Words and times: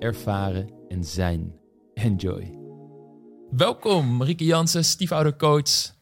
ervaren 0.00 0.70
en 0.88 1.04
zijn. 1.04 1.54
Enjoy. 1.94 2.58
Welkom, 3.50 4.16
Marieke 4.16 4.44
Jansen, 4.44 4.84
stiefoudercoach. 4.84 5.94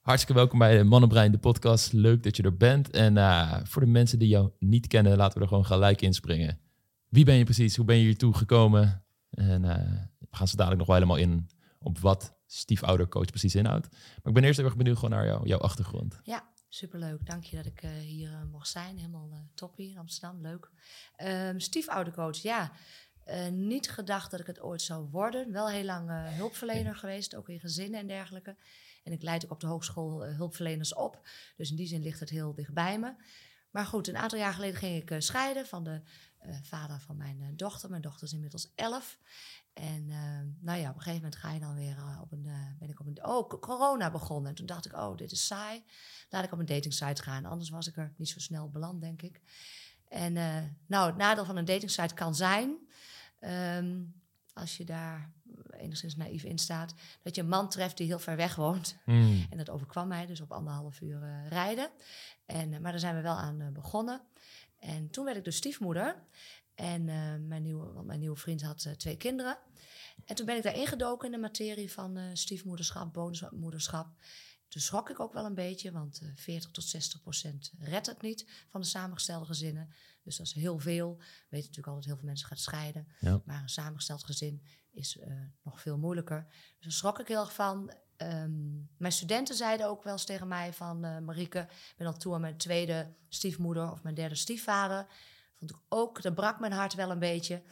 Hartstikke 0.00 0.34
welkom 0.34 0.58
bij 0.58 0.84
Mannenbrein, 0.84 1.32
de 1.32 1.38
podcast. 1.38 1.92
Leuk 1.92 2.22
dat 2.22 2.36
je 2.36 2.42
er 2.42 2.56
bent. 2.56 2.90
En 2.90 3.16
uh, 3.16 3.60
voor 3.62 3.82
de 3.82 3.88
mensen 3.88 4.18
die 4.18 4.28
jou 4.28 4.50
niet 4.58 4.86
kennen, 4.86 5.16
laten 5.16 5.36
we 5.36 5.42
er 5.42 5.48
gewoon 5.48 5.66
gelijk 5.66 6.02
inspringen. 6.02 6.58
Wie 7.08 7.24
ben 7.24 7.34
je 7.34 7.44
precies? 7.44 7.76
Hoe 7.76 7.84
ben 7.84 7.96
je 7.96 8.02
hier 8.02 8.18
toe 8.18 8.34
gekomen? 8.34 9.04
En 9.30 9.64
uh, 9.64 9.76
we 10.18 10.26
gaan 10.30 10.48
ze 10.48 10.56
dadelijk 10.56 10.78
nog 10.78 10.86
wel 10.86 10.96
helemaal 10.96 11.16
in 11.16 11.50
op 11.78 11.98
wat 11.98 12.34
stiefoudercoach 12.46 13.26
precies 13.26 13.54
inhoudt. 13.54 13.88
Maar 13.90 14.20
ik 14.24 14.34
ben 14.34 14.44
eerst 14.44 14.58
even 14.58 14.76
benieuwd 14.76 14.98
gewoon 14.98 15.10
naar 15.10 15.26
jou, 15.26 15.46
jouw 15.46 15.58
achtergrond. 15.58 16.20
Ja, 16.22 16.48
superleuk. 16.68 17.26
Dank 17.26 17.44
je 17.44 17.56
dat 17.56 17.66
ik 17.66 17.82
uh, 17.82 17.90
hier 17.90 18.30
uh, 18.30 18.52
mocht 18.52 18.68
zijn. 18.68 18.96
Helemaal 18.96 19.28
uh, 19.32 19.38
top 19.54 19.76
hier 19.76 19.90
in 19.90 19.98
Amsterdam. 19.98 20.40
Leuk. 20.40 20.70
Um, 21.24 21.60
stiefoudercoach, 21.60 22.36
ja. 22.36 22.72
Niet 23.50 23.90
gedacht 23.90 24.30
dat 24.30 24.40
ik 24.40 24.46
het 24.46 24.60
ooit 24.60 24.82
zou 24.82 25.08
worden. 25.10 25.52
Wel 25.52 25.68
heel 25.68 25.84
lang 25.84 26.10
hulpverlener 26.36 26.96
geweest, 26.96 27.34
ook 27.34 27.48
in 27.48 27.60
gezinnen 27.60 28.00
en 28.00 28.06
dergelijke. 28.06 28.56
En 29.04 29.12
ik 29.12 29.22
leid 29.22 29.44
ook 29.44 29.50
op 29.50 29.60
de 29.60 29.66
hogeschool 29.66 30.24
hulpverleners 30.24 30.94
op. 30.94 31.28
Dus 31.56 31.70
in 31.70 31.76
die 31.76 31.86
zin 31.86 32.02
ligt 32.02 32.20
het 32.20 32.30
heel 32.30 32.54
dicht 32.54 32.72
bij 32.72 32.98
me. 32.98 33.14
Maar 33.70 33.86
goed, 33.86 34.08
een 34.08 34.16
aantal 34.16 34.38
jaar 34.38 34.52
geleden 34.52 34.76
ging 34.76 35.10
ik 35.10 35.22
scheiden 35.22 35.66
van 35.66 35.84
de 35.84 36.00
vader 36.62 37.00
van 37.00 37.16
mijn 37.16 37.52
dochter. 37.56 37.90
Mijn 37.90 38.02
dochter 38.02 38.26
is 38.26 38.32
inmiddels 38.32 38.72
elf. 38.74 39.18
En 39.72 40.06
nou 40.60 40.80
ja, 40.80 40.88
op 40.88 40.94
een 40.94 41.02
gegeven 41.02 41.22
moment 41.22 41.36
ga 41.36 41.52
je 41.52 41.60
dan 41.60 41.74
weer 41.74 41.96
op 42.20 42.32
een, 42.32 42.48
ben 42.78 42.90
ik 42.90 43.00
op 43.00 43.06
een, 43.06 43.24
oh, 43.24 43.48
corona 43.60 44.10
begonnen. 44.10 44.48
En 44.48 44.56
toen 44.56 44.66
dacht 44.66 44.86
ik, 44.86 44.96
oh, 44.96 45.16
dit 45.16 45.32
is 45.32 45.46
saai. 45.46 45.84
Laat 46.28 46.44
ik 46.44 46.52
op 46.52 46.58
een 46.58 46.66
datingsite 46.66 47.22
gaan. 47.22 47.44
Anders 47.44 47.70
was 47.70 47.86
ik 47.86 47.96
er 47.96 48.12
niet 48.16 48.28
zo 48.28 48.38
snel 48.38 48.70
beland, 48.70 49.00
denk 49.00 49.22
ik. 49.22 49.40
En 50.08 50.32
nou, 50.86 51.06
het 51.06 51.16
nadeel 51.16 51.44
van 51.44 51.56
een 51.56 51.64
datingsite 51.64 52.14
kan 52.14 52.34
zijn, 52.34 52.78
um, 53.40 54.14
als 54.52 54.76
je 54.76 54.84
daar 54.84 55.32
enigszins 55.70 56.16
naïef 56.16 56.44
in 56.44 56.58
staat, 56.58 56.94
dat 57.22 57.34
je 57.34 57.40
een 57.40 57.48
man 57.48 57.68
treft 57.68 57.96
die 57.96 58.06
heel 58.06 58.18
ver 58.18 58.36
weg 58.36 58.54
woont. 58.54 58.96
Mm. 59.04 59.46
En 59.50 59.56
dat 59.56 59.70
overkwam 59.70 60.08
mij 60.08 60.26
dus 60.26 60.40
op 60.40 60.52
anderhalf 60.52 61.00
uur 61.00 61.46
rijden. 61.48 61.90
En, 62.46 62.70
maar 62.70 62.90
daar 62.90 63.00
zijn 63.00 63.16
we 63.16 63.22
wel 63.22 63.36
aan 63.36 63.72
begonnen. 63.72 64.20
En 64.78 65.10
toen 65.10 65.24
werd 65.24 65.36
ik 65.36 65.44
dus 65.44 65.56
stiefmoeder. 65.56 66.22
En 66.74 67.04
mijn, 67.46 67.62
nieuwe, 67.62 67.92
want 67.92 68.06
mijn 68.06 68.20
nieuwe 68.20 68.36
vriend 68.36 68.62
had 68.62 68.94
twee 68.96 69.16
kinderen. 69.16 69.58
En 70.24 70.34
toen 70.34 70.46
ben 70.46 70.56
ik 70.56 70.62
daar 70.62 70.76
ingedoken 70.76 71.26
in 71.26 71.32
de 71.32 71.38
materie 71.38 71.92
van 71.92 72.18
stiefmoederschap, 72.32 73.12
bonusmoederschap. 73.12 74.08
Toen 74.70 74.80
schrok 74.80 75.10
ik 75.10 75.20
ook 75.20 75.32
wel 75.32 75.44
een 75.44 75.54
beetje, 75.54 75.92
want 75.92 76.20
40 76.34 76.70
tot 76.70 76.84
60 76.84 77.20
procent 77.20 77.72
redt 77.78 78.06
het 78.06 78.22
niet 78.22 78.46
van 78.68 78.80
de 78.80 78.86
samengestelde 78.86 79.46
gezinnen. 79.46 79.92
Dus 80.22 80.36
dat 80.36 80.46
is 80.46 80.52
heel 80.52 80.78
veel. 80.78 81.16
We 81.16 81.24
weten 81.48 81.68
natuurlijk 81.68 81.86
al 81.86 81.94
dat 81.94 82.04
heel 82.04 82.16
veel 82.16 82.26
mensen 82.26 82.46
gaan 82.46 82.56
scheiden. 82.56 83.08
Ja. 83.20 83.40
Maar 83.44 83.62
een 83.62 83.68
samengesteld 83.68 84.24
gezin 84.24 84.62
is 84.90 85.18
nog 85.62 85.80
veel 85.80 85.98
moeilijker. 85.98 86.46
Dus 86.48 86.78
daar 86.80 86.92
schrok 86.92 87.18
ik 87.18 87.28
heel 87.28 87.40
erg 87.40 87.54
van. 87.54 87.92
Um, 88.16 88.88
mijn 88.96 89.12
studenten 89.12 89.54
zeiden 89.54 89.86
ook 89.86 90.02
wel 90.02 90.12
eens 90.12 90.24
tegen 90.24 90.48
mij 90.48 90.72
van... 90.72 91.24
Marieke, 91.24 91.58
ik 91.70 91.94
ben 91.96 92.06
al 92.06 92.16
toe 92.16 92.34
aan 92.34 92.40
mijn 92.40 92.56
tweede 92.56 93.14
stiefmoeder 93.28 93.92
of 93.92 94.02
mijn 94.02 94.14
derde 94.14 94.34
stiefvader 94.34 95.06
vond 95.60 95.70
ik 95.70 95.78
ook, 95.88 96.22
dat 96.22 96.34
brak 96.34 96.60
mijn 96.60 96.72
hart 96.72 96.94
wel 96.94 97.10
een 97.10 97.18
beetje. 97.18 97.62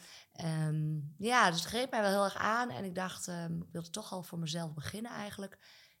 Um, 0.45 1.13
ja, 1.17 1.49
dus 1.51 1.59
het 1.59 1.69
greep 1.69 1.91
mij 1.91 2.01
wel 2.01 2.09
heel 2.09 2.23
erg 2.23 2.37
aan. 2.37 2.69
En 2.69 2.83
ik 2.83 2.95
dacht, 2.95 3.27
um, 3.27 3.61
ik 3.61 3.71
wilde 3.71 3.89
toch 3.89 4.11
al 4.11 4.23
voor 4.23 4.39
mezelf 4.39 4.73
beginnen 4.73 5.11
eigenlijk. 5.11 5.57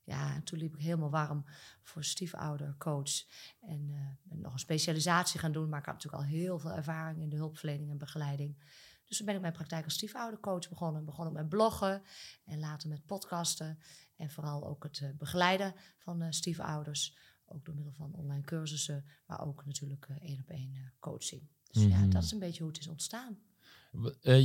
Ja, 0.09 0.33
en 0.35 0.43
toen 0.43 0.59
liep 0.59 0.75
ik 0.75 0.81
helemaal 0.81 1.09
warm 1.09 1.45
voor 1.83 2.03
stiefoudercoach. 2.03 3.25
En 3.59 3.89
uh, 3.89 4.07
ben 4.23 4.41
nog 4.41 4.53
een 4.53 4.59
specialisatie 4.59 5.39
gaan 5.39 5.51
doen. 5.51 5.69
Maar 5.69 5.79
ik 5.79 5.85
had 5.85 5.93
natuurlijk 5.93 6.23
al 6.23 6.29
heel 6.29 6.59
veel 6.59 6.71
ervaring 6.71 7.21
in 7.21 7.29
de 7.29 7.35
hulpverlening 7.35 7.89
en 7.89 7.97
begeleiding. 7.97 8.57
Dus 9.05 9.17
toen 9.17 9.25
ben 9.25 9.35
ik 9.35 9.41
mijn 9.41 9.53
praktijk 9.53 9.83
als 9.83 9.93
stiefoudercoach 9.93 10.69
begonnen. 10.69 11.05
Begonnen 11.05 11.33
met 11.33 11.49
bloggen 11.49 12.01
en 12.45 12.59
later 12.59 12.89
met 12.89 13.05
podcasten. 13.05 13.79
En 14.15 14.29
vooral 14.29 14.67
ook 14.67 14.83
het 14.83 14.99
uh, 14.99 15.09
begeleiden 15.17 15.73
van 15.97 16.21
uh, 16.21 16.27
stiefouders. 16.29 17.17
Ook 17.45 17.65
door 17.65 17.75
middel 17.75 17.93
van 17.93 18.13
online 18.13 18.43
cursussen, 18.43 19.05
maar 19.25 19.47
ook 19.47 19.65
natuurlijk 19.65 20.07
één 20.19 20.39
op 20.39 20.49
één 20.49 20.93
coaching. 20.99 21.49
Dus 21.71 21.83
ja, 21.83 22.05
dat 22.05 22.23
is 22.23 22.31
een 22.31 22.39
beetje 22.39 22.63
hoe 22.63 22.71
het 22.71 22.81
is 22.81 22.87
ontstaan. 22.87 23.39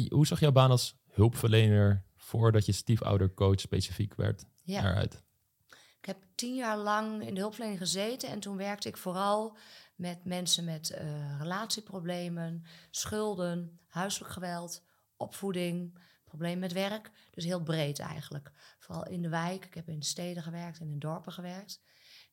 Hoe 0.08 0.26
zag 0.26 0.41
jouw 0.41 0.52
baan 0.52 0.70
als 0.70 0.98
hulpverlener 1.10 2.04
voordat 2.16 2.66
je 2.66 2.72
stiefoudercoach 2.72 3.60
specifiek 3.60 4.14
werd 4.14 4.44
ja. 4.62 4.81
eruit? 4.81 5.23
Ik 6.04 6.10
heb 6.10 6.25
tien 6.34 6.54
jaar 6.54 6.78
lang 6.78 7.26
in 7.26 7.34
de 7.34 7.41
hulpverlening 7.41 7.81
gezeten 7.81 8.28
en 8.28 8.41
toen 8.41 8.56
werkte 8.56 8.88
ik 8.88 8.97
vooral 8.97 9.56
met 9.94 10.25
mensen 10.25 10.65
met 10.65 10.98
uh, 11.00 11.38
relatieproblemen, 11.38 12.65
schulden, 12.91 13.78
huiselijk 13.88 14.32
geweld, 14.32 14.82
opvoeding, 15.16 15.98
problemen 16.25 16.59
met 16.59 16.72
werk. 16.72 17.10
Dus 17.31 17.44
heel 17.44 17.62
breed 17.62 17.98
eigenlijk. 17.98 18.53
Vooral 18.78 19.06
in 19.06 19.22
de 19.22 19.28
wijk. 19.28 19.64
Ik 19.64 19.75
heb 19.75 19.88
in 19.88 19.98
de 19.98 20.04
steden 20.04 20.43
gewerkt 20.43 20.81
en 20.81 20.88
in 20.88 20.98
dorpen 20.98 21.32
gewerkt. 21.32 21.81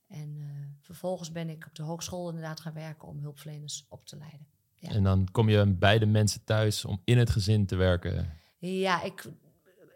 En 0.07 0.35
uh, 0.37 0.47
vervolgens 0.79 1.31
ben 1.31 1.49
ik 1.49 1.65
op 1.67 1.75
de 1.75 1.83
hogeschool 1.83 2.27
inderdaad 2.27 2.59
gaan 2.59 2.73
werken 2.73 3.07
om 3.07 3.19
hulpverleners 3.19 3.85
op 3.89 4.05
te 4.05 4.17
leiden. 4.17 4.47
En 4.79 5.03
dan 5.03 5.27
kom 5.31 5.49
je 5.49 5.73
bij 5.73 5.99
de 5.99 6.05
mensen 6.05 6.43
thuis 6.43 6.85
om 6.85 7.01
in 7.03 7.17
het 7.17 7.29
gezin 7.29 7.65
te 7.65 7.75
werken. 7.75 8.39
Ja, 8.57 9.01
ik, 9.01 9.25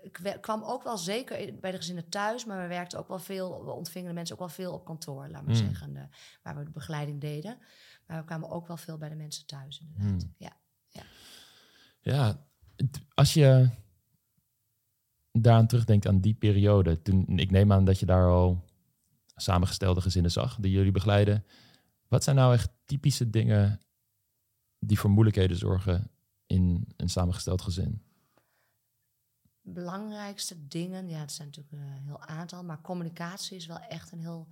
ik 0.06 0.38
kwam 0.42 0.64
ook 0.64 0.84
wel 0.84 0.98
zeker 0.98 1.60
bij 1.60 1.72
de 1.72 1.78
gezinnen 1.78 2.10
thuis, 2.10 2.46
maar 2.46 2.62
we 2.62 2.68
werkten 2.68 3.00
ook 3.00 3.08
wel 3.08 3.20
veel, 3.20 3.66
we 3.66 3.72
ontvingen 3.72 4.08
de 4.08 4.16
mensen 4.16 4.36
ook 4.36 4.42
wel 4.42 4.50
veel 4.50 4.74
op 4.74 4.86
kantoor, 4.86 5.28
laat 5.28 5.46
maar 5.46 5.56
mm. 5.56 5.68
zeggen, 5.68 5.96
uh, 5.96 6.02
waar 6.44 6.58
we 6.58 6.64
de 6.64 6.72
begeleiding 6.72 7.22
deden. 7.22 7.58
Maar 8.08 8.20
we 8.20 8.26
kwamen 8.26 8.50
ook 8.50 8.68
wel 8.68 8.78
veel 8.78 8.98
bij 8.98 9.10
de 9.10 9.16
mensen 9.16 9.46
thuis, 9.46 9.80
inderdaad. 9.80 10.24
Mm. 10.24 10.34
Ja, 10.38 10.58
ja. 10.90 11.04
ja, 12.00 12.46
als 13.14 13.34
je 13.34 13.70
daaraan 15.32 15.68
terugdenkt 15.68 16.08
aan 16.08 16.22
die 16.22 16.34
periode, 16.34 17.02
toen 17.02 17.40
ik 17.40 17.52
neem 17.52 17.72
aan 17.72 17.86
dat 17.86 18.00
je 18.00 18.06
daar 18.06 18.30
al 18.30 18.64
samengestelde 19.36 20.02
gezinnen 20.02 20.32
zag 20.32 20.58
die 20.60 20.72
jullie 20.72 20.92
begeleiden. 20.92 21.46
Wat 22.08 22.24
zijn 22.24 22.36
nou 22.36 22.54
echt 22.54 22.70
typische 22.86 23.30
dingen 23.30 23.80
die 24.80 25.00
voor 25.00 25.10
moeilijkheden 25.10 25.58
zorgen 25.58 26.12
in 26.46 26.94
een 26.98 27.10
samengesteld 27.10 27.62
gezin? 27.62 28.02
Belangrijkste 29.68 30.68
dingen, 30.68 31.10
ja, 31.10 31.20
het 31.20 31.32
zijn 31.32 31.48
natuurlijk 31.48 31.76
een 31.76 32.06
heel 32.06 32.22
aantal, 32.22 32.64
maar 32.64 32.82
communicatie 32.82 33.58
is 33.58 33.66
wel 33.66 33.80
echt 33.80 34.12
een 34.12 34.20
heel 34.20 34.48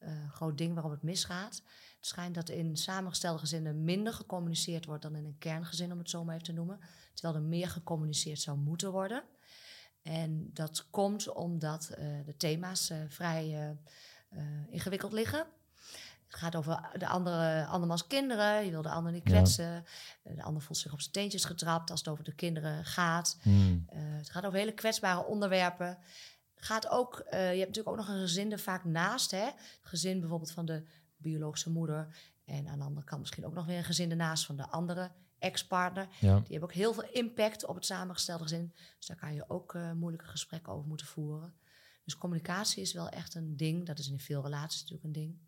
uh, 0.00 0.30
groot 0.30 0.58
ding 0.58 0.74
waarom 0.74 0.92
het 0.92 1.02
misgaat. 1.02 1.62
Het 1.96 2.06
schijnt 2.06 2.34
dat 2.34 2.48
in 2.48 2.76
samengestelde 2.76 3.38
gezinnen 3.38 3.84
minder 3.84 4.12
gecommuniceerd 4.12 4.84
wordt 4.84 5.02
dan 5.02 5.14
in 5.14 5.24
een 5.24 5.38
kerngezin, 5.38 5.92
om 5.92 5.98
het 5.98 6.10
zo 6.10 6.24
maar 6.24 6.34
even 6.34 6.46
te 6.46 6.52
noemen. 6.52 6.80
Terwijl 7.14 7.34
er 7.34 7.48
meer 7.48 7.68
gecommuniceerd 7.68 8.40
zou 8.40 8.58
moeten 8.58 8.92
worden. 8.92 9.24
En 10.02 10.50
dat 10.52 10.90
komt 10.90 11.32
omdat 11.32 11.90
uh, 11.90 12.24
de 12.24 12.36
thema's 12.36 12.92
vrij 13.08 13.76
ingewikkeld 14.70 15.12
liggen. 15.12 15.46
Het 16.26 16.42
gaat 16.42 16.56
over 16.56 16.90
de 16.98 17.06
andere, 17.06 17.66
andermans 17.66 18.06
kinderen. 18.06 18.64
Je 18.64 18.70
wil 18.70 18.82
de 18.82 18.88
ander 18.88 19.12
niet 19.12 19.22
kwetsen. 19.22 19.84
De 20.22 20.42
ander 20.42 20.62
voelt 20.62 20.78
zich 20.78 20.92
op 20.92 21.00
zijn 21.00 21.12
teentjes 21.12 21.44
getrapt 21.44 21.90
als 21.90 22.00
het 22.00 22.08
over 22.08 22.24
de 22.24 22.34
kinderen 22.34 22.84
gaat. 22.84 23.38
Hmm. 23.42 23.86
Uh, 23.92 23.98
het 23.98 24.30
gaat 24.30 24.44
over 24.44 24.58
hele 24.58 24.74
kwetsbare 24.74 25.24
onderwerpen. 25.24 25.98
Gaat 26.54 26.88
ook, 26.88 27.18
uh, 27.24 27.30
je 27.30 27.58
hebt 27.58 27.68
natuurlijk 27.68 27.88
ook 27.88 27.96
nog 27.96 28.08
een 28.08 28.20
gezin 28.20 28.52
er 28.52 28.58
vaak 28.58 28.84
naast. 28.84 29.30
Hè? 29.30 29.44
Het 29.44 29.78
gezin 29.82 30.20
bijvoorbeeld 30.20 30.52
van 30.52 30.64
de 30.64 30.84
biologische 31.16 31.70
moeder. 31.70 32.16
En 32.44 32.68
aan 32.68 32.78
de 32.78 32.84
andere 32.84 33.06
kant 33.06 33.20
misschien 33.20 33.46
ook 33.46 33.54
nog 33.54 33.66
weer 33.66 33.78
een 33.78 33.84
gezin 33.84 34.10
ernaast 34.10 34.46
van 34.46 34.56
de 34.56 34.68
andere 34.68 35.10
ex-partner. 35.38 36.08
Ja. 36.20 36.34
Die 36.34 36.50
hebben 36.50 36.68
ook 36.68 36.74
heel 36.74 36.92
veel 36.92 37.08
impact 37.12 37.64
op 37.66 37.74
het 37.74 37.84
samengestelde 37.84 38.42
gezin. 38.42 38.72
Dus 38.98 39.06
daar 39.06 39.16
kan 39.16 39.34
je 39.34 39.44
ook 39.48 39.74
uh, 39.74 39.92
moeilijke 39.92 40.26
gesprekken 40.26 40.72
over 40.72 40.88
moeten 40.88 41.06
voeren. 41.06 41.54
Dus 42.04 42.16
communicatie 42.16 42.82
is 42.82 42.92
wel 42.92 43.08
echt 43.08 43.34
een 43.34 43.56
ding. 43.56 43.86
Dat 43.86 43.98
is 43.98 44.10
in 44.10 44.20
veel 44.20 44.42
relaties 44.42 44.80
natuurlijk 44.80 45.06
een 45.06 45.22
ding. 45.22 45.38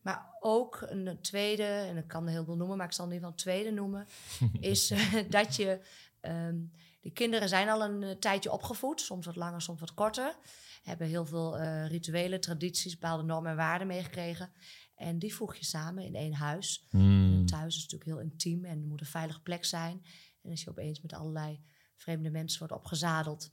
Maar 0.00 0.36
ook 0.40 0.86
een 0.88 1.18
tweede, 1.20 1.62
en 1.62 1.96
ik 1.96 2.08
kan 2.08 2.24
er 2.26 2.32
heel 2.32 2.44
veel 2.44 2.56
noemen, 2.56 2.76
maar 2.76 2.86
ik 2.86 2.92
zal 2.92 3.06
in 3.06 3.12
ieder 3.12 3.28
geval 3.28 3.44
een 3.44 3.52
tweede 3.52 3.76
noemen, 3.80 4.06
is 4.72 4.90
uh, 4.90 5.14
dat 5.28 5.56
je. 5.56 5.80
Um, 6.20 6.72
die 7.00 7.12
kinderen 7.12 7.48
zijn 7.48 7.68
al 7.68 7.84
een 7.84 8.02
uh, 8.02 8.10
tijdje 8.10 8.52
opgevoed, 8.52 9.00
soms 9.00 9.26
wat 9.26 9.36
langer, 9.36 9.62
soms 9.62 9.80
wat 9.80 9.94
korter. 9.94 10.36
Hebben 10.82 11.06
heel 11.06 11.26
veel 11.26 11.60
uh, 11.60 11.86
rituelen, 11.86 12.40
tradities, 12.40 12.98
bepaalde 12.98 13.22
normen 13.22 13.50
en 13.50 13.56
waarden 13.56 13.86
meegekregen. 13.86 14.52
En 14.94 15.18
die 15.18 15.34
voeg 15.34 15.54
je 15.54 15.64
samen 15.64 16.04
in 16.04 16.14
één 16.14 16.32
huis. 16.32 16.86
Mm. 16.90 17.46
thuis 17.46 17.76
is 17.76 17.82
natuurlijk 17.82 18.10
heel 18.10 18.20
intiem 18.20 18.64
en 18.64 18.86
moet 18.86 19.00
een 19.00 19.06
veilige 19.06 19.40
plek 19.40 19.64
zijn. 19.64 20.04
En 20.42 20.50
als 20.50 20.62
je 20.62 20.70
opeens 20.70 21.00
met 21.00 21.12
allerlei 21.12 21.60
vreemde 21.96 22.30
mensen 22.30 22.58
wordt 22.58 22.74
opgezadeld 22.74 23.50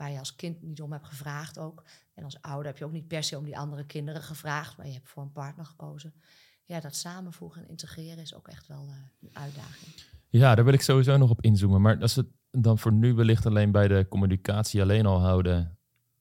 waar 0.00 0.10
je 0.10 0.18
als 0.18 0.36
kind 0.36 0.62
niet 0.62 0.82
om 0.82 0.92
hebt 0.92 1.06
gevraagd 1.06 1.58
ook. 1.58 1.84
En 2.14 2.24
als 2.24 2.42
ouder 2.42 2.66
heb 2.66 2.78
je 2.78 2.84
ook 2.84 2.92
niet 2.92 3.08
per 3.08 3.22
se 3.22 3.38
om 3.38 3.44
die 3.44 3.58
andere 3.58 3.84
kinderen 3.86 4.22
gevraagd, 4.22 4.76
maar 4.76 4.86
je 4.86 4.92
hebt 4.92 5.08
voor 5.08 5.22
een 5.22 5.32
partner 5.32 5.64
gekozen. 5.64 6.14
Ja, 6.64 6.80
dat 6.80 6.94
samenvoegen 6.94 7.62
en 7.62 7.68
integreren 7.68 8.18
is 8.18 8.34
ook 8.34 8.48
echt 8.48 8.66
wel 8.66 8.86
uh, 8.88 8.94
een 9.20 9.36
uitdaging. 9.36 9.94
Ja, 10.28 10.54
daar 10.54 10.64
wil 10.64 10.74
ik 10.74 10.80
sowieso 10.80 11.16
nog 11.16 11.30
op 11.30 11.42
inzoomen. 11.42 11.80
Maar 11.80 12.00
als 12.00 12.14
het 12.14 12.26
dan 12.50 12.78
voor 12.78 12.92
nu 12.92 13.14
wellicht 13.14 13.46
alleen 13.46 13.72
bij 13.72 13.88
de 13.88 14.06
communicatie 14.08 14.82
alleen 14.82 15.06
al 15.06 15.20
houden. 15.20 15.78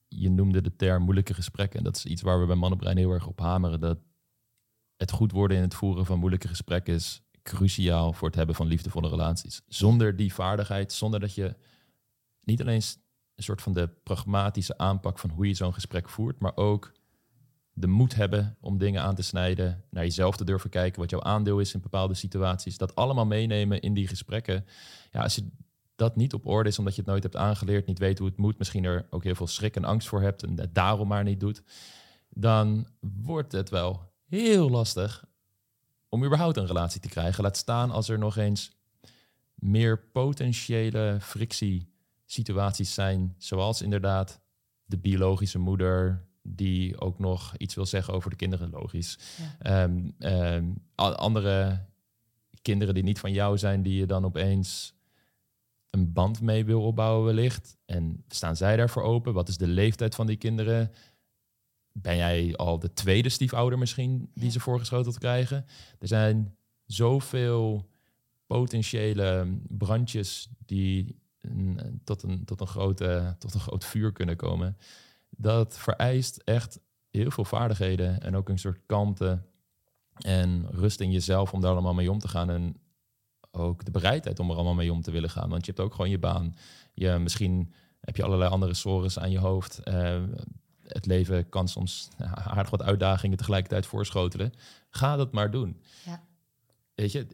Je 0.07 0.29
noemde 0.29 0.61
de 0.61 0.75
term 0.75 1.03
moeilijke 1.03 1.33
gesprekken. 1.33 1.77
En 1.77 1.83
dat 1.83 1.95
is 1.95 2.05
iets 2.05 2.21
waar 2.21 2.39
we 2.39 2.45
bij 2.45 2.55
Mannenbrein 2.55 2.97
heel 2.97 3.11
erg 3.11 3.27
op 3.27 3.39
hameren. 3.39 3.79
Dat 3.79 3.99
het 4.95 5.11
goed 5.11 5.31
worden 5.31 5.57
in 5.57 5.63
het 5.63 5.73
voeren 5.73 6.05
van 6.05 6.19
moeilijke 6.19 6.47
gesprekken 6.47 6.93
is 6.93 7.21
cruciaal 7.43 8.13
voor 8.13 8.27
het 8.27 8.37
hebben 8.37 8.55
van 8.55 8.67
liefdevolle 8.67 9.09
relaties. 9.09 9.61
Zonder 9.67 10.15
die 10.15 10.33
vaardigheid, 10.33 10.93
zonder 10.93 11.19
dat 11.19 11.35
je 11.35 11.55
niet 12.43 12.61
alleen 12.61 12.81
een 13.39 13.45
soort 13.45 13.61
van 13.61 13.73
de 13.73 13.89
pragmatische 14.03 14.77
aanpak 14.77 15.19
van 15.19 15.29
hoe 15.29 15.47
je 15.47 15.53
zo'n 15.53 15.73
gesprek 15.73 16.09
voert, 16.09 16.39
maar 16.39 16.55
ook 16.55 16.91
de 17.73 17.87
moed 17.87 18.15
hebben 18.15 18.57
om 18.61 18.77
dingen 18.77 19.01
aan 19.01 19.15
te 19.15 19.21
snijden, 19.21 19.83
naar 19.89 20.03
jezelf 20.03 20.37
te 20.37 20.43
durven 20.43 20.69
kijken, 20.69 20.99
wat 20.99 21.09
jouw 21.09 21.21
aandeel 21.21 21.59
is 21.59 21.73
in 21.73 21.81
bepaalde 21.81 22.13
situaties. 22.13 22.77
Dat 22.77 22.95
allemaal 22.95 23.25
meenemen 23.25 23.81
in 23.81 23.93
die 23.93 24.07
gesprekken. 24.07 24.65
Ja, 25.11 25.21
als 25.21 25.35
je 25.35 25.47
dat 25.95 26.15
niet 26.15 26.33
op 26.33 26.45
orde 26.45 26.69
is, 26.69 26.79
omdat 26.79 26.95
je 26.95 27.01
het 27.01 27.09
nooit 27.09 27.23
hebt 27.23 27.35
aangeleerd, 27.35 27.85
niet 27.85 27.99
weet 27.99 28.17
hoe 28.17 28.27
het 28.27 28.37
moet, 28.37 28.57
misschien 28.57 28.83
er 28.83 29.07
ook 29.09 29.23
heel 29.23 29.35
veel 29.35 29.47
schrik 29.47 29.75
en 29.75 29.83
angst 29.83 30.07
voor 30.07 30.21
hebt 30.21 30.43
en 30.43 30.59
het 30.59 30.75
daarom 30.75 31.07
maar 31.07 31.23
niet 31.23 31.39
doet, 31.39 31.63
dan 32.29 32.87
wordt 32.99 33.51
het 33.51 33.69
wel 33.69 34.13
heel 34.27 34.69
lastig 34.69 35.25
om 36.09 36.25
überhaupt 36.25 36.57
een 36.57 36.65
relatie 36.65 37.01
te 37.01 37.09
krijgen. 37.09 37.43
Laat 37.43 37.57
staan 37.57 37.91
als 37.91 38.09
er 38.09 38.17
nog 38.17 38.37
eens 38.37 38.71
meer 39.53 39.99
potentiële 39.99 41.17
frictie 41.21 41.88
situaties 42.31 42.93
zijn, 42.93 43.35
zoals 43.37 43.81
inderdaad 43.81 44.39
de 44.85 44.97
biologische 44.97 45.59
moeder, 45.59 46.27
die 46.41 46.99
ook 46.99 47.19
nog 47.19 47.57
iets 47.57 47.75
wil 47.75 47.85
zeggen 47.85 48.13
over 48.13 48.29
de 48.29 48.35
kinderen, 48.35 48.69
logisch. 48.69 49.17
Ehm, 49.59 50.09
ehm, 50.19 50.71
andere 50.95 51.85
kinderen 52.61 52.93
die 52.93 53.03
niet 53.03 53.19
van 53.19 53.31
jou 53.31 53.57
zijn, 53.57 53.81
die 53.81 53.99
je 53.99 54.05
dan 54.05 54.25
opeens 54.25 54.93
een 55.89 56.13
band 56.13 56.41
mee 56.41 56.65
wil 56.65 56.81
opbouwen 56.81 57.25
wellicht. 57.25 57.77
En 57.85 58.23
staan 58.27 58.55
zij 58.55 58.75
daarvoor 58.75 59.03
open? 59.03 59.33
Wat 59.33 59.47
is 59.47 59.57
de 59.57 59.67
leeftijd 59.67 60.15
van 60.15 60.27
die 60.27 60.37
kinderen? 60.37 60.91
Ben 61.91 62.17
jij 62.17 62.55
al 62.55 62.79
de 62.79 62.93
tweede 62.93 63.29
stiefouder 63.29 63.79
misschien 63.79 64.31
die 64.33 64.51
ze 64.51 64.59
voorgeschoteld 64.59 65.17
krijgen? 65.17 65.65
Er 65.99 66.07
zijn 66.07 66.55
zoveel 66.85 67.89
potentiële 68.47 69.59
brandjes 69.67 70.49
die 70.65 71.19
tot, 72.03 72.23
een, 72.23 72.45
tot, 72.45 72.61
een 72.61 72.67
grote, 72.67 73.35
tot 73.39 73.53
een 73.53 73.59
groot 73.59 73.85
vuur 73.85 74.11
kunnen 74.11 74.35
komen. 74.35 74.77
Dat 75.29 75.77
vereist 75.77 76.37
echt 76.37 76.79
heel 77.09 77.31
veel 77.31 77.45
vaardigheden 77.45 78.21
en 78.21 78.35
ook 78.35 78.49
een 78.49 78.59
soort 78.59 78.79
kalmte 78.85 79.41
en 80.13 80.67
rust 80.69 80.99
in 80.99 81.11
jezelf 81.11 81.53
om 81.53 81.61
daar 81.61 81.71
allemaal 81.71 81.93
mee 81.93 82.11
om 82.11 82.19
te 82.19 82.27
gaan. 82.27 82.49
En 82.49 82.75
ook 83.51 83.85
de 83.85 83.91
bereidheid 83.91 84.39
om 84.39 84.49
er 84.49 84.55
allemaal 84.55 84.73
mee 84.73 84.91
om 84.91 85.01
te 85.01 85.11
willen 85.11 85.29
gaan. 85.29 85.49
Want 85.49 85.65
je 85.65 85.71
hebt 85.71 85.83
ook 85.83 85.93
gewoon 85.93 86.09
je 86.09 86.19
baan. 86.19 86.55
Je, 86.93 87.09
misschien 87.09 87.73
heb 87.99 88.15
je 88.15 88.23
allerlei 88.23 88.51
andere 88.51 88.73
sores 88.73 89.19
aan 89.19 89.31
je 89.31 89.39
hoofd. 89.39 89.81
Uh, 89.83 90.23
het 90.83 91.05
leven 91.05 91.49
kan 91.49 91.67
soms 91.67 92.09
aardig 92.33 92.69
wat 92.69 92.81
uitdagingen 92.81 93.37
tegelijkertijd 93.37 93.85
voorschotelen. 93.85 94.53
Ga 94.89 95.15
dat 95.15 95.31
maar 95.31 95.51
doen. 95.51 95.81
Ja. 96.05 96.23
Weet 96.95 97.11
je, 97.11 97.27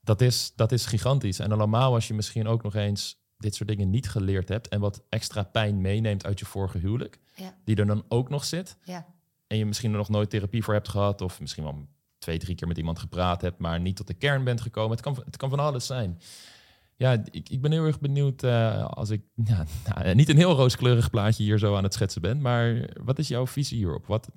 dat 0.00 0.20
is, 0.20 0.52
dat 0.56 0.72
is 0.72 0.86
gigantisch. 0.86 1.38
En 1.38 1.52
allemaal 1.52 1.94
als 1.94 2.08
je 2.08 2.14
misschien 2.14 2.46
ook 2.46 2.62
nog 2.62 2.74
eens 2.74 3.22
dit 3.44 3.54
soort 3.54 3.68
dingen 3.68 3.90
niet 3.90 4.08
geleerd 4.08 4.48
hebt 4.48 4.68
en 4.68 4.80
wat 4.80 5.02
extra 5.08 5.42
pijn 5.42 5.80
meeneemt 5.80 6.26
uit 6.26 6.38
je 6.38 6.44
vorige 6.44 6.78
huwelijk, 6.78 7.20
ja. 7.34 7.56
die 7.64 7.76
er 7.76 7.86
dan 7.86 8.04
ook 8.08 8.28
nog 8.28 8.44
zit. 8.44 8.76
Ja. 8.84 9.06
En 9.46 9.56
je 9.56 9.66
misschien 9.66 9.90
er 9.90 9.96
nog 9.96 10.08
nooit 10.08 10.30
therapie 10.30 10.62
voor 10.62 10.74
hebt 10.74 10.88
gehad, 10.88 11.20
of 11.20 11.40
misschien 11.40 11.64
wel 11.64 11.88
twee, 12.18 12.38
drie 12.38 12.54
keer 12.54 12.68
met 12.68 12.78
iemand 12.78 12.98
gepraat 12.98 13.40
hebt, 13.40 13.58
maar 13.58 13.80
niet 13.80 13.96
tot 13.96 14.06
de 14.06 14.14
kern 14.14 14.44
bent 14.44 14.60
gekomen. 14.60 14.90
Het 14.90 15.00
kan, 15.00 15.22
het 15.24 15.36
kan 15.36 15.50
van 15.50 15.58
alles 15.58 15.86
zijn. 15.86 16.18
Ja, 16.96 17.12
ik, 17.30 17.48
ik 17.48 17.60
ben 17.60 17.72
heel 17.72 17.84
erg 17.84 18.00
benieuwd 18.00 18.42
uh, 18.42 18.84
als 18.84 19.10
ik 19.10 19.22
ja, 19.44 19.64
nou, 19.94 20.14
niet 20.14 20.28
een 20.28 20.36
heel 20.36 20.54
rooskleurig 20.54 21.10
plaatje 21.10 21.42
hier 21.42 21.58
zo 21.58 21.76
aan 21.76 21.82
het 21.82 21.94
schetsen 21.94 22.22
ben, 22.22 22.40
maar 22.40 22.90
wat 23.02 23.18
is 23.18 23.28
jouw 23.28 23.46
visie 23.46 23.78
hierop? 23.78 24.06
Wat, 24.06 24.30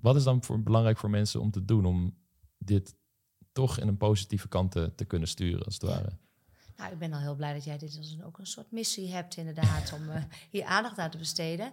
wat 0.00 0.16
is 0.16 0.24
dan 0.24 0.44
voor, 0.44 0.62
belangrijk 0.62 0.98
voor 0.98 1.10
mensen 1.10 1.40
om 1.40 1.50
te 1.50 1.64
doen 1.64 1.84
om 1.84 2.16
dit 2.58 2.94
toch 3.52 3.78
in 3.78 3.88
een 3.88 3.96
positieve 3.96 4.48
kant 4.48 4.70
te, 4.72 4.92
te 4.94 5.04
kunnen 5.04 5.28
sturen, 5.28 5.64
als 5.64 5.74
het 5.74 5.82
ware? 5.82 6.18
Nou, 6.76 6.92
ik 6.92 6.98
ben 6.98 7.12
al 7.12 7.20
heel 7.20 7.34
blij 7.34 7.52
dat 7.52 7.64
jij 7.64 7.78
dit 7.78 7.96
als 7.96 8.10
een, 8.10 8.24
ook 8.24 8.38
een 8.38 8.46
soort 8.46 8.70
missie 8.70 9.12
hebt, 9.12 9.36
inderdaad, 9.36 9.92
om 9.92 10.08
uh, 10.08 10.22
hier 10.50 10.64
aandacht 10.64 10.98
aan 10.98 11.10
te 11.10 11.18
besteden. 11.18 11.72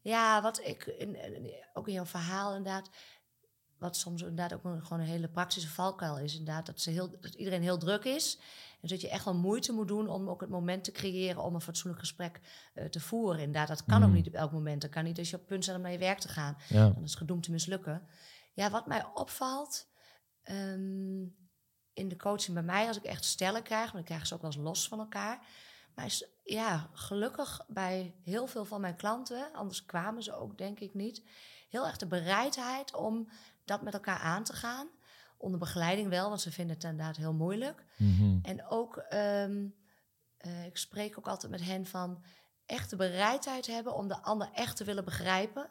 Ja, 0.00 0.42
wat 0.42 0.60
ik, 0.66 0.86
in, 0.86 1.16
ook 1.72 1.88
in 1.88 1.94
jouw 1.94 2.06
verhaal 2.06 2.56
inderdaad, 2.56 2.90
wat 3.78 3.96
soms 3.96 4.20
inderdaad 4.20 4.52
ook 4.52 4.64
een, 4.64 4.82
gewoon 4.82 5.00
een 5.02 5.08
hele 5.08 5.28
praktische 5.28 5.68
valkuil 5.68 6.18
is, 6.18 6.36
inderdaad, 6.38 6.66
dat, 6.66 6.80
ze 6.80 6.90
heel, 6.90 7.20
dat 7.20 7.34
iedereen 7.34 7.62
heel 7.62 7.78
druk 7.78 8.04
is. 8.04 8.38
En 8.80 8.88
dat 8.88 9.00
je 9.00 9.08
echt 9.08 9.24
wel 9.24 9.34
moeite 9.34 9.72
moet 9.72 9.88
doen 9.88 10.08
om 10.08 10.28
ook 10.28 10.40
het 10.40 10.50
moment 10.50 10.84
te 10.84 10.92
creëren 10.92 11.42
om 11.42 11.54
een 11.54 11.60
fatsoenlijk 11.60 12.00
gesprek 12.00 12.40
uh, 12.74 12.84
te 12.84 13.00
voeren. 13.00 13.40
Inderdaad, 13.40 13.68
dat 13.68 13.84
kan 13.84 14.02
ook 14.02 14.08
mm. 14.08 14.14
niet 14.14 14.26
op 14.26 14.34
elk 14.34 14.52
moment. 14.52 14.80
Dat 14.82 14.90
kan 14.90 15.04
niet 15.04 15.18
als 15.18 15.30
je 15.30 15.36
op 15.36 15.46
punt 15.46 15.62
staat 15.62 15.76
om 15.76 15.82
naar 15.82 15.92
je 15.92 15.98
werk 15.98 16.18
te 16.18 16.28
gaan. 16.28 16.56
Ja. 16.68 16.88
Dan 16.88 17.02
is 17.02 17.10
het 17.10 17.18
gedoemd 17.18 17.42
te 17.42 17.50
mislukken. 17.50 18.08
Ja, 18.52 18.70
wat 18.70 18.86
mij 18.86 19.06
opvalt, 19.14 19.88
um, 20.50 21.36
in 21.94 22.08
de 22.08 22.16
coaching 22.16 22.54
bij 22.54 22.62
mij, 22.62 22.86
als 22.86 22.96
ik 22.96 23.04
echt 23.04 23.24
stellen 23.24 23.62
krijg, 23.62 23.84
maar 23.84 23.92
dan 23.92 24.04
krijgen 24.04 24.26
ze 24.26 24.34
ook 24.34 24.42
wel 24.42 24.50
eens 24.50 24.62
los 24.62 24.88
van 24.88 24.98
elkaar. 24.98 25.46
Maar 25.94 26.04
is, 26.04 26.26
ja, 26.44 26.90
gelukkig 26.92 27.64
bij 27.68 28.14
heel 28.22 28.46
veel 28.46 28.64
van 28.64 28.80
mijn 28.80 28.96
klanten, 28.96 29.52
anders 29.52 29.84
kwamen 29.84 30.22
ze 30.22 30.34
ook 30.34 30.58
denk 30.58 30.80
ik 30.80 30.94
niet, 30.94 31.22
heel 31.68 31.86
erg 31.86 31.96
de 31.96 32.06
bereidheid 32.06 32.94
om 32.94 33.28
dat 33.64 33.82
met 33.82 33.94
elkaar 33.94 34.18
aan 34.18 34.44
te 34.44 34.52
gaan. 34.52 34.88
Onder 35.36 35.58
begeleiding 35.58 36.08
wel, 36.08 36.28
want 36.28 36.40
ze 36.40 36.52
vinden 36.52 36.74
het 36.74 36.84
inderdaad 36.84 37.16
heel 37.16 37.32
moeilijk. 37.32 37.84
Mhm. 37.96 38.38
En 38.42 38.66
ook, 38.66 38.96
ehm, 38.96 39.66
eh, 40.36 40.66
ik 40.66 40.76
spreek 40.76 41.18
ook 41.18 41.28
altijd 41.28 41.52
met 41.52 41.62
hen 41.62 41.86
van 41.86 42.24
echt 42.66 42.90
de 42.90 42.96
bereidheid 42.96 43.66
hebben 43.66 43.94
om 43.94 44.08
de 44.08 44.22
ander 44.22 44.50
echt 44.52 44.76
te 44.76 44.84
willen 44.84 45.04
begrijpen. 45.04 45.70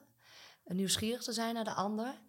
Nieuwsgierig 0.66 1.24
te 1.24 1.34
zijn 1.34 1.54
naar 1.54 1.64
de 1.64 1.74
ander. 1.74 2.22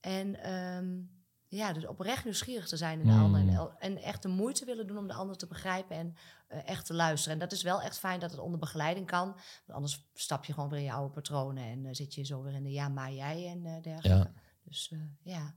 En 0.00 0.52
um, 0.52 1.15
ja, 1.48 1.72
dus 1.72 1.86
oprecht 1.86 2.24
nieuwsgierig 2.24 2.68
te 2.68 2.76
zijn 2.76 3.00
in 3.00 3.06
de 3.06 3.12
ander. 3.12 3.40
En, 3.40 3.48
hmm. 3.48 3.70
en, 3.78 3.96
echt 3.96 4.22
de 4.22 4.28
moeite 4.28 4.64
willen 4.64 4.86
doen 4.86 4.98
om 4.98 5.06
de 5.06 5.14
ander 5.14 5.36
te 5.36 5.46
begrijpen 5.46 5.96
en 5.96 6.14
uh, 6.52 6.68
echt 6.68 6.86
te 6.86 6.94
luisteren. 6.94 7.32
En 7.32 7.40
dat 7.40 7.52
is 7.52 7.62
wel 7.62 7.82
echt 7.82 7.98
fijn 7.98 8.20
dat 8.20 8.30
het 8.30 8.40
onder 8.40 8.58
begeleiding 8.58 9.06
kan. 9.06 9.26
Want 9.26 9.72
anders 9.72 10.08
stap 10.14 10.44
je 10.44 10.52
gewoon 10.52 10.68
weer 10.68 10.78
in 10.78 10.84
je 10.84 10.92
oude 10.92 11.12
patronen 11.12 11.64
en 11.64 11.84
uh, 11.84 11.88
zit 11.92 12.14
je 12.14 12.24
zo 12.24 12.42
weer 12.42 12.54
in 12.54 12.62
de 12.62 12.70
ja, 12.70 12.88
maar 12.88 13.12
jij 13.12 13.46
en 13.48 13.64
uh, 13.64 13.82
dergelijke. 13.82 14.30
Ja. 14.34 14.42
Dus 14.64 14.92
ja. 15.22 15.54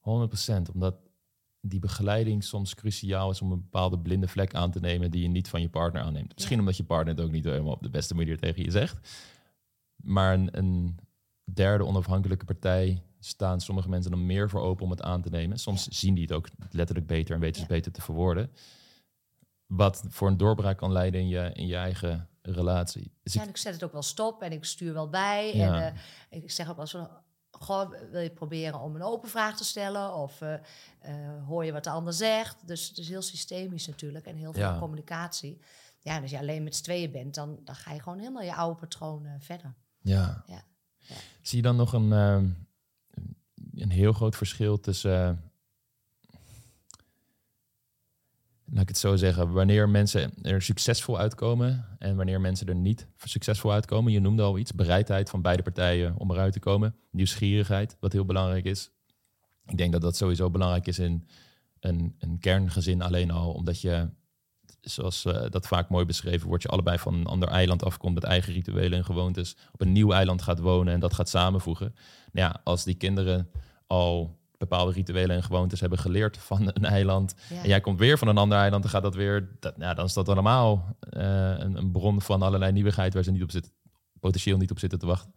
100%, 0.00 0.72
omdat 0.72 0.96
die 1.60 1.80
begeleiding 1.80 2.44
soms 2.44 2.74
cruciaal 2.74 3.30
is 3.30 3.42
om 3.42 3.52
een 3.52 3.60
bepaalde 3.60 3.98
blinde 3.98 4.28
vlek 4.28 4.54
aan 4.54 4.70
te 4.70 4.80
nemen 4.80 5.10
die 5.10 5.22
je 5.22 5.28
niet 5.28 5.48
van 5.48 5.60
je 5.60 5.68
partner 5.68 6.02
aanneemt. 6.02 6.34
Misschien 6.34 6.58
omdat 6.58 6.76
je 6.76 6.84
partner 6.84 7.14
het 7.14 7.24
ook 7.24 7.30
niet 7.30 7.44
helemaal 7.44 7.72
op 7.72 7.82
de 7.82 7.90
beste 7.90 8.14
manier 8.14 8.38
tegen 8.38 8.62
je 8.62 8.70
zegt. 8.70 9.26
Maar 9.96 10.34
een, 10.34 10.58
een 10.58 10.98
derde 11.44 11.84
onafhankelijke 11.84 12.44
partij 12.44 13.02
staan 13.20 13.60
sommige 13.60 13.88
mensen 13.88 14.10
dan 14.10 14.26
meer 14.26 14.50
voor 14.50 14.60
open 14.60 14.84
om 14.84 14.90
het 14.90 15.02
aan 15.02 15.22
te 15.22 15.30
nemen. 15.30 15.58
Soms 15.58 15.86
zien 15.88 16.14
die 16.14 16.22
het 16.22 16.32
ook 16.32 16.48
letterlijk 16.70 17.06
beter 17.06 17.34
en 17.34 17.40
weten 17.40 17.60
ze 17.60 17.66
beter 17.66 17.92
te 17.92 18.00
verwoorden. 18.00 18.50
Wat 19.66 20.04
voor 20.08 20.28
een 20.28 20.36
doorbraak 20.36 20.78
kan 20.78 20.92
leiden 20.92 21.20
in 21.20 21.28
je, 21.28 21.50
in 21.52 21.66
je 21.66 21.76
eigen 21.76 22.28
relatie. 22.42 23.12
Dus 23.22 23.32
ja, 23.32 23.42
ik... 23.42 23.48
ik 23.48 23.56
zet 23.56 23.72
het 23.72 23.84
ook 23.84 23.92
wel 23.92 24.02
stop 24.02 24.42
en 24.42 24.52
ik 24.52 24.64
stuur 24.64 24.92
wel 24.92 25.08
bij. 25.08 25.52
En 25.52 25.94
uh, 26.30 26.42
ik 26.42 26.50
zeg 26.50 26.70
ook 26.70 26.76
wel 26.76 27.08
goh, 27.50 27.90
wil 28.10 28.20
je 28.20 28.30
proberen 28.30 28.80
om 28.80 28.94
een 28.94 29.02
open 29.02 29.28
vraag 29.28 29.56
te 29.56 29.64
stellen? 29.64 30.14
Of 30.14 30.40
uh, 30.40 30.52
uh, 30.52 31.46
hoor 31.46 31.64
je 31.64 31.72
wat 31.72 31.84
de 31.84 31.90
ander 31.90 32.12
zegt? 32.12 32.66
Dus 32.66 32.88
het 32.88 32.98
is 32.98 33.08
heel 33.08 33.22
systemisch 33.22 33.86
natuurlijk 33.86 34.26
en 34.26 34.36
heel 34.36 34.52
veel 34.52 34.78
communicatie. 34.78 35.60
Ja, 36.00 36.16
en 36.16 36.22
als 36.22 36.30
je 36.30 36.38
alleen 36.38 36.62
met 36.62 36.76
z'n 36.76 36.82
tweeën 36.82 37.10
bent, 37.10 37.34
dan, 37.34 37.60
dan 37.64 37.74
ga 37.74 37.92
je 37.92 38.00
gewoon 38.00 38.18
helemaal 38.18 38.42
je 38.42 38.54
oude 38.54 38.80
patroon 38.80 39.26
verder. 39.38 39.74
Ja. 39.98 40.42
ja. 40.46 40.62
Zie 41.42 41.56
je 41.56 41.62
dan 41.62 41.76
nog 41.76 41.92
een, 41.92 42.67
een 43.82 43.90
heel 43.90 44.12
groot 44.12 44.36
verschil 44.36 44.80
tussen. 44.80 45.12
Uh, 45.12 45.48
laat 48.70 48.82
ik 48.82 48.88
het 48.88 48.98
zo 48.98 49.16
zeggen, 49.16 49.52
wanneer 49.52 49.88
mensen 49.88 50.32
er 50.42 50.62
succesvol 50.62 51.18
uitkomen 51.18 51.86
en 51.98 52.16
wanneer 52.16 52.40
mensen 52.40 52.66
er 52.66 52.74
niet 52.74 53.08
succesvol 53.16 53.72
uitkomen. 53.72 54.12
Je 54.12 54.20
noemde 54.20 54.42
al 54.42 54.58
iets, 54.58 54.72
bereidheid 54.72 55.30
van 55.30 55.42
beide 55.42 55.62
partijen 55.62 56.16
om 56.16 56.30
eruit 56.30 56.52
te 56.52 56.60
komen. 56.60 56.96
Nieuwsgierigheid, 57.10 57.96
wat 58.00 58.12
heel 58.12 58.24
belangrijk 58.24 58.64
is. 58.64 58.90
Ik 59.66 59.76
denk 59.76 59.92
dat 59.92 60.00
dat 60.00 60.16
sowieso 60.16 60.50
belangrijk 60.50 60.86
is 60.86 60.98
in 60.98 61.28
een, 61.80 62.14
een 62.18 62.38
kerngezin 62.38 63.02
alleen 63.02 63.30
al, 63.30 63.52
omdat 63.52 63.80
je, 63.80 64.08
zoals 64.80 65.24
uh, 65.24 65.44
dat 65.50 65.66
vaak 65.66 65.88
mooi 65.88 66.04
beschreven 66.04 66.48
wordt, 66.48 66.62
je 66.62 66.68
allebei 66.68 66.98
van 66.98 67.14
een 67.14 67.26
ander 67.26 67.48
eiland 67.48 67.84
afkomt 67.84 68.14
met 68.14 68.24
eigen 68.24 68.52
rituelen 68.52 68.98
en 68.98 69.04
gewoontes, 69.04 69.56
op 69.72 69.80
een 69.80 69.92
nieuw 69.92 70.12
eiland 70.12 70.42
gaat 70.42 70.58
wonen 70.58 70.94
en 70.94 71.00
dat 71.00 71.14
gaat 71.14 71.28
samenvoegen. 71.28 71.94
Nou 72.32 72.48
ja, 72.48 72.60
als 72.64 72.84
die 72.84 72.94
kinderen 72.94 73.50
al 73.88 74.38
bepaalde 74.58 74.92
rituelen 74.92 75.36
en 75.36 75.42
gewoontes 75.42 75.80
hebben 75.80 75.98
geleerd 75.98 76.38
van 76.38 76.70
een 76.74 76.84
eiland. 76.98 77.34
Ja. 77.48 77.62
En 77.62 77.68
jij 77.68 77.80
komt 77.80 77.98
weer 77.98 78.18
van 78.18 78.28
een 78.28 78.38
ander 78.38 78.58
eiland, 78.58 78.82
dan 78.82 78.92
gaat 78.92 79.02
dat 79.02 79.14
weer. 79.14 79.56
Dat, 79.60 79.76
nou, 79.76 79.94
dan 79.94 80.04
is 80.04 80.12
dat 80.12 80.28
allemaal 80.28 80.96
eh, 81.00 81.58
een, 81.58 81.76
een 81.76 81.92
bron 81.92 82.20
van 82.22 82.42
allerlei 82.42 82.72
nieuwigheid 82.72 83.14
waar 83.14 83.22
ze 83.22 83.30
niet 83.30 83.42
op 83.42 83.50
zitten, 83.50 83.72
potentieel 84.20 84.56
niet 84.56 84.70
op 84.70 84.78
zitten 84.78 84.98
te 84.98 85.06
wachten. 85.06 85.34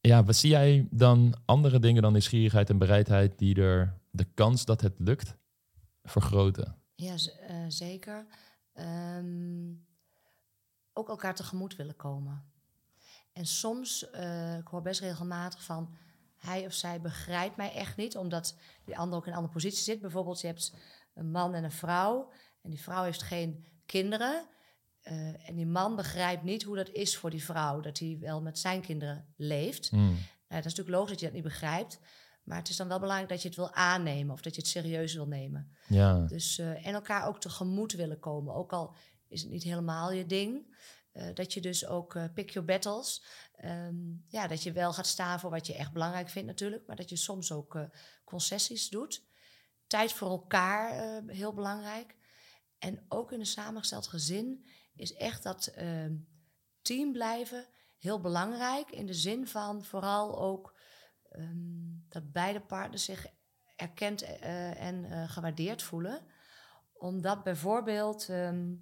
Ja, 0.00 0.24
wat 0.24 0.36
zie 0.36 0.50
jij 0.50 0.88
dan 0.90 1.34
andere 1.44 1.78
dingen 1.78 2.02
dan 2.02 2.12
nieuwsgierigheid 2.12 2.70
en 2.70 2.78
bereidheid 2.78 3.38
die 3.38 3.62
er 3.62 3.98
de 4.10 4.24
kans 4.34 4.64
dat 4.64 4.80
het 4.80 4.94
lukt 4.98 5.36
vergroten? 6.02 6.76
Ja, 6.94 7.14
eh, 7.46 7.56
zeker. 7.68 8.26
Ehm, 8.72 9.72
ook 10.92 11.08
elkaar 11.08 11.34
tegemoet 11.34 11.76
willen 11.76 11.96
komen. 11.96 12.44
En 13.32 13.46
soms, 13.46 14.10
eh, 14.10 14.56
ik 14.56 14.66
hoor 14.66 14.82
best 14.82 15.00
regelmatig 15.00 15.64
van... 15.64 15.94
hij 16.38 16.66
of 16.66 16.72
zij 16.72 17.00
begrijpt 17.00 17.56
mij 17.56 17.72
echt 17.72 17.96
niet... 17.96 18.16
omdat 18.16 18.56
die 18.84 18.98
ander 18.98 19.18
ook 19.18 19.24
in 19.24 19.30
een 19.30 19.36
andere 19.36 19.54
positie 19.54 19.82
zit. 19.82 20.00
Bijvoorbeeld, 20.00 20.40
je 20.40 20.46
hebt 20.46 20.74
een 21.14 21.30
man 21.30 21.54
en 21.54 21.64
een 21.64 21.72
vrouw... 21.72 22.30
en 22.62 22.70
die 22.70 22.82
vrouw 22.82 23.02
heeft 23.04 23.22
geen 23.22 23.66
kinderen... 23.86 24.46
eh, 25.02 25.48
en 25.48 25.54
die 25.54 25.66
man 25.66 25.96
begrijpt 25.96 26.42
niet 26.42 26.62
hoe 26.62 26.76
dat 26.76 26.88
is 26.90 27.16
voor 27.16 27.30
die 27.30 27.44
vrouw... 27.44 27.80
dat 27.80 27.98
hij 27.98 28.16
wel 28.20 28.42
met 28.42 28.58
zijn 28.58 28.80
kinderen 28.80 29.26
leeft. 29.36 29.88
Hmm. 29.88 30.06
Nou, 30.08 30.62
dat 30.62 30.72
is 30.72 30.76
natuurlijk 30.76 30.96
logisch 30.96 31.10
dat 31.10 31.20
je 31.20 31.26
dat 31.26 31.34
niet 31.34 31.44
begrijpt... 31.44 31.98
maar 32.42 32.58
het 32.58 32.68
is 32.68 32.76
dan 32.76 32.88
wel 32.88 32.98
belangrijk 33.00 33.30
dat 33.30 33.42
je 33.42 33.48
het 33.48 33.56
wil 33.56 33.72
aannemen... 33.72 34.34
of 34.34 34.40
dat 34.40 34.54
je 34.54 34.60
het 34.60 34.70
serieus 34.70 35.14
wil 35.14 35.26
nemen. 35.26 35.72
Ja, 35.86 36.24
Dus, 36.26 36.58
eh, 36.58 36.86
en 36.86 36.94
elkaar 36.94 37.26
ook 37.26 37.40
tegemoet 37.40 37.92
willen 37.92 38.18
komen. 38.18 38.54
Ook 38.54 38.72
al 38.72 38.94
is 39.28 39.40
het 39.42 39.50
niet 39.50 39.62
helemaal 39.62 40.12
je 40.12 40.26
ding. 40.26 40.76
Eh, 41.18 41.34
dat 41.34 41.52
je 41.52 41.60
dus 41.60 41.86
ook 41.86 42.14
eh, 42.14 42.24
pick 42.34 42.50
your 42.50 42.68
battles. 42.68 43.22
Ehm, 43.56 43.96
ja, 44.28 44.46
dat 44.46 44.62
je 44.62 44.72
wel 44.72 44.92
gaat 44.92 45.06
staan 45.06 45.40
voor 45.40 45.50
wat 45.50 45.66
je 45.66 45.74
echt 45.74 45.92
belangrijk 45.92 46.28
vindt 46.28 46.48
natuurlijk. 46.48 46.86
Maar 46.86 46.96
dat 46.96 47.08
je 47.08 47.16
soms 47.16 47.52
ook 47.52 47.74
eh, 47.74 47.84
concessies 48.24 48.88
doet. 48.88 49.26
Tijd 49.86 50.12
voor 50.12 50.28
elkaar, 50.28 50.90
eh, 50.90 51.36
heel 51.36 51.54
belangrijk. 51.54 52.16
En 52.78 53.04
ook 53.08 53.32
in 53.32 53.40
een 53.40 53.46
samengesteld 53.46 54.06
gezin 54.06 54.66
is 54.94 55.14
echt 55.14 55.42
dat 55.42 55.66
ehm, 55.66 56.16
team 56.82 57.12
blijven 57.12 57.66
heel 57.98 58.20
belangrijk. 58.20 58.90
In 58.90 59.06
de 59.06 59.14
zin 59.14 59.46
van 59.46 59.84
vooral 59.84 60.38
ook 60.38 60.78
ehm, 61.28 62.08
dat 62.08 62.32
beide 62.32 62.60
partners 62.60 63.04
zich 63.04 63.26
erkend 63.76 64.22
en 64.22 65.28
gewaardeerd 65.28 65.82
voelen. 65.82 66.26
Omdat 66.92 67.42
bijvoorbeeld, 67.42 68.28
ehm, 68.28 68.74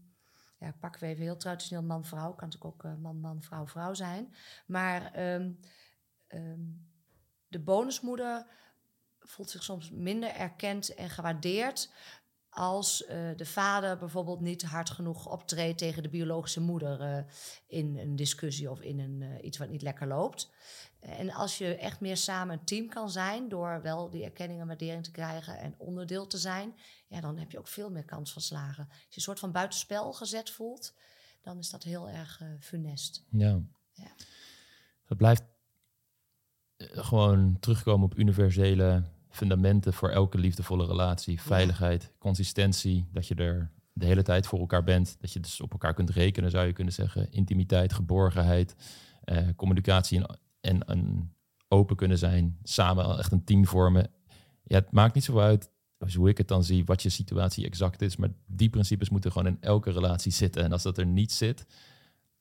ja, 0.58 0.72
pakken 0.80 1.00
we 1.00 1.06
even 1.06 1.22
heel 1.22 1.36
traditioneel 1.36 1.84
man-vrouw, 1.84 2.34
kan 2.34 2.48
natuurlijk 2.48 2.75
ook 2.75 2.84
eh, 2.84 2.96
man-man, 2.96 3.42
vrouw-vrouw 3.42 3.94
zijn. 3.94 4.34
Maar 4.66 5.12
ehm, 5.12 5.52
ehm, 6.26 6.60
de 7.48 7.60
bonusmoeder 7.60 8.46
voelt 9.18 9.50
zich 9.50 9.62
soms 9.62 9.90
minder 9.90 10.30
erkend 10.30 10.94
en 10.94 11.10
gewaardeerd 11.10 11.92
als 12.56 13.04
eh, 13.04 13.18
de 13.36 13.44
vader 13.44 13.98
bijvoorbeeld 13.98 14.40
niet 14.40 14.62
hard 14.62 14.90
genoeg 14.90 15.26
optreedt 15.26 15.78
tegen 15.78 16.02
de 16.02 16.08
biologische 16.08 16.60
moeder 16.60 17.00
eh, 17.00 17.22
in 17.66 17.98
een 17.98 18.16
discussie 18.16 18.70
of 18.70 18.80
in 18.80 18.98
een, 18.98 19.22
eh, 19.22 19.44
iets 19.44 19.58
wat 19.58 19.68
niet 19.68 19.82
lekker 19.82 20.06
loopt. 20.06 20.50
En 21.00 21.30
als 21.30 21.58
je 21.58 21.76
echt 21.76 22.00
meer 22.00 22.16
samen 22.16 22.58
een 22.58 22.64
team 22.64 22.88
kan 22.88 23.10
zijn 23.10 23.48
door 23.48 23.82
wel 23.82 24.10
die 24.10 24.25
erkenning 24.25 24.60
en 24.60 24.66
waardering 24.66 25.04
te 25.04 25.10
krijgen 25.10 25.58
en 25.58 25.75
onderdeel 25.78 26.26
te 26.26 26.38
zijn, 26.38 26.75
ja, 27.08 27.20
dan 27.20 27.38
heb 27.38 27.50
je 27.50 27.58
ook 27.58 27.68
veel 27.68 27.90
meer 27.90 28.04
kans 28.04 28.32
van 28.32 28.42
slagen. 28.42 28.88
Als 28.88 28.98
je 29.08 29.16
een 29.16 29.22
soort 29.22 29.38
van 29.38 29.52
buitenspel 29.52 30.12
gezet 30.12 30.50
voelt, 30.50 30.94
dan 31.42 31.58
is 31.58 31.70
dat 31.70 31.82
heel 31.82 32.08
erg 32.08 32.42
funest. 32.60 33.25
ja. 33.30 33.60
Ja. 33.92 34.14
Het 35.04 35.16
blijft 35.16 35.42
gewoon 36.78 37.56
terugkomen 37.60 38.04
op 38.04 38.18
universele 38.18 39.02
fundamenten 39.37 39.93
voor 39.93 40.09
elke 40.09 40.38
liefdevolle 40.38 40.87
relatie. 40.87 41.40
Veiligheid, 41.40 42.12
consistentie, 42.19 43.09
dat 43.12 43.26
je 43.28 43.35
er 43.35 43.71
de 43.93 44.07
hele 44.07 44.23
tijd 44.23 44.47
voor 44.47 44.59
elkaar 44.59 44.85
bent. 44.85 45.16
Dat 45.21 45.33
je 45.33 45.40
dus 45.40 45.61
op 45.61 45.73
elkaar 45.73 45.95
kunt 45.95 46.11
rekenen, 46.11 46.50
zou 46.50 46.66
je 46.66 46.73
kunnen 46.73 46.93
zeggen. 46.93 47.33
Intimiteit, 47.33 47.93
geborgenheid, 47.93 48.75
eh, 49.25 49.49
communicatie 49.57 50.19
en, 50.19 50.38
en, 50.61 50.87
en 50.87 51.33
open 51.69 51.97
kunnen 51.97 52.19
zijn. 52.19 52.59
Samen 52.62 53.19
echt 53.19 53.33
een 53.33 53.45
team 53.45 53.66
vormen. 53.66 54.11
Ja, 54.62 54.78
het 54.78 54.90
maakt 54.90 55.14
niet 55.14 55.25
zo 55.25 55.38
uit, 55.38 55.71
dus 55.99 56.14
hoe 56.14 56.28
ik 56.28 56.38
het 56.38 56.49
dan 56.49 56.64
zie, 56.64 56.85
wat 56.85 57.02
je 57.02 57.09
situatie 57.09 57.64
exact 57.64 58.02
is. 58.02 58.16
Maar 58.16 58.31
die 58.47 58.71
principes 58.71 59.09
moeten 59.09 59.33
gewoon 59.33 59.47
in 59.47 59.61
elke 59.61 59.90
relatie 59.90 60.33
zitten. 60.33 60.62
En 60.64 60.73
als 60.73 60.83
dat 60.83 60.99
er 60.99 61.07
niet 61.07 61.33
zit, 61.33 61.66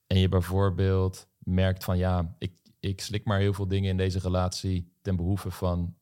en 0.08 0.20
je 0.20 0.30
bijvoorbeeld 0.30 1.28
merkt 1.38 1.84
van 1.84 1.98
ja, 1.98 2.36
ik, 2.40 2.54
ik 2.80 3.02
slik 3.02 3.25
maar 3.25 3.40
heel 3.40 3.54
veel 3.54 3.68
dingen 3.68 3.90
in 3.90 3.98
deze 3.98 4.20
relatie 4.20 4.92
ten 5.02 5.16
behoeve 5.16 5.52
van 5.52 5.96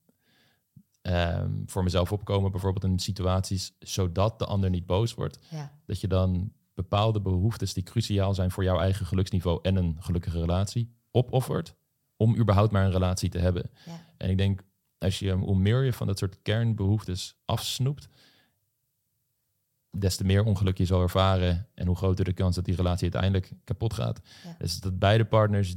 ehm, 1.03 1.51
voor 1.65 1.83
mezelf 1.83 2.11
opkomen, 2.11 2.51
bijvoorbeeld 2.51 2.83
in 2.83 2.99
situaties, 2.99 3.75
zodat 3.79 4.39
de 4.39 4.45
ander 4.45 4.69
niet 4.69 4.85
boos 4.85 5.13
wordt. 5.13 5.39
Ja, 5.49 5.71
Dat 5.85 6.01
je 6.01 6.07
dan 6.07 6.51
bepaalde 6.73 7.21
behoeftes 7.21 7.73
die 7.73 7.83
cruciaal 7.83 8.33
zijn 8.33 8.51
voor 8.51 8.63
jouw 8.63 8.79
eigen 8.79 9.05
geluksniveau 9.05 9.59
en 9.61 9.75
een 9.75 9.97
gelukkige 9.99 10.39
relatie 10.39 10.95
opoffert 11.11 11.75
om 12.15 12.35
überhaupt 12.37 12.71
maar 12.71 12.85
een 12.85 12.91
relatie 12.91 13.29
te 13.29 13.39
hebben. 13.39 13.71
ja, 13.85 14.05
En 14.17 14.29
ik 14.29 14.37
denk, 14.37 14.63
als 14.97 15.19
je, 15.19 15.31
hoe 15.31 15.57
meer 15.57 15.83
je 15.83 15.93
van 15.93 16.07
dat 16.07 16.17
soort 16.17 16.41
kernbehoeftes 16.41 17.35
afsnoept, 17.45 18.07
des 19.97 20.15
te 20.15 20.23
meer 20.23 20.43
ongeluk 20.43 20.77
je 20.77 20.85
zal 20.85 21.01
ervaren 21.01 21.67
en 21.73 21.87
hoe 21.87 21.95
groter 21.95 22.25
de 22.25 22.33
kans 22.33 22.55
dat 22.55 22.65
die 22.65 22.75
relatie 22.75 23.11
uiteindelijk 23.11 23.51
kapot 23.63 23.93
gaat. 23.93 24.21
Ja. 24.43 24.55
Dus 24.59 24.79
dat 24.79 24.99
beide 24.99 25.25
partners 25.25 25.75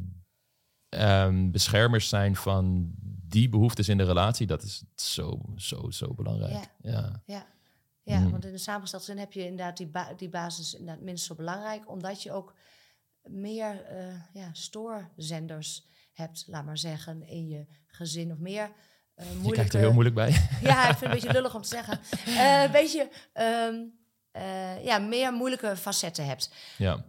ehm, 0.88 1.50
beschermers 1.50 2.08
zijn 2.08 2.36
van 2.36 2.94
die 3.36 3.48
behoeftes 3.48 3.88
in 3.88 3.96
de 3.98 4.04
relatie, 4.04 4.46
dat 4.46 4.62
is 4.62 4.82
zo, 4.94 5.40
zo, 5.56 5.90
zo 5.90 6.14
belangrijk. 6.14 6.52
Ja. 6.52 6.90
Ja. 6.90 7.22
ja. 7.26 7.46
Ja, 8.02 8.18
Mhm. 8.20 8.30
want 8.30 8.44
in 8.44 8.52
een 8.52 8.58
samengesteld 8.58 9.02
zin 9.04 9.18
heb 9.18 9.32
je 9.32 9.40
inderdaad 9.44 9.76
die, 9.76 9.86
ba 9.86 10.12
die 10.16 10.28
basis 10.28 10.74
inderdaad 10.74 11.04
minstens 11.04 11.26
zo 11.26 11.34
belangrijk, 11.34 11.90
omdat 11.90 12.22
je 12.22 12.32
ook 12.32 12.54
meer 13.22 13.84
eh, 13.84 14.14
ja, 14.32 14.48
stoorzenders 14.52 15.86
hebt, 16.12 16.44
laat 16.46 16.64
maar 16.64 16.78
zeggen, 16.78 17.26
in 17.28 17.48
je 17.48 17.66
gezin 17.86 18.32
of 18.32 18.38
meer 18.38 18.70
eh 19.14 19.44
Je 19.44 19.52
kijkt 19.52 19.74
er 19.74 19.80
heel 19.80 19.92
moeilijk 19.92 20.14
bij. 20.14 20.30
Ja, 20.62 20.88
ik 20.88 20.96
vind 20.96 21.00
het 21.00 21.02
een 21.02 21.10
beetje 21.10 21.32
lullig 21.32 21.54
om 21.54 21.62
te 21.62 21.68
zeggen. 21.68 22.00
Eh, 22.42 22.62
een 22.62 22.70
beetje, 22.70 23.10
ehm, 23.32 23.74
eh, 24.30 24.84
ja, 24.84 24.98
meer 24.98 25.32
moeilijke 25.32 25.76
facetten 25.76 26.26
hebt. 26.26 26.50
ja. 26.78 27.04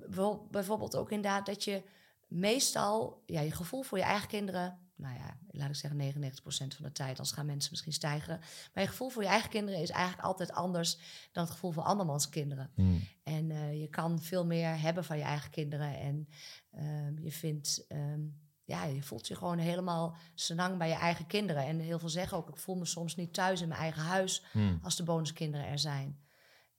Bijvoorbeeld 0.51 0.95
ook 0.95 1.11
inderdaad 1.11 1.45
dat 1.45 1.63
je 1.63 1.83
meestal 2.27 3.23
ja, 3.25 3.41
je 3.41 3.51
gevoel 3.51 3.81
voor 3.81 3.97
je 3.97 4.03
eigen 4.03 4.27
kinderen, 4.27 4.77
nou 4.97 5.15
ja, 5.15 5.37
laat 5.51 5.69
ik 5.69 5.75
zeggen 5.75 5.99
99% 5.99 6.75
van 6.75 6.85
de 6.85 6.91
tijd, 6.91 7.09
anders 7.09 7.31
gaan 7.31 7.45
mensen 7.45 7.71
misschien 7.71 7.93
stijgen. 7.93 8.39
Maar 8.73 8.83
je 8.83 8.89
gevoel 8.89 9.09
voor 9.09 9.23
je 9.23 9.29
eigen 9.29 9.49
kinderen 9.49 9.81
is 9.81 9.89
eigenlijk 9.89 10.27
altijd 10.27 10.51
anders 10.51 10.97
dan 11.31 11.43
het 11.43 11.53
gevoel 11.53 11.71
voor 11.71 11.83
andermans 11.83 12.29
kinderen. 12.29 12.71
Hmm. 12.75 13.07
En 13.23 13.51
eh, 13.51 13.79
je 13.81 13.87
kan 13.87 14.21
veel 14.21 14.45
meer 14.45 14.79
hebben 14.79 15.03
van 15.03 15.17
je 15.17 15.23
eigen 15.23 15.49
kinderen. 15.49 15.99
En 15.99 16.27
ehm, 16.71 17.19
je 17.19 17.31
vindt, 17.31 17.85
ehm, 17.87 18.21
ja, 18.63 18.83
je 18.83 19.03
voelt 19.03 19.27
je 19.27 19.35
gewoon 19.35 19.57
helemaal 19.57 20.15
senang 20.35 20.77
bij 20.77 20.87
je 20.87 20.95
eigen 20.95 21.27
kinderen. 21.27 21.65
En 21.65 21.79
heel 21.79 21.99
veel 21.99 22.09
zeggen 22.09 22.37
ook, 22.37 22.49
ik 22.49 22.57
voel 22.57 22.75
me 22.75 22.85
soms 22.85 23.15
niet 23.15 23.33
thuis 23.33 23.61
in 23.61 23.67
mijn 23.67 23.81
eigen 23.81 24.01
huis 24.01 24.43
Hmm. 24.51 24.79
als 24.81 24.95
de 24.95 25.03
bonuskinderen 25.03 25.67
er 25.67 25.79
zijn. 25.79 26.25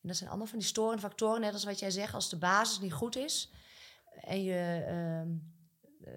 En 0.02 0.08
dat 0.08 0.16
zijn 0.16 0.28
allemaal 0.28 0.46
van 0.48 0.58
die 0.58 0.68
storende 0.68 1.02
factoren, 1.02 1.40
net 1.40 1.52
als 1.52 1.64
wat 1.64 1.78
jij 1.78 1.90
zegt, 1.90 2.14
als 2.14 2.28
de 2.28 2.38
basis 2.38 2.80
niet 2.80 2.92
goed 2.92 3.16
is 3.16 3.50
en 4.20 4.42
je 4.42 4.84
ehm, 4.86 5.28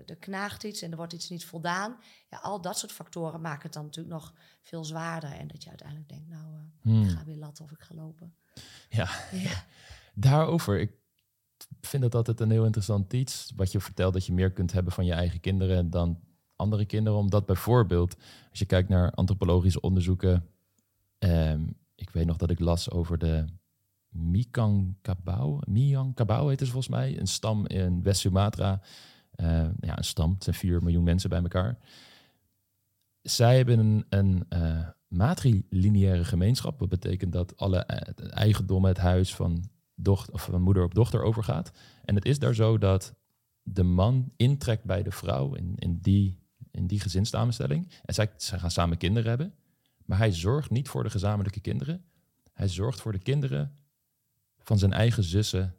er 0.05 0.15
knaagt 0.15 0.63
iets 0.63 0.81
en 0.81 0.91
er 0.91 0.97
wordt 0.97 1.13
iets 1.13 1.29
niet 1.29 1.45
voldaan. 1.45 1.95
Ja, 2.29 2.37
al 2.37 2.61
dat 2.61 2.77
soort 2.77 2.91
factoren 2.91 3.41
maken 3.41 3.63
het 3.63 3.73
dan 3.73 3.83
natuurlijk 3.85 4.15
nog 4.15 4.33
veel 4.61 4.85
zwaarder. 4.85 5.31
En 5.31 5.47
dat 5.47 5.63
je 5.63 5.69
uiteindelijk 5.69 6.09
denkt, 6.09 6.29
nou, 6.29 6.45
eh, 6.55 6.59
Hmm. 6.81 7.03
ik 7.03 7.09
ga 7.09 7.23
weer 7.25 7.35
latten 7.37 7.63
of 7.65 7.71
ik 7.71 7.81
ga 7.81 7.95
lopen. 7.95 8.33
Ja. 8.89 9.09
Ja, 9.31 9.63
Daarover, 10.13 10.79
ik 10.79 10.91
vind 11.81 12.03
dat 12.03 12.15
altijd 12.15 12.39
een 12.39 12.51
heel 12.51 12.65
interessant 12.65 13.13
iets. 13.13 13.51
Wat 13.55 13.71
je 13.71 13.79
vertelt, 13.79 14.13
dat 14.13 14.25
je 14.25 14.33
meer 14.33 14.51
kunt 14.51 14.71
hebben 14.71 14.93
van 14.93 15.05
je 15.05 15.13
eigen 15.13 15.39
kinderen 15.39 15.89
dan 15.89 16.19
andere 16.55 16.85
kinderen. 16.85 17.19
Omdat 17.19 17.45
bijvoorbeeld, 17.45 18.15
als 18.49 18.59
je 18.59 18.65
kijkt 18.65 18.89
naar 18.89 19.11
antropologische 19.11 19.81
onderzoeken. 19.81 20.45
ehm, 21.17 21.61
ik 21.95 22.09
weet 22.09 22.25
nog 22.25 22.37
dat 22.37 22.49
ik 22.49 22.59
las 22.59 22.89
over 22.89 23.17
de 23.17 23.45
Mikangkabau. 24.09 25.59
Miangkabau 25.67 26.49
heet 26.49 26.59
het 26.59 26.69
volgens 26.69 26.93
mij. 26.95 27.19
Een 27.19 27.27
stam 27.27 27.67
in 27.67 28.03
West-Sumatra. 28.03 28.81
Eh, 29.41 29.67
ja, 29.79 29.97
een 29.97 30.03
stam. 30.03 30.33
Het 30.33 30.43
zijn 30.43 30.55
4 30.55 30.83
miljoen 30.83 31.03
mensen 31.03 31.29
bij 31.29 31.41
elkaar. 31.41 31.77
Zij 33.21 33.57
hebben 33.57 34.05
een, 34.09 34.45
eh, 34.49 34.87
matrilineaire 35.07 36.23
gemeenschap. 36.23 36.79
Dat 36.79 36.89
betekent 36.89 37.33
dat 37.33 37.57
alle 37.57 37.77
eh, 37.77 38.15
het 38.15 38.29
eigendom, 38.29 38.85
het 38.85 38.97
huis 38.97 39.35
van, 39.35 39.63
dochter, 39.95 40.33
of 40.33 40.43
van 40.43 40.61
moeder 40.61 40.83
op 40.83 40.95
dochter 40.95 41.21
overgaat. 41.21 41.71
En 42.05 42.15
het 42.15 42.25
is 42.25 42.39
daar 42.39 42.53
zo 42.53 42.77
dat 42.77 43.15
de 43.63 43.83
man 43.83 44.31
intrekt 44.35 44.83
bij 44.83 45.03
de 45.03 45.11
vrouw 45.11 45.53
in, 45.53 45.73
in, 45.75 45.97
die, 46.01 46.39
in 46.71 46.87
die 46.87 46.99
gezinssamenstelling. 46.99 47.91
En 48.05 48.13
zij, 48.13 48.31
zij 48.37 48.59
gaan 48.59 48.71
samen 48.71 48.97
kinderen 48.97 49.29
hebben. 49.29 49.53
Maar 50.05 50.17
hij 50.17 50.33
zorgt 50.33 50.69
niet 50.69 50.89
voor 50.89 51.03
de 51.03 51.09
gezamenlijke 51.09 51.59
kinderen. 51.59 52.05
Hij 52.53 52.67
zorgt 52.67 53.01
voor 53.01 53.11
de 53.11 53.19
kinderen 53.19 53.75
van 54.57 54.77
zijn 54.77 54.93
eigen 54.93 55.23
zussen 55.23 55.75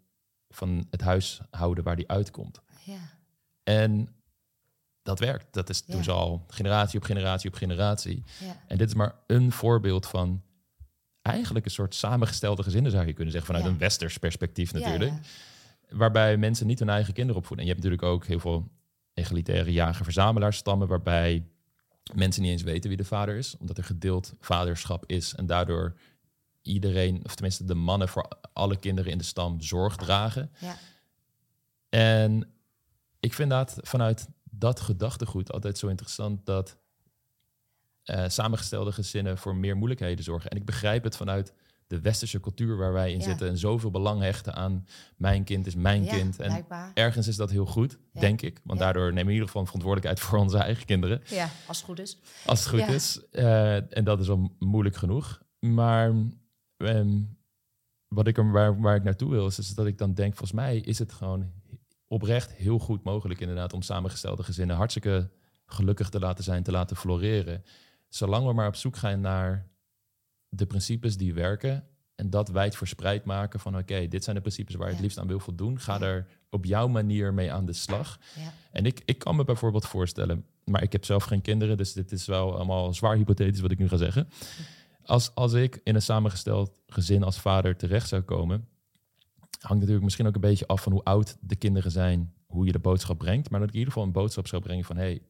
van 0.48 0.86
het 0.90 1.00
huishouden 1.00 1.84
waar 1.84 1.96
hij 1.96 2.06
uitkomt. 2.06 2.60
ja, 2.84 3.20
En 3.62 4.14
dat 5.02 5.18
werkt. 5.18 5.46
Dat 5.52 5.68
is 5.70 5.84
doen 5.84 5.96
Ja. 5.96 6.02
ze 6.02 6.10
al 6.10 6.44
generatie 6.48 6.98
op 6.98 7.04
generatie 7.04 7.50
op 7.50 7.56
generatie. 7.56 8.22
Ja. 8.40 8.56
En 8.66 8.78
dit 8.78 8.88
is 8.88 8.94
maar 8.94 9.14
een 9.26 9.52
voorbeeld 9.52 10.06
van 10.06 10.42
eigenlijk 11.22 11.64
een 11.64 11.70
soort 11.70 11.94
samengestelde 11.94 12.62
gezinnen, 12.62 12.90
zou 12.90 13.06
je 13.06 13.12
kunnen 13.12 13.32
zeggen, 13.32 13.50
vanuit 13.54 13.66
Ja. 13.68 13.72
een 13.74 13.78
westers 13.86 14.18
perspectief 14.18 14.72
natuurlijk. 14.72 15.12
Waarbij 15.88 16.36
mensen 16.36 16.66
niet 16.66 16.78
hun 16.78 16.88
eigen 16.88 17.12
kinderen 17.14 17.40
opvoeden. 17.40 17.66
En 17.66 17.72
je 17.72 17.78
hebt 17.80 17.84
natuurlijk 17.88 18.14
ook 18.14 18.26
heel 18.26 18.40
veel 18.40 18.70
egalitaire 19.14 19.72
jager-verzamelaarsstammen, 19.72 20.88
waarbij 20.88 21.46
mensen 22.14 22.42
niet 22.42 22.50
eens 22.50 22.62
weten 22.62 22.88
wie 22.88 22.98
de 22.98 23.04
vader 23.04 23.36
is, 23.36 23.56
omdat 23.58 23.78
er 23.78 23.84
gedeeld 23.84 24.34
vaderschap 24.40 25.04
is. 25.06 25.34
En 25.34 25.46
daardoor 25.46 25.96
iedereen, 26.62 27.20
of 27.24 27.34
tenminste 27.34 27.64
de 27.64 27.74
mannen 27.74 28.08
voor 28.08 28.28
alle 28.52 28.76
kinderen 28.78 29.12
in 29.12 29.18
de 29.18 29.24
stam 29.24 29.60
zorg 29.60 29.96
dragen. 29.96 30.50
Ja. 30.58 30.76
En 31.88 32.52
ik 33.22 33.34
vind 33.34 33.50
dat 33.50 33.76
vanuit 33.80 34.28
dat 34.50 34.80
gedachtegoed 34.80 35.52
altijd 35.52 35.78
zo 35.78 35.88
interessant 35.88 36.46
dat 36.46 36.76
eh, 38.02 38.28
samengestelde 38.28 38.92
gezinnen 38.92 39.38
voor 39.38 39.56
meer 39.56 39.76
moeilijkheden 39.76 40.24
zorgen. 40.24 40.50
En 40.50 40.56
ik 40.56 40.64
begrijp 40.64 41.04
het 41.04 41.16
vanuit 41.16 41.52
de 41.86 42.00
westerse 42.00 42.40
cultuur 42.40 42.76
waar 42.76 42.92
wij 42.92 43.12
in 43.12 43.18
Ja. 43.18 43.24
zitten 43.24 43.48
en 43.48 43.58
zoveel 43.58 43.90
belang 43.90 44.20
hechten 44.20 44.54
aan 44.54 44.86
mijn 45.16 45.44
kind 45.44 45.66
is 45.66 45.74
mijn 45.74 46.04
Ja, 46.04 46.14
kind. 46.14 46.40
En 46.40 46.48
blijkbaar. 46.48 46.90
ergens 46.94 47.26
is 47.28 47.36
dat 47.36 47.50
heel 47.50 47.66
goed, 47.66 47.98
Ja. 48.12 48.20
denk 48.20 48.42
ik. 48.42 48.60
Want 48.64 48.78
daardoor 48.78 49.02
nemen 49.04 49.16
we 49.16 49.22
in 49.26 49.32
ieder 49.32 49.46
geval 49.46 49.64
verantwoordelijkheid 49.64 50.20
voor 50.28 50.38
onze 50.38 50.58
eigen 50.58 50.84
kinderen. 50.86 51.22
Ja, 51.26 51.48
als 51.66 51.76
het 51.76 51.86
goed 51.86 51.98
is. 51.98 52.18
Als 52.46 52.60
het 52.60 52.68
goed 52.68 52.94
is. 52.94 53.20
Eh, 53.30 53.96
en 53.96 54.04
dat 54.04 54.20
is 54.20 54.28
al 54.28 54.56
moeilijk 54.58 54.96
genoeg. 54.96 55.42
Maar 55.58 56.12
ehm, 56.76 57.20
wat 58.08 58.26
ik 58.26 58.38
er, 58.38 58.50
waar, 58.52 58.80
waar 58.80 58.96
ik 58.96 59.02
naartoe 59.04 59.30
wil, 59.30 59.46
is, 59.46 59.58
is 59.58 59.74
dat 59.74 59.86
ik 59.86 59.98
dan 59.98 60.14
denk, 60.14 60.30
volgens 60.36 60.52
mij 60.60 60.76
is 60.78 60.98
het 60.98 61.12
gewoon 61.12 61.52
oprecht 62.12 62.52
heel 62.52 62.78
goed 62.78 63.02
mogelijk 63.04 63.40
inderdaad 63.40 63.72
om 63.72 63.82
samengestelde 63.82 64.42
gezinnen 64.42 64.76
hartstikke 64.76 65.30
gelukkig 65.66 66.08
te 66.08 66.18
laten 66.18 66.44
zijn, 66.44 66.62
te 66.62 66.70
laten 66.70 66.96
floreren. 66.96 67.64
Zolang 68.08 68.46
we 68.46 68.52
maar 68.52 68.66
op 68.66 68.76
zoek 68.76 68.96
gaan 68.96 69.20
naar 69.20 69.68
de 70.48 70.66
principes 70.66 71.16
die 71.16 71.34
werken 71.34 71.84
en 72.14 72.30
dat 72.30 72.48
wijd 72.48 72.76
verspreid 72.76 73.24
maken 73.24 73.60
van 73.60 73.78
oké, 73.78 74.08
dit 74.08 74.24
zijn 74.24 74.36
de 74.36 74.42
principes 74.42 74.74
waar 74.74 74.86
je 74.86 74.92
het 74.92 75.02
liefst 75.02 75.18
aan 75.18 75.26
wil 75.26 75.40
voldoen. 75.40 75.80
Ga 75.80 75.94
Ja. 75.98 76.00
er 76.06 76.26
op 76.50 76.64
jouw 76.64 76.88
manier 76.88 77.34
mee 77.34 77.52
aan 77.52 77.66
de 77.66 77.72
slag. 77.72 78.18
Ja. 78.36 78.52
En 78.72 78.86
ik, 78.86 79.02
ik 79.04 79.18
kan 79.18 79.36
me 79.36 79.44
bijvoorbeeld 79.44 79.86
voorstellen, 79.86 80.44
maar 80.64 80.82
ik 80.82 80.92
heb 80.92 81.04
zelf 81.04 81.24
geen 81.24 81.42
kinderen, 81.42 81.76
dus 81.76 81.92
dit 81.92 82.12
is 82.12 82.26
wel 82.26 82.54
allemaal 82.54 82.94
zwaar 82.94 83.16
hypothetisch 83.16 83.60
wat 83.60 83.70
ik 83.70 83.78
nu 83.78 83.88
ga 83.88 83.96
zeggen. 83.96 84.28
Als, 85.04 85.34
als 85.34 85.52
ik 85.52 85.80
in 85.84 85.94
een 85.94 86.02
samengesteld 86.02 86.80
gezin 86.86 87.22
als 87.22 87.40
vader 87.40 87.76
terecht 87.76 88.08
zou 88.08 88.22
komen, 88.22 88.68
hangt 89.62 89.78
natuurlijk 89.78 90.04
misschien 90.04 90.26
ook 90.26 90.34
een 90.34 90.40
beetje 90.40 90.66
af 90.66 90.82
van 90.82 90.92
hoe 90.92 91.04
oud 91.04 91.36
de 91.40 91.56
kinderen 91.56 91.90
zijn, 91.90 92.32
hoe 92.46 92.66
je 92.66 92.72
de 92.72 92.78
boodschap 92.78 93.18
brengt. 93.18 93.50
Maar 93.50 93.60
dat 93.60 93.68
ik 93.68 93.74
in 93.74 93.80
ieder 93.80 93.92
geval 93.94 94.08
een 94.08 94.14
boodschap 94.14 94.46
zou 94.46 94.62
brengen 94.62 94.84
van, 94.84 94.96
hé, 94.96 95.02
hey, 95.02 95.22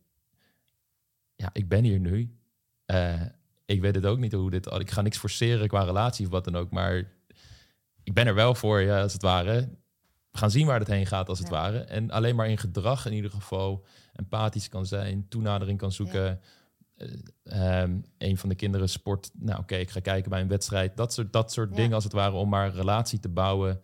ja, 1.36 1.50
ik 1.52 1.68
ben 1.68 1.84
hier 1.84 2.00
nu. 2.00 2.36
Eh, 2.84 3.20
ik 3.64 3.80
weet 3.80 3.94
het 3.94 4.06
ook 4.06 4.18
niet 4.18 4.32
hoe 4.32 4.50
dit, 4.50 4.66
ik 4.66 4.90
ga 4.90 5.00
niks 5.00 5.18
forceren 5.18 5.68
qua 5.68 5.82
relatie 5.82 6.26
of 6.26 6.32
wat 6.32 6.44
dan 6.44 6.56
ook, 6.56 6.70
maar 6.70 6.96
ik 8.02 8.14
ben 8.14 8.26
er 8.26 8.34
wel 8.34 8.54
voor 8.54 8.80
je, 8.80 8.94
als 9.00 9.12
het 9.12 9.22
ware. 9.22 9.68
We 10.30 10.38
gaan 10.38 10.50
zien 10.50 10.66
waar 10.66 10.78
het 10.78 10.88
heen 10.88 11.06
gaat, 11.06 11.28
als 11.28 11.38
het 11.38 11.48
Ja. 11.48 11.54
ware. 11.54 11.78
En 11.78 12.10
alleen 12.10 12.36
maar 12.36 12.48
in 12.48 12.58
gedrag 12.58 13.06
in 13.06 13.12
ieder 13.12 13.30
geval 13.30 13.84
empathisch 14.12 14.68
kan 14.68 14.86
zijn, 14.86 15.28
toenadering 15.28 15.78
kan 15.78 15.92
zoeken. 15.92 16.40
Eh, 16.96 17.08
ehm, 17.82 18.00
een 18.18 18.38
van 18.38 18.48
de 18.48 18.54
kinderen 18.54 18.88
sport, 18.88 19.30
nou 19.34 19.58
oké, 19.60 19.74
ik 19.76 19.90
ga 19.90 20.00
kijken 20.00 20.30
bij 20.30 20.40
een 20.40 20.48
wedstrijd. 20.48 20.96
Dat 20.96 21.12
soort, 21.12 21.32
dat 21.32 21.52
soort 21.52 21.70
Ja. 21.70 21.76
dingen 21.76 21.92
als 21.94 22.04
het 22.04 22.12
ware 22.12 22.32
om 22.36 22.48
maar 22.48 22.70
relatie 22.74 23.18
te 23.18 23.28
bouwen. 23.28 23.80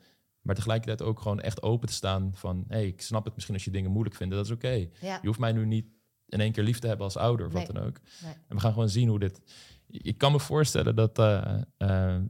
Maar 0.48 0.56
tegelijkertijd 0.56 1.08
ook 1.08 1.20
gewoon 1.20 1.40
echt 1.40 1.62
open 1.62 1.88
te 1.88 1.94
staan 1.94 2.30
van... 2.34 2.64
hé, 2.68 2.76
hey, 2.76 2.86
ik 2.86 3.00
snap 3.00 3.24
het 3.24 3.34
misschien 3.34 3.54
als 3.54 3.64
je 3.64 3.70
dingen 3.70 3.90
moeilijk 3.90 4.16
vindt, 4.16 4.34
dat 4.34 4.44
is 4.44 4.50
oké. 4.50 4.68
Ja. 5.00 5.18
Je 5.20 5.26
hoeft 5.26 5.38
mij 5.38 5.52
nu 5.52 5.66
niet 5.66 5.86
in 6.26 6.40
één 6.40 6.52
keer 6.52 6.64
lief 6.64 6.78
te 6.78 6.86
hebben 6.86 7.04
als 7.04 7.16
ouder 7.16 7.46
of 7.46 7.52
wat 7.52 7.66
dan 7.66 7.78
ook. 7.78 8.00
Nee. 8.22 8.32
En 8.48 8.56
we 8.56 8.60
gaan 8.60 8.72
gewoon 8.72 8.88
zien 8.88 9.08
hoe 9.08 9.18
dit... 9.18 9.40
Ik 9.86 10.18
kan 10.18 10.32
me 10.32 10.40
voorstellen 10.40 10.96
dat 10.96 11.18
eh, 11.18 11.54
eh, 11.76 12.20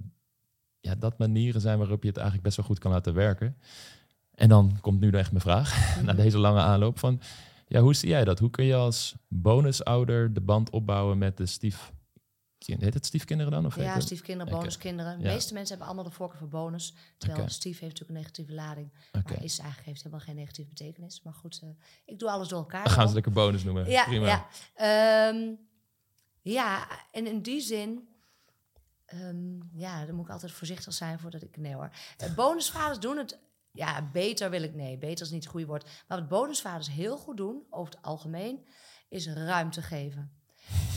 ja, 0.80 0.94
dat 0.94 1.18
manieren 1.18 1.60
zijn 1.60 1.78
waarop 1.78 2.02
je 2.02 2.08
het 2.08 2.16
eigenlijk 2.16 2.46
best 2.46 2.56
wel 2.56 2.66
goed 2.66 2.78
kan 2.78 2.90
laten 2.90 3.14
werken. 3.14 3.56
En 4.34 4.48
dan 4.48 4.78
komt 4.80 5.00
nu 5.00 5.10
echt 5.10 5.30
mijn 5.30 5.42
vraag, 5.42 5.76
na 6.04 6.12
Mhm. 6.12 6.16
deze 6.22 6.38
lange 6.38 6.60
aanloop 6.60 6.98
van... 6.98 7.20
Ja, 7.66 7.80
hoe 7.80 7.94
zie 7.94 8.08
jij 8.08 8.24
dat? 8.24 8.38
Hoe 8.38 8.50
kun 8.50 8.64
je 8.64 8.74
als 8.74 9.14
bonusouder 9.28 10.32
de 10.32 10.40
band 10.40 10.70
opbouwen 10.70 11.18
met 11.18 11.36
de 11.36 11.46
stief... 11.46 11.92
Heet 12.76 12.94
het 12.94 13.06
stiefkinderen 13.06 13.52
dan? 13.52 13.66
Of 13.66 13.76
Ja, 13.76 14.00
stiefkinderen, 14.00 14.52
bonuskinderen. 14.52 15.18
De 15.18 15.24
Ja. 15.24 15.32
meeste 15.32 15.52
mensen 15.52 15.68
hebben 15.70 15.86
allemaal 15.86 16.10
de 16.10 16.16
voorkeur 16.16 16.38
voor 16.38 16.48
bonus. 16.48 16.94
Terwijl 17.18 17.48
stief 17.48 17.78
heeft 17.78 17.92
natuurlijk 17.92 18.10
een 18.10 18.16
negatieve 18.16 18.52
lading. 18.52 18.92
Oké. 19.12 19.32
Maar 19.32 19.42
is 19.44 19.58
eigenlijk 19.58 19.88
heeft 19.88 20.02
helemaal 20.02 20.24
geen 20.24 20.34
negatieve 20.36 20.70
betekenis. 20.70 21.22
Maar 21.22 21.32
goed, 21.34 21.60
eh, 21.62 21.68
ik 22.04 22.18
doe 22.18 22.30
alles 22.30 22.48
door 22.48 22.58
elkaar. 22.58 22.84
Dan 22.84 22.92
gaan 22.92 23.08
ze 23.08 23.14
lekker 23.14 23.32
bonus 23.32 23.62
noemen. 23.64 23.90
Ja, 23.90 24.04
Prima. 24.04 24.26
ja. 24.26 24.46
Ehm, 24.74 25.52
ja, 26.42 26.88
en 27.12 27.26
in 27.26 27.42
die 27.42 27.60
zin... 27.60 28.08
ehm, 29.06 29.78
ja, 29.78 30.06
dan 30.06 30.14
moet 30.14 30.24
ik 30.26 30.32
altijd 30.32 30.52
voorzichtig 30.52 30.92
zijn 30.92 31.18
voordat 31.18 31.42
ik... 31.42 31.56
Nee 31.56 31.74
hoor. 31.74 31.90
Eh, 32.16 32.34
bonusvaders 32.34 32.98
doen 32.98 33.16
het... 33.16 33.38
Ja, 33.72 34.10
beter 34.12 34.50
wil 34.50 34.62
ik... 34.62 34.74
Nee, 34.74 34.98
beter 34.98 35.24
is 35.24 35.30
niet 35.32 35.42
het 35.42 35.52
goede 35.52 35.66
woord. 35.66 35.84
Maar 36.08 36.18
wat 36.18 36.28
bonusvaders 36.28 36.90
heel 36.90 37.16
goed 37.18 37.36
doen, 37.36 37.62
over 37.70 37.94
het 37.94 38.02
algemeen... 38.02 38.66
is 39.08 39.26
ruimte 39.28 39.82
geven. 39.82 40.32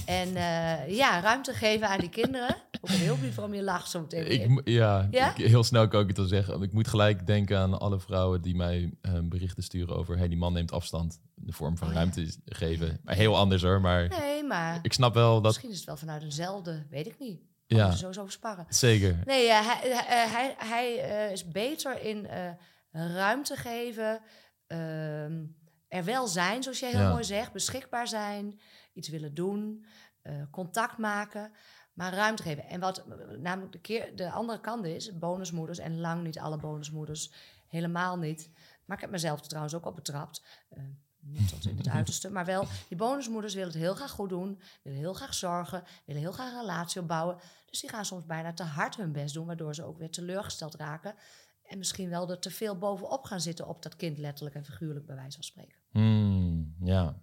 En 0.06 0.36
eh, 0.36 0.96
ja, 0.96 1.20
ruimte 1.22 1.54
geven 1.54 1.88
aan 1.90 2.00
die 2.00 2.10
kinderen. 2.10 2.56
Ik 2.72 2.82
ben 2.82 3.00
heel 3.00 3.16
benieuwd 3.16 3.36
waarom 3.36 3.54
je 3.54 3.64
lacht 3.64 3.90
zo 3.90 4.00
meteen. 4.02 4.32
Ik, 4.32 4.62
ja, 4.68 5.08
Ja? 5.12 5.36
Ik, 5.36 5.46
heel 5.48 5.64
snel 5.64 5.88
kan 5.88 6.02
ik 6.02 6.08
het 6.08 6.18
wel 6.18 6.26
zeggen. 6.26 6.62
Ik 6.62 6.74
moet 6.74 6.88
gelijk 6.88 7.28
denken 7.28 7.58
aan 7.58 7.80
alle 7.80 8.00
vrouwen 8.00 8.42
die 8.42 8.56
mij 8.56 8.94
eh, 9.02 9.12
berichten 9.24 9.64
sturen 9.64 9.96
over... 9.96 10.18
hey, 10.18 10.28
die 10.28 10.38
man 10.38 10.54
neemt 10.54 10.72
afstand 10.72 11.20
in 11.36 11.46
de 11.46 11.54
vorm 11.54 11.78
van 11.78 11.88
Oh, 11.88 11.94
ja. 11.94 12.00
ruimte 12.00 12.34
geven. 12.46 13.00
Maar 13.04 13.16
heel 13.16 13.38
anders 13.38 13.62
hoor, 13.62 13.82
maar 13.82 14.08
Nee, 14.20 14.44
maar 14.44 14.80
ik 14.82 14.94
snap 14.94 15.14
wel 15.14 15.34
dat... 15.36 15.44
misschien 15.44 15.70
is 15.70 15.78
het 15.78 15.86
wel 15.86 15.98
vanuit 15.98 16.24
eenzelfde, 16.24 16.86
weet 16.90 17.08
ik 17.08 17.16
niet. 17.20 17.42
Ja. 17.68 17.92
Sowieso 17.92 18.20
over 18.20 18.32
sparren. 18.34 18.66
Zeker. 18.70 19.20
Nee, 19.26 19.46
ja, 19.46 19.62
hij, 19.64 20.56
hij, 20.58 20.98
eh, 21.00 21.32
is 21.32 21.48
beter 21.48 22.02
in 22.04 22.28
eh, 22.28 22.50
ruimte 22.92 23.56
geven, 23.56 24.20
ehm, 24.68 25.44
er 25.88 26.04
wel 26.04 26.28
zijn, 26.28 26.64
zoals 26.64 26.80
jij 26.80 26.90
heel 26.90 27.00
Ja. 27.00 27.10
mooi 27.12 27.24
zegt, 27.24 27.52
beschikbaar 27.52 28.08
zijn, 28.08 28.60
iets 28.94 29.10
willen 29.10 29.34
doen, 29.34 29.86
eh, 30.22 30.34
contact 30.52 30.98
maken, 30.98 31.52
maar 31.94 32.14
ruimte 32.14 32.44
geven. 32.44 32.64
En 32.66 32.80
wat 32.80 33.06
namelijk 33.38 33.72
de, 33.72 33.80
keer, 33.80 34.16
de 34.16 34.32
andere 34.32 34.60
kant 34.60 34.86
is, 34.86 35.18
bonusmoeders, 35.18 35.80
en 35.80 36.00
lang 36.00 36.24
niet 36.24 36.40
alle 36.40 36.58
bonusmoeders, 36.58 37.32
helemaal 37.68 38.18
niet. 38.18 38.50
Maar 38.86 38.96
ik 38.96 39.02
heb 39.02 39.12
mezelf 39.12 39.40
er 39.40 39.48
trouwens 39.48 39.76
ook 39.76 39.86
op 39.86 39.96
betrapt. 39.96 40.46
eh, 40.70 40.84
niet 41.20 41.50
tot 41.50 41.66
in 41.66 41.78
het 41.78 41.90
uiterste, 42.00 42.32
maar 42.32 42.46
wel, 42.46 42.68
die 42.88 42.98
bonusmoeders 42.98 43.54
willen 43.54 43.70
het 43.70 43.82
heel 43.82 43.96
graag 43.96 44.12
goed 44.12 44.30
doen, 44.30 44.62
willen 44.84 45.00
heel 45.00 45.14
graag 45.14 45.34
zorgen, 45.34 45.84
willen 46.06 46.22
heel 46.22 46.32
graag 46.32 46.52
een 46.52 46.60
relatie 46.60 47.02
opbouwen. 47.02 47.38
Dus 47.66 47.80
die 47.80 47.90
gaan 47.90 48.06
soms 48.06 48.26
bijna 48.26 48.54
te 48.54 48.64
hard 48.64 48.96
hun 48.96 49.12
best 49.12 49.34
doen, 49.34 49.46
waardoor 49.46 49.76
ze 49.76 49.84
ook 49.84 49.98
weer 49.98 50.12
teleurgesteld 50.12 50.76
raken. 50.76 51.16
En 51.64 51.78
misschien 51.78 52.10
wel 52.10 52.30
er 52.30 52.40
te 52.40 52.52
veel 52.52 52.78
bovenop 52.78 53.24
gaan 53.24 53.42
zitten 53.42 53.68
op 53.68 53.84
dat 53.84 53.96
kind, 53.96 54.18
letterlijk 54.18 54.56
en 54.56 54.66
figuurlijk, 54.66 55.06
bij 55.06 55.16
wijze 55.16 55.36
van 55.36 55.44
spreken. 55.44 55.78
Hmm, 55.92 56.76
ja. 56.80 57.22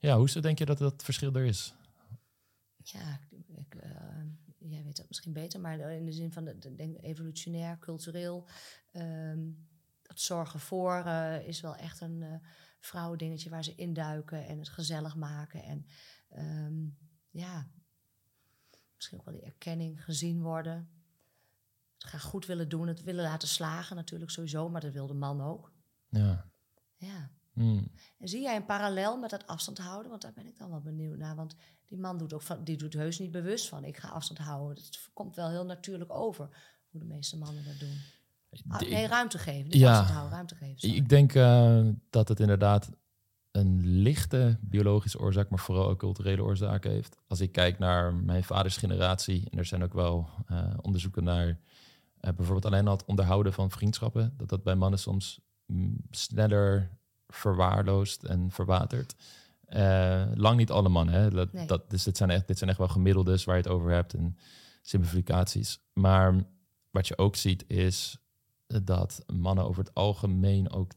Ja, 0.00 0.16
hoezo 0.16 0.40
denk 0.40 0.58
je 0.58 0.64
dat 0.64 0.78
dat 0.78 1.02
verschil 1.02 1.34
er 1.34 1.44
is? 1.44 1.74
Ja, 2.82 3.20
ik, 3.56 3.74
eh, 3.74 4.22
jij 4.58 4.84
weet 4.84 4.96
dat 4.96 5.08
misschien 5.08 5.32
beter, 5.32 5.60
maar 5.60 5.78
in 5.78 6.04
de 6.04 6.12
zin 6.12 6.32
van 6.32 6.44
de, 6.44 6.58
de- 6.58 6.74
denk 6.74 7.02
evolutionair, 7.02 7.78
cultureel. 7.78 8.48
ehm, 8.92 9.48
het 10.02 10.20
zorgen 10.20 10.60
voor 10.60 10.94
eh, 11.04 11.46
is 11.48 11.60
wel 11.60 11.76
echt 11.76 12.00
een 12.00 12.22
eh 12.22 12.34
vrouwendingetje 12.82 13.50
waar 13.50 13.64
ze 13.64 13.74
induiken 13.74 14.46
en 14.46 14.58
het 14.58 14.68
gezellig 14.68 15.16
maken. 15.16 15.62
En 15.62 15.86
ehm, 16.28 16.86
ja, 17.30 17.70
misschien 18.94 19.18
ook 19.18 19.24
wel 19.24 19.34
die 19.34 19.42
erkenning, 19.44 20.04
gezien 20.04 20.42
worden. 20.42 20.90
Het 21.94 22.08
graag 22.08 22.22
goed 22.22 22.46
willen 22.46 22.68
doen, 22.68 22.86
het 22.88 23.02
willen 23.02 23.24
laten 23.24 23.48
slagen 23.48 23.96
natuurlijk 23.96 24.30
sowieso, 24.30 24.68
maar 24.68 24.80
dat 24.80 24.92
wil 24.92 25.06
de 25.06 25.14
man 25.14 25.40
ook. 25.40 25.72
Ja. 26.08 26.50
Ja. 26.96 27.30
Hmm. 27.60 27.90
En 28.18 28.28
zie 28.28 28.42
jij 28.42 28.56
een 28.56 28.64
parallel 28.64 29.18
met 29.18 29.30
dat 29.30 29.46
afstand 29.46 29.78
houden? 29.78 30.10
Want 30.10 30.22
daar 30.22 30.32
ben 30.32 30.46
ik 30.46 30.58
dan 30.58 30.70
wel 30.70 30.80
benieuwd 30.80 31.16
naar. 31.18 31.36
Want 31.36 31.54
die 31.86 31.98
man 31.98 32.18
doet 32.18 32.32
ook 32.32 32.42
van, 32.42 32.64
die 32.64 32.76
doet 32.76 32.92
heus 32.92 33.18
niet 33.18 33.30
bewust 33.30 33.68
van 33.68 33.84
ik 33.84 33.96
ga 33.96 34.08
afstand 34.08 34.38
houden. 34.38 34.84
Het 34.84 35.08
komt 35.12 35.36
wel 35.36 35.48
heel 35.48 35.64
natuurlijk 35.64 36.12
over 36.12 36.48
hoe 36.90 37.00
de 37.00 37.06
meeste 37.06 37.36
mannen 37.36 37.64
dat 37.64 37.78
doen. 37.78 37.96
Ah, 38.68 38.80
nee, 38.80 39.06
ruimte 39.06 39.38
geven. 39.38 39.64
Niet 39.64 39.74
Ja. 39.74 39.88
afstand 39.90 40.10
houden, 40.10 40.32
ruimte 40.32 40.54
geven. 40.54 40.78
sorry. 40.78 40.96
Ik 40.96 41.08
denk 41.08 41.34
eh, 41.34 41.88
dat 42.10 42.28
het 42.28 42.40
inderdaad 42.40 42.90
een 43.50 43.80
lichte 43.86 44.58
biologische 44.60 45.18
oorzaak, 45.18 45.48
maar 45.50 45.58
vooral 45.58 45.88
ook 45.88 45.98
culturele 45.98 46.42
oorzaak 46.42 46.84
heeft. 46.84 47.16
Als 47.26 47.40
ik 47.40 47.52
kijk 47.52 47.78
naar 47.78 48.14
mijn 48.14 48.44
vaders 48.44 48.76
generatie, 48.76 49.46
en 49.50 49.58
er 49.58 49.64
zijn 49.64 49.82
ook 49.82 49.94
wel 49.94 50.28
eh, 50.46 50.74
onderzoeken 50.80 51.24
naar 51.24 51.48
eh, 51.48 52.32
bijvoorbeeld 52.32 52.64
alleen 52.72 52.86
al 52.86 52.96
het 52.96 53.04
onderhouden 53.06 53.52
van 53.52 53.70
vriendschappen, 53.70 54.34
dat 54.36 54.48
dat 54.48 54.62
bij 54.62 54.74
mannen 54.74 54.98
soms 54.98 55.40
mm, 55.66 55.96
sneller 56.10 56.90
verwaarloosd 57.32 58.22
en 58.24 58.50
verwatert. 58.50 59.14
Eh, 59.66 60.22
lang 60.34 60.56
niet 60.56 60.70
alle 60.70 60.88
mannen, 60.88 61.14
hè? 61.14 61.30
Dat, 61.30 61.52
Nee. 61.52 61.66
dat, 61.66 61.90
dus 61.90 62.02
dit 62.02 62.16
zijn, 62.16 62.30
echt, 62.30 62.46
dit 62.46 62.58
zijn 62.58 62.70
echt 62.70 62.78
wel 62.78 62.88
gemiddeldes 62.88 63.44
waar 63.44 63.56
je 63.56 63.62
het 63.62 63.70
over 63.70 63.90
hebt 63.90 64.14
en 64.14 64.36
simplificaties. 64.82 65.78
Maar 65.92 66.44
wat 66.90 67.08
je 67.08 67.18
ook 67.18 67.36
ziet 67.36 67.64
is 67.68 68.18
dat 68.66 69.24
mannen 69.26 69.64
over 69.64 69.84
het 69.84 69.94
algemeen 69.94 70.72
ook 70.72 70.92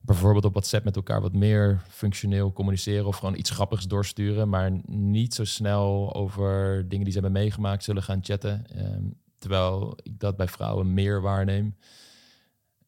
bijvoorbeeld 0.00 0.44
op 0.44 0.52
WhatsApp 0.52 0.84
met 0.84 0.96
elkaar 0.96 1.20
wat 1.20 1.32
meer 1.32 1.82
functioneel 1.88 2.52
communiceren 2.52 3.06
of 3.06 3.16
gewoon 3.16 3.36
iets 3.36 3.50
grappigs 3.50 3.86
doorsturen, 3.86 4.48
maar 4.48 4.72
niet 4.86 5.34
zo 5.34 5.44
snel 5.44 6.14
over 6.14 6.88
dingen 6.88 7.04
die 7.04 7.12
ze 7.12 7.20
hebben 7.20 7.40
meegemaakt 7.42 7.84
zullen 7.84 8.02
gaan 8.02 8.24
chatten. 8.24 8.66
Ehm, 8.66 9.04
terwijl 9.38 9.96
ik 10.02 10.18
dat 10.20 10.36
bij 10.36 10.48
vrouwen 10.48 10.94
meer 10.94 11.20
waarneem. 11.20 11.76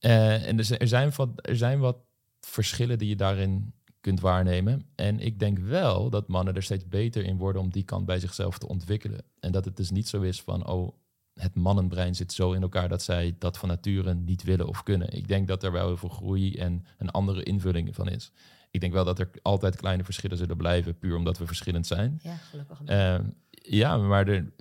Uh, 0.01 0.49
en 0.49 0.59
er 0.59 0.89
zijn, 0.89 1.13
wat, 1.17 1.29
er 1.35 1.57
zijn 1.57 1.79
wat 1.79 1.97
verschillen 2.41 2.99
die 2.99 3.09
je 3.09 3.17
daarin 3.17 3.75
kunt 4.01 4.21
waarnemen. 4.21 4.87
En 4.95 5.21
ik 5.21 5.39
denk 5.39 5.59
wel 5.59 6.11
dat 6.11 6.29
mannen 6.29 6.55
er 6.55 6.63
steeds 6.63 6.89
beter 6.89 7.25
in 7.25 7.37
worden 7.37 7.63
om 7.63 7.71
die 7.71 7.85
kant 7.85 8.07
bij 8.07 8.19
zichzelf 8.19 8.59
te 8.59 8.69
ontwikkelen. 8.69 9.21
En 9.41 9.53
dat 9.53 9.65
het 9.65 9.77
dus 9.77 9.91
niet 9.91 10.09
zo 10.09 10.21
is 10.21 10.43
van, 10.43 10.67
oh, 10.67 10.95
het 11.35 11.55
mannenbrein 11.55 12.15
zit 12.15 12.33
zo 12.33 12.53
in 12.53 12.63
elkaar 12.63 12.89
dat 12.89 13.03
zij 13.03 13.35
dat 13.39 13.59
van 13.59 13.69
nature 13.69 14.15
niet 14.15 14.43
willen 14.43 14.69
of 14.69 14.83
kunnen. 14.83 15.13
Ik 15.13 15.29
denk 15.29 15.49
dat 15.49 15.63
er 15.63 15.73
wel 15.73 15.87
heel 15.87 15.97
veel 15.97 16.09
groei 16.09 16.55
en 16.55 16.85
een 16.99 17.11
andere 17.11 17.43
invulling 17.43 17.95
van 17.95 18.09
is. 18.09 18.33
Ik 18.71 18.81
denk 18.81 18.93
wel 18.93 19.05
dat 19.05 19.19
er 19.19 19.31
altijd 19.43 19.77
kleine 19.77 20.05
verschillen 20.05 20.37
zullen 20.37 20.57
blijven, 20.57 20.99
puur 20.99 21.17
omdat 21.17 21.39
we 21.39 21.47
verschillend 21.47 21.87
zijn. 21.87 22.19
Ja, 22.23 22.37
gelukkig. 22.37 22.81
Uh, 22.87 23.19
ja, 23.51 23.97
maar 23.97 24.29
er, 24.29 24.53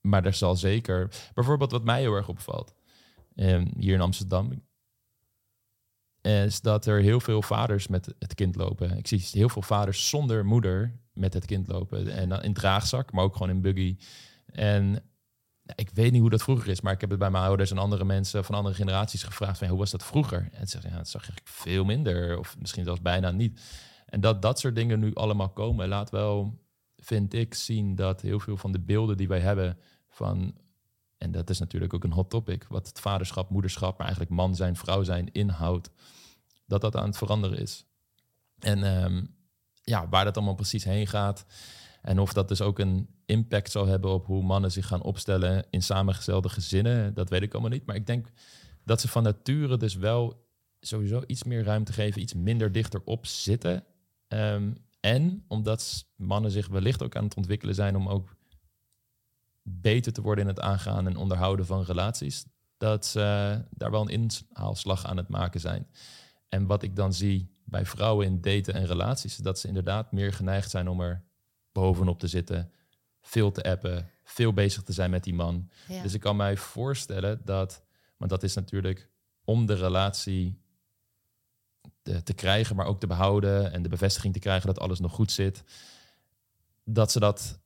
maar 0.00 0.24
er 0.24 0.34
zal 0.34 0.56
zeker... 0.56 1.10
Bijvoorbeeld 1.34 1.70
wat 1.70 1.84
mij 1.84 2.00
heel 2.00 2.14
erg 2.14 2.28
opvalt, 2.28 2.74
uh, 3.34 3.62
hier 3.78 3.94
in 3.94 4.00
Amsterdam, 4.00 4.62
is 6.20 6.60
dat 6.60 6.86
er 6.86 7.00
heel 7.00 7.20
veel 7.20 7.42
vaders 7.42 7.88
met 7.88 8.14
het 8.18 8.34
kind 8.34 8.56
lopen. 8.56 8.96
Ik 8.96 9.06
zie 9.06 9.28
heel 9.30 9.48
veel 9.48 9.62
vaders 9.62 10.08
zonder 10.08 10.44
moeder 10.44 11.00
met 11.12 11.34
het 11.34 11.44
kind 11.44 11.68
lopen. 11.68 12.08
En 12.08 12.42
in 12.42 12.52
draagzak, 12.52 13.12
maar 13.12 13.24
ook 13.24 13.32
gewoon 13.32 13.50
in 13.50 13.60
buggy. 13.60 13.96
En 14.46 15.02
ik 15.74 15.90
weet 15.94 16.12
niet 16.12 16.20
hoe 16.20 16.30
dat 16.30 16.42
vroeger 16.42 16.68
is, 16.68 16.80
maar 16.80 16.92
ik 16.92 17.00
heb 17.00 17.10
het 17.10 17.18
bij 17.18 17.30
mijn 17.30 17.44
ouders 17.44 17.70
en 17.70 17.78
andere 17.78 18.04
mensen 18.04 18.44
van 18.44 18.54
andere 18.54 18.74
generaties 18.74 19.22
gevraagd 19.22 19.58
van 19.58 19.68
hoe 19.68 19.78
was 19.78 19.90
dat 19.90 20.04
vroeger? 20.04 20.48
En 20.52 20.66
ze 20.66 20.70
zeggen, 20.70 20.90
ja, 20.90 20.96
dat 20.96 21.08
zag 21.08 21.28
ik 21.28 21.40
veel 21.44 21.84
minder 21.84 22.38
of 22.38 22.56
misschien 22.58 22.84
zelfs 22.84 23.02
bijna 23.02 23.30
niet. 23.30 23.60
En 24.06 24.20
dat 24.20 24.42
dat 24.42 24.58
soort 24.58 24.76
dingen 24.76 24.98
nu 24.98 25.14
allemaal 25.14 25.50
komen, 25.50 25.88
laat 25.88 26.10
wel, 26.10 26.58
vind 26.96 27.34
ik, 27.34 27.54
zien 27.54 27.94
dat 27.94 28.20
heel 28.20 28.40
veel 28.40 28.56
van 28.56 28.72
de 28.72 28.80
beelden 28.80 29.16
die 29.16 29.28
wij 29.28 29.40
hebben 29.40 29.78
van, 30.08 30.54
en 31.22 31.30
dat 31.30 31.50
is 31.50 31.58
natuurlijk 31.58 31.94
ook 31.94 32.04
een 32.04 32.12
hot 32.12 32.30
topic, 32.30 32.66
wat 32.68 32.86
het 32.86 33.00
vaderschap, 33.00 33.50
moederschap, 33.50 33.90
maar 33.90 34.06
eigenlijk 34.06 34.36
man 34.36 34.54
zijn, 34.54 34.76
vrouw 34.76 35.02
zijn 35.02 35.32
inhoudt, 35.32 35.90
dat 36.66 36.80
dat 36.80 36.96
aan 36.96 37.06
het 37.06 37.16
veranderen 37.16 37.58
is. 37.58 37.84
En 38.58 38.82
ehm, 38.84 39.24
ja, 39.82 40.08
waar 40.08 40.24
dat 40.24 40.36
allemaal 40.36 40.54
precies 40.54 40.84
heen 40.84 41.06
gaat. 41.06 41.44
En 42.02 42.18
of 42.18 42.32
dat 42.32 42.48
dus 42.48 42.60
ook 42.60 42.78
een 42.78 43.08
impact 43.26 43.70
zal 43.70 43.86
hebben 43.86 44.10
op 44.10 44.26
hoe 44.26 44.42
mannen 44.42 44.72
zich 44.72 44.86
gaan 44.86 45.02
opstellen 45.02 45.66
in 45.70 45.82
samengestelde 45.82 46.48
gezinnen, 46.48 47.14
dat 47.14 47.30
weet 47.30 47.42
ik 47.42 47.52
allemaal 47.52 47.70
niet. 47.70 47.86
Maar 47.86 47.96
ik 47.96 48.06
denk 48.06 48.28
dat 48.84 49.00
ze 49.00 49.08
van 49.08 49.22
nature 49.22 49.76
dus 49.76 49.94
wel 49.94 50.46
sowieso 50.80 51.22
iets 51.26 51.44
meer 51.44 51.64
ruimte 51.64 51.92
geven, 51.92 52.20
iets 52.20 52.34
minder 52.34 52.72
dichter 52.72 53.00
op 53.04 53.26
zitten. 53.26 53.84
Ehm, 54.28 54.72
en 55.00 55.44
omdat 55.48 56.06
mannen 56.16 56.50
zich 56.50 56.68
wellicht 56.68 57.02
ook 57.02 57.16
aan 57.16 57.24
het 57.24 57.36
ontwikkelen 57.36 57.74
zijn 57.74 57.96
om 57.96 58.08
ook 58.08 58.36
beter 59.62 60.12
te 60.12 60.22
worden 60.22 60.44
in 60.44 60.50
het 60.50 60.60
aangaan 60.60 61.06
en 61.06 61.16
onderhouden 61.16 61.66
van 61.66 61.82
relaties, 61.82 62.44
dat 62.76 63.06
ze 63.06 63.58
daar 63.70 63.90
wel 63.90 64.00
een 64.00 64.30
inhaalslag 64.52 65.06
aan 65.06 65.16
het 65.16 65.28
maken 65.28 65.60
zijn. 65.60 65.86
En 66.48 66.66
wat 66.66 66.82
ik 66.82 66.96
dan 66.96 67.12
zie 67.12 67.50
bij 67.64 67.86
vrouwen 67.86 68.26
in 68.26 68.40
daten 68.40 68.74
en 68.74 68.86
relaties, 68.86 69.36
dat 69.36 69.58
ze 69.58 69.68
inderdaad 69.68 70.12
meer 70.12 70.32
geneigd 70.32 70.70
zijn 70.70 70.88
om 70.88 71.00
er 71.00 71.24
bovenop 71.72 72.18
te 72.18 72.26
zitten, 72.26 72.72
veel 73.20 73.52
te 73.52 73.62
appen, 73.62 74.10
veel 74.24 74.52
bezig 74.52 74.82
te 74.82 74.92
zijn 74.92 75.10
met 75.10 75.24
die 75.24 75.34
man. 75.34 75.70
Dus 76.02 76.14
ik 76.14 76.20
kan 76.20 76.36
mij 76.36 76.56
voorstellen 76.56 77.40
dat, 77.44 77.82
want 78.16 78.30
dat 78.30 78.42
is 78.42 78.54
natuurlijk 78.54 79.10
om 79.44 79.66
de 79.66 79.74
relatie 79.74 80.60
te, 82.02 82.22
te, 82.22 82.34
krijgen, 82.34 82.76
maar 82.76 82.86
ook 82.86 83.00
te 83.00 83.06
behouden 83.06 83.72
en 83.72 83.82
de 83.82 83.88
bevestiging 83.88 84.32
te 84.32 84.40
krijgen 84.40 84.66
dat 84.66 84.80
alles 84.80 85.00
nog 85.00 85.12
goed 85.12 85.32
zit, 85.32 85.62
dat 86.84 87.12
ze 87.12 87.20
dat 87.20 87.60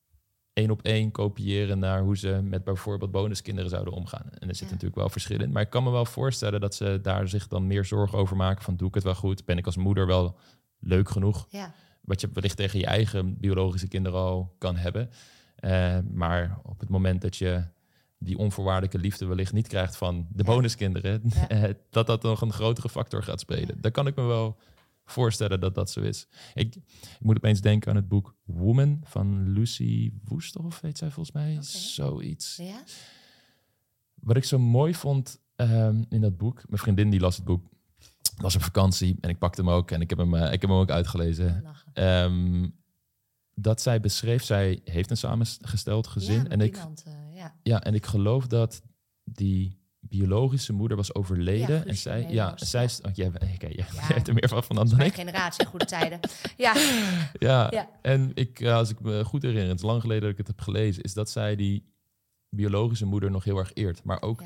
één 0.56 0.70
op 0.70 0.82
één 0.82 1.10
kopiëren 1.10 1.78
naar 1.78 2.02
hoe 2.02 2.16
ze 2.16 2.40
met 2.42 2.64
bijvoorbeeld 2.64 3.10
bonuskinderen 3.10 3.70
zouden 3.70 3.94
omgaan. 3.94 4.26
En 4.38 4.48
er 4.48 4.54
zit 4.54 4.70
natuurlijk 4.70 4.96
wel 4.96 5.08
verschil 5.08 5.40
in. 5.40 5.52
Maar 5.52 5.62
ik 5.62 5.70
kan 5.70 5.84
me 5.84 5.90
wel 5.90 6.04
voorstellen 6.04 6.60
dat 6.60 6.74
ze 6.74 6.98
daar 7.02 7.28
zich 7.28 7.48
dan 7.48 7.66
meer 7.66 7.84
zorgen 7.84 8.18
over 8.18 8.36
maken 8.36 8.64
van 8.64 8.76
doe 8.76 8.88
ik 8.88 8.94
het 8.94 9.04
wel 9.04 9.14
goed? 9.14 9.44
Ben 9.44 9.58
ik 9.58 9.66
als 9.66 9.76
moeder 9.76 10.06
wel 10.06 10.36
leuk 10.78 11.10
genoeg? 11.10 11.46
Ja 11.48 11.74
wat 12.06 12.20
je 12.20 12.28
wellicht 12.32 12.56
tegen 12.56 12.78
je 12.78 12.86
eigen 12.86 13.38
biologische 13.38 13.88
kinderen 13.88 14.18
al 14.18 14.54
kan 14.58 14.76
hebben. 14.76 15.10
Uh, 15.60 15.98
maar 16.12 16.58
op 16.62 16.80
het 16.80 16.88
moment 16.88 17.20
dat 17.20 17.36
je 17.36 17.64
die 18.18 18.38
onvoorwaardelijke 18.38 18.98
liefde 18.98 19.26
wellicht 19.26 19.52
niet 19.52 19.68
krijgt 19.68 19.96
van 19.96 20.26
de 20.30 20.44
bonuskinderen, 20.44 21.22
eh, 21.48 21.62
dat 21.90 22.06
dat 22.06 22.22
nog 22.22 22.40
een 22.40 22.52
grotere 22.52 22.88
factor 22.88 23.22
gaat 23.22 23.40
spelen. 23.40 23.80
Daar 23.80 23.90
kan 23.90 24.06
ik 24.06 24.16
me 24.16 24.22
wel 24.22 24.56
voorstellen 25.06 25.60
dat 25.60 25.74
dat 25.74 25.90
zo 25.90 26.00
is. 26.00 26.26
Ik, 26.54 26.74
ik, 26.74 26.82
moet 27.20 27.36
opeens 27.36 27.60
denken 27.60 27.90
aan 27.90 27.96
het 27.96 28.08
boek 28.08 28.34
Woman 28.44 29.00
van 29.04 29.52
Lucy 29.52 30.12
Woesthoff, 30.24 30.80
weet 30.80 30.98
zij 30.98 31.10
volgens 31.10 31.34
mij. 31.34 31.58
Zoiets. 31.60 32.56
Ja? 32.56 32.82
Wat 34.14 34.36
ik 34.36 34.44
zo 34.44 34.58
mooi 34.58 34.94
vond 34.94 35.40
um, 35.56 36.06
in 36.08 36.20
dat 36.20 36.36
boek, 36.36 36.62
mijn 36.68 36.80
vriendin 36.80 37.10
die 37.10 37.20
las 37.20 37.36
het 37.36 37.44
boek, 37.44 37.68
was 38.36 38.56
op 38.56 38.62
vakantie 38.62 39.16
en 39.20 39.30
ik 39.30 39.38
pakte 39.38 39.60
hem 39.60 39.70
ook 39.70 39.90
en 39.90 40.00
ik 40.00 40.10
heb 40.10 40.18
hem, 40.18 40.34
uh, 40.34 40.52
ik 40.52 40.60
heb 40.60 40.70
hem 40.70 40.78
ook 40.78 40.90
uitgelezen. 40.90 41.64
Um, 41.94 42.74
dat 43.54 43.80
zij 43.80 44.00
beschreef, 44.00 44.44
zij 44.44 44.80
heeft 44.84 45.10
een 45.10 45.16
samengesteld 45.16 46.06
gezin. 46.06 46.42
Ja, 46.42 46.48
en 46.48 46.60
ik, 46.60 46.76
uh, 46.76 46.82
ja. 47.34 47.54
ja, 47.62 47.82
en 47.82 47.94
ik 47.94 48.06
geloof 48.06 48.46
dat 48.46 48.82
die 49.24 49.78
biologische 50.08 50.72
moeder 50.72 50.96
was 50.96 51.14
overleden. 51.14 51.76
Ja, 51.76 51.84
en 51.84 51.96
zij, 51.96 52.26
ja, 52.28 52.52
zij 52.56 52.84
is. 52.84 53.00
Oh, 53.00 53.10
jij, 53.14 53.26
okay, 53.26 53.56
jij 53.58 53.70
ja, 53.76 53.84
hebt 54.14 54.28
er 54.28 54.34
meer 54.34 54.48
van 54.48 54.62
van 54.64 54.76
dan 54.76 55.00
ik. 55.00 55.14
generatie, 55.14 55.66
goede 55.66 55.84
tijden. 55.84 56.20
Ja. 56.56 56.74
ja. 57.38 57.66
ja. 57.70 57.88
En 58.02 58.30
ik, 58.34 58.64
als 58.64 58.90
ik 58.90 59.00
me 59.00 59.24
goed 59.24 59.42
herinner, 59.42 59.68
het 59.68 59.78
is 59.78 59.84
lang 59.84 60.00
geleden 60.00 60.22
dat 60.22 60.32
ik 60.32 60.38
het 60.38 60.46
heb 60.46 60.60
gelezen, 60.60 61.02
is 61.02 61.14
dat 61.14 61.30
zij 61.30 61.56
die 61.56 61.84
biologische 62.48 63.06
moeder 63.06 63.30
nog 63.30 63.44
heel 63.44 63.58
erg 63.58 63.70
eert. 63.74 64.04
Maar 64.04 64.22
ook 64.22 64.42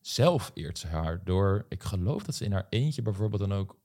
zelf 0.00 0.50
eert 0.54 0.78
ze 0.78 0.86
haar 0.86 1.20
door, 1.24 1.66
ik 1.68 1.82
geloof 1.82 2.22
dat 2.22 2.34
ze 2.34 2.44
in 2.44 2.52
haar 2.52 2.66
eentje 2.68 3.02
bijvoorbeeld 3.02 3.40
dan 3.40 3.52
ook 3.52 3.76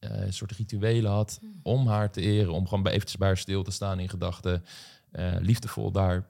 uh, 0.00 0.10
een 0.10 0.32
soort 0.32 0.52
rituelen 0.52 1.10
had 1.10 1.38
hmm. 1.40 1.60
om 1.62 1.86
haar 1.86 2.10
te 2.10 2.20
eren, 2.20 2.52
om 2.52 2.68
gewoon 2.68 2.82
bij 2.82 2.92
eventjes 2.92 3.18
bij 3.18 3.28
haar 3.28 3.36
stil 3.36 3.62
te 3.62 3.70
staan 3.70 4.00
in 4.00 4.08
gedachten, 4.08 4.64
uh, 5.12 5.36
liefdevol 5.38 5.90
daar 5.90 6.28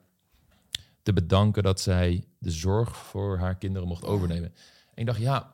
te 1.02 1.12
bedanken 1.12 1.62
dat 1.62 1.80
zij 1.80 2.24
de 2.38 2.50
zorg 2.50 2.96
voor 2.96 3.38
haar 3.38 3.56
kinderen 3.56 3.88
mocht 3.88 4.04
overnemen. 4.04 4.54
En 4.94 5.00
ik 5.00 5.06
dacht, 5.06 5.18
ja, 5.18 5.52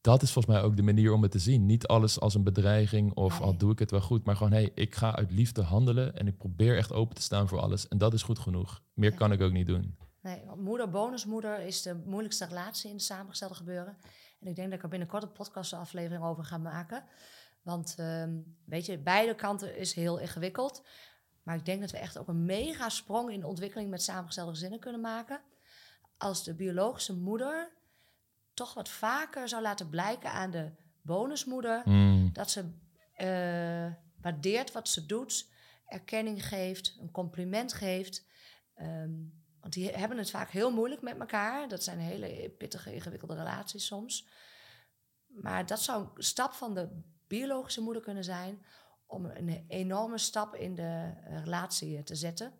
dat 0.00 0.22
is 0.22 0.32
volgens 0.32 0.54
mij 0.54 0.64
ook 0.64 0.76
de 0.76 0.82
manier 0.82 1.12
om 1.12 1.22
het 1.22 1.30
te 1.30 1.38
zien. 1.38 1.66
Niet 1.66 1.86
alles 1.86 2.20
als 2.20 2.34
een 2.34 2.42
bedreiging 2.42 3.14
of 3.14 3.40
al 3.40 3.56
doe 3.56 3.72
ik 3.72 3.78
het 3.78 3.90
wel 3.90 4.00
goed, 4.00 4.24
maar 4.24 4.36
gewoon 4.36 4.52
hey, 4.52 4.70
ik 4.74 4.94
ga 4.94 5.16
uit 5.16 5.30
liefde 5.30 5.62
handelen 5.62 6.16
en 6.16 6.26
ik 6.26 6.38
probeer 6.38 6.76
echt 6.76 6.92
open 6.92 7.14
te 7.14 7.22
staan 7.22 7.48
voor 7.48 7.60
alles. 7.60 7.88
En 7.88 7.98
dat 7.98 8.12
is 8.12 8.22
goed 8.22 8.38
genoeg. 8.38 8.82
Meer 8.94 9.14
kan 9.14 9.32
ik 9.32 9.40
ook 9.40 9.52
niet 9.52 9.66
doen. 9.66 9.96
Nee, 10.20 10.42
moeder, 10.56 10.90
bonusmoeder 10.90 11.60
is 11.60 11.82
de 11.82 12.02
moeilijkste 12.04 12.44
relatie 12.44 12.88
in 12.88 12.94
het 12.94 13.04
samengestelde 13.04 13.54
gebeuren. 13.54 13.96
En 14.40 14.46
ik 14.46 14.56
denk 14.56 14.68
dat 14.68 14.76
ik 14.76 14.84
er 14.84 14.88
binnenkort 14.88 15.22
een 15.22 15.32
podcastaflevering 15.32 16.24
over 16.24 16.44
ga 16.44 16.58
maken. 16.58 17.04
Want 17.62 17.96
uh, 18.00 18.24
weet 18.64 18.86
je, 18.86 18.98
beide 18.98 19.34
kanten 19.34 19.76
is 19.76 19.94
heel 19.94 20.18
ingewikkeld. 20.18 20.86
Maar 21.44 21.56
ik 21.56 21.64
denk 21.64 21.80
dat 21.80 21.90
we 21.90 21.98
echt 21.98 22.18
ook 22.18 22.28
een 22.28 22.44
mega 22.44 22.88
sprong 22.88 23.30
in 23.30 23.40
de 23.40 23.46
ontwikkeling 23.46 23.90
met 23.90 24.02
samengestelde 24.02 24.50
gezinnen 24.50 24.80
kunnen 24.80 25.00
maken. 25.00 25.40
Als 26.16 26.44
de 26.44 26.54
biologische 26.54 27.14
moeder 27.16 27.72
toch 28.54 28.74
wat 28.74 28.88
vaker 28.88 29.48
zou 29.48 29.62
laten 29.62 29.88
blijken 29.88 30.30
aan 30.30 30.50
de 30.50 30.72
bonusmoeder. 31.02 31.82
Mm. 31.84 32.30
Dat 32.32 32.50
ze 32.50 32.60
uh, 33.16 33.92
waardeert 34.22 34.72
wat 34.72 34.88
ze 34.88 35.06
doet, 35.06 35.48
erkenning 35.86 36.46
geeft, 36.46 36.96
een 37.00 37.10
compliment 37.10 37.72
geeft. 37.72 38.26
Um, 38.76 39.42
want 39.60 39.72
die 39.72 39.90
hebben 39.90 40.18
het 40.18 40.30
vaak 40.30 40.50
heel 40.50 40.72
moeilijk 40.72 41.02
met 41.02 41.18
elkaar. 41.18 41.68
Dat 41.68 41.82
zijn 41.82 41.98
hele 41.98 42.50
pittige, 42.50 42.94
ingewikkelde 42.94 43.34
relaties 43.34 43.86
soms. 43.86 44.28
Maar 45.26 45.66
dat 45.66 45.80
zou 45.80 46.08
een 46.14 46.22
stap 46.22 46.52
van 46.52 46.74
de 46.74 47.02
biologische 47.26 47.80
moeder 47.80 48.02
kunnen 48.02 48.24
zijn 48.24 48.64
om 49.06 49.24
een 49.24 49.64
enorme 49.68 50.18
stap 50.18 50.54
in 50.54 50.74
de 50.74 51.12
relatie 51.44 52.02
te 52.02 52.14
zetten. 52.14 52.52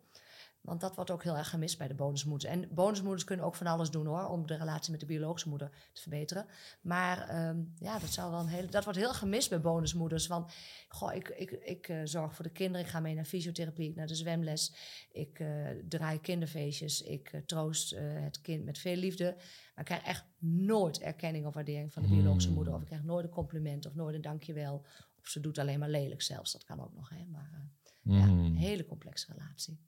Want 0.65 0.81
dat 0.81 0.95
wordt 0.95 1.11
ook 1.11 1.23
heel 1.23 1.37
erg 1.37 1.49
gemist 1.49 1.77
bij 1.77 1.87
de 1.87 1.93
bonusmoeders. 1.93 2.51
En 2.51 2.67
bonusmoeders 2.71 3.23
kunnen 3.23 3.45
ook 3.45 3.55
van 3.55 3.67
alles 3.67 3.91
doen 3.91 4.05
hoor, 4.05 4.27
om 4.27 4.47
de 4.47 4.57
relatie 4.57 4.91
met 4.91 4.99
de 4.99 5.05
biologische 5.05 5.49
moeder 5.49 5.69
te 5.93 6.01
verbeteren. 6.01 6.45
Maar 6.81 7.29
ehm, 7.29 7.63
ja, 7.79 7.99
dat, 7.99 8.09
zou 8.09 8.31
wel 8.31 8.39
een 8.39 8.47
hele, 8.47 8.67
dat 8.67 8.83
wordt 8.83 8.99
heel 8.99 9.13
gemist 9.13 9.49
bij 9.49 9.61
bonusmoeders. 9.61 10.27
Want 10.27 10.53
goh, 10.87 11.13
ik, 11.13 11.29
ik, 11.29 11.51
ik 11.51 11.87
uh, 11.87 12.01
zorg 12.03 12.35
voor 12.35 12.45
de 12.45 12.51
kinderen, 12.51 12.85
ik 12.85 12.91
ga 12.91 12.99
mee 12.99 13.15
naar 13.15 13.25
fysiotherapie, 13.25 13.93
naar 13.95 14.07
de 14.07 14.15
zwemles. 14.15 14.75
Ik 15.11 15.39
uh, 15.39 15.67
draai 15.87 16.19
kinderfeestjes, 16.21 17.01
ik 17.01 17.33
uh, 17.33 17.41
troost 17.41 17.95
het 17.99 18.41
kind 18.41 18.65
met 18.65 18.77
veel 18.77 18.95
liefde. 18.95 19.33
Maar 19.33 19.83
ik 19.83 19.85
krijg 19.85 20.03
echt 20.03 20.25
nooit 20.39 20.99
erkenning 20.99 21.45
of 21.45 21.53
waardering 21.53 21.93
van 21.93 22.01
de 22.01 22.09
biologische 22.09 22.51
moeder. 22.51 22.73
Of 22.73 22.81
ik 22.81 22.87
krijg 22.87 23.03
nooit 23.03 23.25
een 23.25 23.31
compliment 23.31 23.85
of 23.85 23.95
nooit 23.95 24.15
een 24.15 24.21
dankjewel. 24.21 24.85
Of 25.25 25.31
ze 25.31 25.39
doet 25.39 25.57
alleen 25.57 25.79
maar 25.79 25.89
lelijk 25.89 26.21
zelfs, 26.21 26.51
dat 26.51 26.63
kan 26.63 26.81
ook 26.81 26.93
nog. 26.93 27.09
Hè? 27.09 27.25
Maar 27.25 27.69
ja, 28.01 28.23
een 28.23 28.29
hmm. 28.29 28.55
hele 28.55 28.85
complexe 28.85 29.33
relatie. 29.33 29.79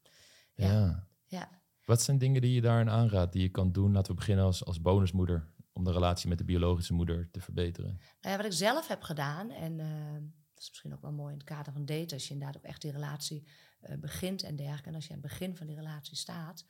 Ja. 0.53 1.07
ja. 1.25 1.61
Wat 1.85 2.01
zijn 2.01 2.17
dingen 2.17 2.41
die 2.41 2.53
je 2.53 2.61
daarin 2.61 2.89
aanraadt, 2.89 3.33
die 3.33 3.41
je 3.41 3.49
kan 3.49 3.71
doen? 3.71 3.91
Laten 3.91 4.11
we 4.11 4.17
beginnen 4.17 4.45
als, 4.45 4.65
als 4.65 4.81
bonusmoeder 4.81 5.53
om 5.71 5.83
de 5.83 5.91
relatie 5.91 6.29
met 6.29 6.37
de 6.37 6.43
biologische 6.43 6.93
moeder 6.93 7.29
te 7.31 7.41
verbeteren? 7.41 7.91
Nou 7.91 8.31
ja, 8.31 8.37
wat 8.37 8.45
ik 8.45 8.51
zelf 8.51 8.87
heb 8.87 9.01
gedaan, 9.01 9.51
en 9.51 9.79
uh, 9.79 10.13
dat 10.53 10.63
is 10.63 10.69
misschien 10.69 10.93
ook 10.93 11.01
wel 11.01 11.11
mooi 11.11 11.31
in 11.31 11.39
het 11.39 11.47
kader 11.47 11.73
van 11.73 11.85
daten, 11.85 12.13
als 12.13 12.27
je 12.27 12.33
inderdaad 12.33 12.57
ook 12.57 12.69
echt 12.69 12.81
die 12.81 12.91
relatie 12.91 13.47
uh, 13.81 13.97
begint 13.97 14.43
en 14.43 14.55
dergelijke, 14.55 14.89
en 14.89 14.95
als 14.95 15.07
je 15.07 15.13
aan 15.13 15.19
het 15.21 15.29
begin 15.29 15.55
van 15.55 15.67
die 15.67 15.75
relatie 15.75 16.17
staat, 16.17 16.65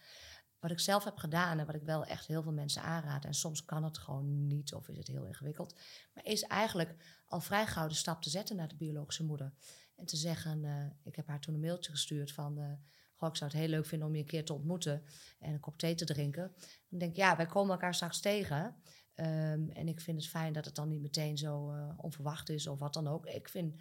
wat 0.60 0.72
ik 0.72 0.80
zelf 0.80 1.04
heb 1.04 1.18
gedaan 1.18 1.60
en 1.60 1.66
wat 1.66 1.76
ik 1.76 1.84
wel 1.84 2.06
echt 2.06 2.28
heel 2.28 2.42
veel 2.42 2.54
mensen 2.54 2.82
aanraad, 2.82 3.26
en 3.26 3.34
soms 3.34 3.66
kan 3.66 3.84
het 3.84 3.98
gewoon 3.98 4.48
niet 4.48 4.74
of 4.74 4.88
is 4.88 4.98
het 4.98 5.08
heel 5.08 5.26
ingewikkeld, 5.26 5.80
maar 6.14 6.26
is 6.26 6.44
eigenlijk 6.44 6.96
al 7.28 7.40
vrij 7.40 7.68
gauw 7.68 7.88
de 7.88 7.94
stap 7.94 8.22
te 8.22 8.30
zetten 8.30 8.56
naar 8.56 8.68
de 8.68 8.76
biologische 8.76 9.24
moeder. 9.24 9.54
En 9.96 10.06
te 10.06 10.18
zeggen, 10.18 10.64
uh, 10.64 10.86
ik 11.04 11.16
heb 11.16 11.28
haar 11.28 11.40
toen 11.40 11.54
een 11.54 11.60
mailtje 11.60 11.92
gestuurd 11.92 12.32
van, 12.32 12.60
uh, 12.60 12.72
goh, 13.16 13.30
ik 13.30 13.36
zou 13.36 13.52
het 13.52 13.60
heel 13.60 13.70
leuk 13.70 13.86
vinden 13.86 14.08
om 14.08 14.14
je 14.14 14.22
een 14.22 14.28
keer 14.28 14.46
te 14.46 14.54
ontmoeten 14.54 15.04
en 15.40 15.54
een 15.54 15.60
kop 15.60 15.78
thee 15.78 15.96
te 15.96 16.06
drinken. 16.06 16.52
Dan 16.90 17.00
denk 17.00 17.12
ik, 17.12 17.18
ja, 17.18 17.36
wij 17.36 17.46
komen 17.46 17.72
elkaar 17.72 17.96
straks 17.96 18.20
tegen. 18.20 18.76
Um, 19.16 19.70
en 19.70 19.88
ik 19.88 20.00
vind 20.00 20.22
het 20.22 20.30
fijn 20.30 20.54
dat 20.54 20.66
het 20.66 20.76
dan 20.76 20.88
niet 20.88 21.02
meteen 21.02 21.38
zo 21.38 21.72
uh, 21.72 21.90
onverwacht 21.98 22.50
is 22.50 22.68
of 22.68 22.80
wat 22.80 22.94
dan 22.94 23.08
ook. 23.08 23.26
Ik 23.26 23.50
vind 23.50 23.76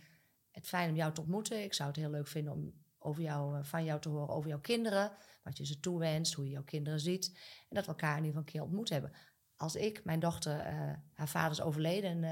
het 0.51 0.67
fijn 0.67 0.91
om 0.91 0.97
jou 0.97 1.13
te 1.13 1.21
ontmoeten. 1.21 1.63
Ik 1.63 1.75
zou 1.75 1.89
het 1.89 1.99
heel 1.99 2.11
leuk 2.11 2.27
vinden 2.27 2.53
om 2.53 2.73
over 2.99 3.23
jou, 3.23 3.65
van 3.65 3.85
jou 3.85 4.01
te 4.01 4.09
horen 4.09 4.35
over 4.35 4.49
jouw 4.49 4.61
kinderen. 4.61 5.13
Wat 5.43 5.57
je 5.57 5.67
ze 5.67 5.81
toewenst, 5.81 6.35
hoe 6.35 6.45
je 6.45 6.51
jouw 6.51 6.65
kinderen 6.65 7.01
ziet. 7.01 7.33
En 7.69 7.77
dat 7.77 7.85
we 7.85 7.91
elkaar 7.91 8.19
in 8.19 8.25
ieder 8.25 8.29
geval 8.29 8.43
een 8.43 8.53
keer 8.53 8.63
ontmoet 8.63 8.89
hebben. 8.89 9.13
Als 9.57 9.77
ik, 9.77 10.05
mijn 10.05 10.21
dochter, 10.21 10.65
haar 11.13 11.29
vader 11.29 11.51
is 11.51 11.61
overleden 11.61 12.25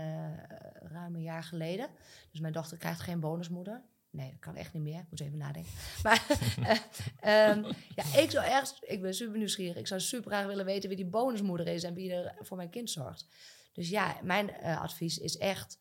ruim 0.82 1.14
een 1.14 1.22
jaar 1.22 1.44
geleden. 1.44 1.88
Dus 2.30 2.40
mijn 2.40 2.52
dochter 2.52 2.78
krijgt 2.78 3.00
geen 3.00 3.20
bonusmoeder. 3.20 3.82
Nee, 4.14 4.30
dat 4.30 4.40
kan 4.40 4.56
echt 4.56 4.72
niet 4.72 4.82
meer. 4.82 4.98
Ik 4.98 5.10
moet 5.10 5.20
even 5.20 5.38
nadenken. 5.38 5.72
Maar 6.02 6.26
uh, 6.58 7.48
um, 7.56 7.64
ja, 7.94 8.04
ik 8.20 8.30
zou 8.30 8.46
ergens, 8.46 8.80
ik 8.80 9.00
ben 9.00 9.14
super 9.14 9.38
nieuwsgierig. 9.38 9.76
Ik 9.76 9.86
zou 9.86 10.00
super 10.00 10.30
graag 10.30 10.46
willen 10.46 10.64
weten 10.64 10.88
wie 10.88 10.98
die 10.98 11.06
bonusmoeder 11.06 11.66
is 11.66 11.82
en 11.82 11.94
wie 11.94 12.12
er 12.12 12.34
voor 12.40 12.56
mijn 12.56 12.70
kind 12.70 12.90
zorgt. 12.90 13.26
Dus 13.72 13.88
ja, 13.88 14.16
mijn 14.22 14.62
advies 14.62 15.18
is 15.18 15.36
echt 15.36 15.78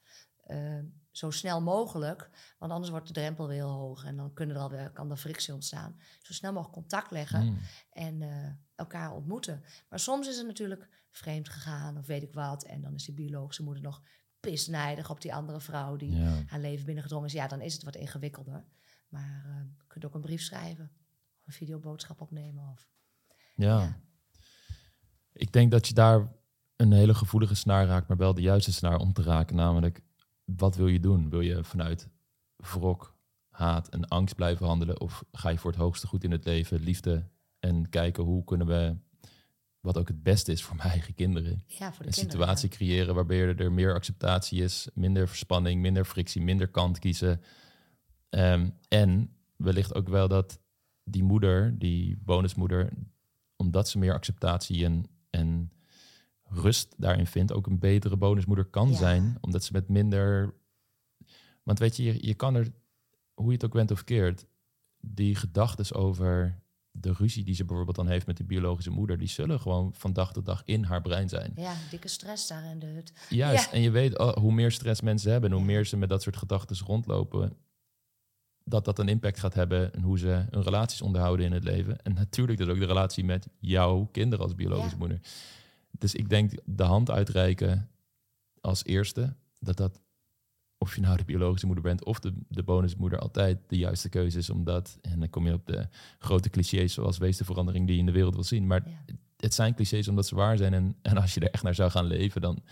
uh, 0.48 0.80
zo 1.12 1.32
snel 1.32 1.62
mogelijk, 1.62 2.30
want 2.58 2.72
anders 2.72 2.92
wordt 2.92 3.08
de 3.08 3.14
drempel 3.14 3.48
weer 3.48 3.56
heel 3.56 3.70
hoog 3.70 4.06
en 4.06 4.16
dan 4.16 4.34
kunnen 4.34 4.56
er 4.56 4.62
alweer, 4.62 4.92
kan 4.92 5.12
er 5.12 5.18
frictie 5.18 5.54
ontstaan. 5.54 6.00
Zo 6.22 6.34
snel 6.34 6.54
mogelijk 6.54 6.78
contact 6.78 7.12
leggen 7.12 7.44
mm. 7.44 7.60
en 7.90 8.22
elkaar 8.76 9.14
ontmoeten. 9.14 9.64
Maar 9.90 10.00
soms 10.00 10.28
is 10.28 10.38
het 10.38 10.48
natuurlijk 10.48 10.88
vreemd 11.14 11.50
gegaan 11.50 11.98
of 11.98 12.08
weet 12.08 12.24
ik 12.24 12.34
wat 12.34 12.64
en 12.64 12.82
dan 12.82 12.94
is 12.94 13.06
die 13.06 13.14
biologische 13.14 13.64
moeder 13.64 13.84
nog 13.84 14.02
pisnijdig 14.40 15.10
op 15.10 15.22
die 15.22 15.34
andere 15.34 15.60
vrouw 15.60 15.96
die 15.96 16.16
ja. 16.16 16.44
haar 16.48 16.60
leven 16.60 16.86
binnengedrongen 16.86 17.28
is. 17.28 17.34
Ja, 17.34 17.48
dan 17.48 17.62
is 17.62 17.74
het 17.74 17.84
wat 17.84 17.96
ingewikkelder. 17.96 18.66
Maar 19.08 19.46
uh, 19.48 19.56
je 19.78 19.88
kunt 19.88 20.06
ook 20.06 20.14
een 20.14 20.22
brief 20.22 20.42
schrijven. 20.42 20.92
Of 21.40 21.48
een 21.48 21.54
videoboodschap 21.54 22.22
opnemen. 22.22 22.70
Of, 22.70 22.90
ja. 23.56 23.82
ja. 23.82 24.00
Ik 25.34 25.52
denk 25.52 25.72
dat 25.72 25.88
je 25.88 25.94
daar 25.94 26.32
een 26.76 26.92
hele 26.92 27.14
gevoelige 27.14 27.56
snaar 27.56 27.86
raakt, 27.86 28.08
maar 28.08 28.18
wel 28.18 28.34
de 28.34 28.42
juiste 28.42 28.74
snaar 28.74 28.98
om 28.98 29.14
te 29.14 29.24
raken. 29.24 29.56
Namelijk, 29.56 30.02
wat 30.46 30.76
wil 30.76 30.88
je 30.88 31.00
doen? 31.00 31.30
Wil 31.30 31.42
je 31.42 31.64
vanuit 31.64 32.10
wrok, 32.56 33.18
haat 33.50 33.88
en 33.88 34.08
angst 34.08 34.36
blijven 34.36 34.66
handelen? 34.66 35.00
Of 35.00 35.24
ga 35.32 35.50
je 35.50 35.58
voor 35.58 35.72
het 35.72 35.80
hoogste 35.80 36.08
goed 36.08 36.24
in 36.24 36.32
het 36.32 36.46
leven, 36.46 36.80
liefde 36.80 37.30
en 37.60 37.90
kijken 37.90 38.24
hoe 38.24 38.44
kunnen 38.44 38.68
we 38.68 38.98
wat 39.84 39.98
ook 39.98 40.08
het 40.08 40.24
beste 40.24 40.52
is 40.52 40.64
voor 40.64 40.76
mijn 40.76 40.90
eigen 40.90 41.14
kinderen. 41.14 41.64
Ja, 41.68 41.94
voor 41.94 42.06
de 42.06 42.08
een 42.08 42.14
kinderen, 42.14 42.32
situatie 42.32 42.70
ja. 42.70 42.76
creëren 42.76 43.16
waarbij 43.16 43.56
er 43.56 43.72
meer 43.72 43.94
acceptatie 43.94 44.64
is, 44.64 44.88
minder 44.94 45.28
verspanning, 45.28 45.82
minder 45.82 46.06
frictie, 46.06 46.42
minder 46.42 46.68
kant 46.68 47.00
kiezen. 47.00 47.42
Um, 48.30 48.78
en 48.88 49.36
wellicht 49.56 49.94
ook 49.96 50.10
wel 50.10 50.28
dat 50.28 50.60
die 51.04 51.24
moeder, 51.24 51.80
die 51.80 52.18
bonusmoeder, 52.18 52.94
omdat 53.56 53.90
ze 53.90 53.98
meer 53.98 54.14
acceptatie 54.14 54.86
en, 54.86 55.06
en 55.30 55.72
rust 56.44 56.94
daarin 56.98 57.28
vindt, 57.28 57.54
ook 57.54 57.68
een 57.68 57.80
betere 57.80 58.18
bonusmoeder 58.18 58.66
kan 58.66 58.90
ja. 58.90 58.96
zijn. 58.96 59.38
Omdat 59.42 59.64
ze 59.64 59.74
met 59.74 59.90
minder. 59.90 60.54
Want 61.64 61.80
weet 61.80 61.96
je, 61.96 62.04
je, 62.04 62.28
je 62.28 62.34
kan 62.34 62.56
er, 62.56 62.68
hoe 63.34 63.48
je 63.48 63.54
het 63.54 63.66
ook 63.66 63.74
went 63.74 63.92
of 63.92 64.04
keert, 64.04 64.46
die 65.00 65.36
gedachten 65.36 65.96
over 65.96 66.63
de 66.96 67.14
ruzie 67.14 67.44
die 67.44 67.56
ze 67.56 67.66
bijvoorbeeld 67.66 67.96
dan 67.96 68.08
heeft 68.08 68.26
met 68.28 68.38
de 68.38 68.44
biologische 68.44 68.90
moeder, 68.92 69.18
die 69.18 69.28
zullen 69.28 69.60
gewoon 69.60 69.94
van 69.94 70.14
dag 70.14 70.34
tot 70.34 70.46
dag 70.46 70.62
in 70.66 70.84
haar 70.84 71.02
brein 71.02 71.30
zijn. 71.30 71.52
Ja, 71.56 71.76
dikke 71.90 72.08
stress 72.08 72.48
daar 72.48 72.66
in 72.66 72.80
de 72.80 72.86
hut. 72.86 73.14
Juist, 73.30 73.66
ja. 73.66 73.72
en 73.72 73.82
je 73.82 73.92
weet 73.92 74.18
oh, 74.18 74.36
hoe 74.36 74.54
meer 74.54 74.72
stress 74.72 75.02
mensen 75.02 75.32
hebben 75.32 75.50
en 75.50 75.56
hoe 75.56 75.66
meer 75.66 75.86
ze 75.86 75.98
met 75.98 76.10
dat 76.10 76.22
soort 76.22 76.38
gedachten 76.38 76.78
rondlopen, 76.86 77.58
dat 78.64 78.86
dat 78.86 79.00
een 79.00 79.08
impact 79.08 79.40
gaat 79.40 79.54
hebben 79.54 79.94
en 79.94 80.02
hoe 80.02 80.20
ze 80.20 80.46
hun 80.50 80.64
relaties 80.64 81.02
onderhouden 81.02 81.46
in 81.46 81.52
het 81.52 81.64
leven. 81.64 82.02
En 82.02 82.14
natuurlijk 82.14 82.58
dus 82.58 82.68
ook 82.68 82.80
de 82.80 82.86
relatie 82.86 83.24
met 83.24 83.48
jouw 83.60 84.06
kinderen 84.12 84.46
als 84.46 84.56
biologische 84.56 84.92
ja. 84.92 84.98
moeder. 84.98 85.20
Dus 85.92 86.16
ik 86.16 86.30
denk 86.30 86.52
de 86.66 86.84
hand 86.84 87.10
uitreiken 87.10 87.90
als 88.62 88.86
eerste, 88.86 89.36
dat 89.60 89.78
dat 89.78 90.02
of 90.84 90.96
je 90.96 91.02
nou 91.02 91.18
de 91.18 91.24
biologische 91.24 91.66
moeder 91.66 91.84
bent 91.84 92.04
of 92.04 92.20
de, 92.20 92.34
de 92.48 92.64
bonusmoeder, 92.64 93.20
altijd 93.20 93.60
de 93.68 93.78
juiste 93.78 94.10
keuze 94.10 94.38
is. 94.38 94.50
Omdat, 94.50 94.98
en 95.02 95.20
dan 95.20 95.30
kom 95.30 95.48
je 95.48 95.54
op 95.54 95.66
de 95.66 95.88
grote 96.20 96.50
clichés 96.50 96.94
zoals 96.94 97.18
wees 97.18 97.38
de 97.38 97.46
verandering 97.46 97.86
die 97.86 97.96
je 97.96 98.00
in 98.00 98.06
de 98.06 98.12
wereld 98.12 98.34
wil 98.34 98.44
zien. 98.44 98.68
Maar 98.68 98.84
ja. 98.86 99.16
het 99.38 99.54
zijn 99.54 99.76
clichés 99.76 100.08
omdat 100.08 100.28
ze 100.28 100.36
waar 100.36 100.58
zijn. 100.58 100.74
En, 100.74 100.96
en 101.02 101.18
als 101.18 101.34
je 101.34 101.40
er 101.40 101.52
echt 101.52 101.64
naar 101.64 101.76
zou 101.76 101.92
gaan 101.92 102.06
leven, 102.06 102.42
dan 102.42 102.64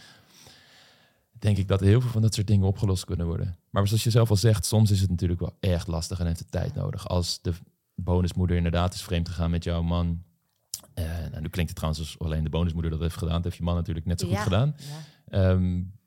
denk 1.31 1.57
ik 1.57 1.67
dat 1.67 1.79
heel 1.79 2.01
veel 2.01 2.09
van 2.09 2.21
dat 2.21 2.33
soort 2.33 2.47
dingen 2.47 2.67
opgelost 2.67 3.05
kunnen 3.05 3.25
worden. 3.25 3.57
Maar 3.69 3.87
zoals 3.87 4.03
je 4.03 4.09
zelf 4.09 4.29
al 4.29 4.35
zegt, 4.35 4.65
soms 4.65 4.91
is 4.91 5.01
het 5.01 5.09
natuurlijk 5.09 5.39
wel 5.39 5.57
echt 5.59 5.87
lastig 5.87 6.19
en 6.19 6.25
heeft 6.25 6.39
het 6.39 6.51
tijd 6.51 6.75
nodig. 6.75 7.07
Als 7.07 7.41
de 7.41 7.53
bonusmoeder 7.95 8.57
inderdaad 8.57 8.93
is 8.93 9.01
vreemd 9.01 9.29
gegaan 9.29 9.51
met 9.51 9.63
jouw 9.63 9.81
man. 9.81 10.23
Uh, 10.95 11.05
nou, 11.05 11.41
nu 11.41 11.49
klinkt 11.49 11.71
het 11.71 11.75
trouwens 11.75 11.99
als 11.99 12.19
alleen 12.19 12.43
de 12.43 12.49
bonusmoeder 12.49 12.91
dat 12.91 12.99
heeft 12.99 13.17
gedaan. 13.17 13.35
Dat 13.35 13.43
heeft 13.43 13.57
je 13.57 13.63
man 13.63 13.75
natuurlijk 13.75 14.05
net 14.05 14.19
zo 14.19 14.27
goed 14.27 14.35
ja. 14.35 14.43
gedaan. 14.43 14.75
Um, 15.31 15.99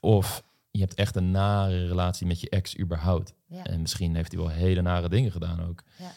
of 0.00 0.42
je 0.76 0.82
hebt 0.82 0.94
echt 0.94 1.16
een 1.16 1.30
nare 1.30 1.86
relatie 1.86 2.26
met 2.26 2.40
je 2.40 2.48
ex 2.48 2.78
überhaupt. 2.78 3.34
Ja. 3.46 3.64
En 3.64 3.80
misschien 3.80 4.14
heeft 4.14 4.32
hij 4.32 4.40
wel 4.40 4.50
hele 4.50 4.82
nare 4.82 5.08
dingen 5.08 5.32
gedaan 5.32 5.60
ook. 5.60 5.82
Ja. 5.98 6.12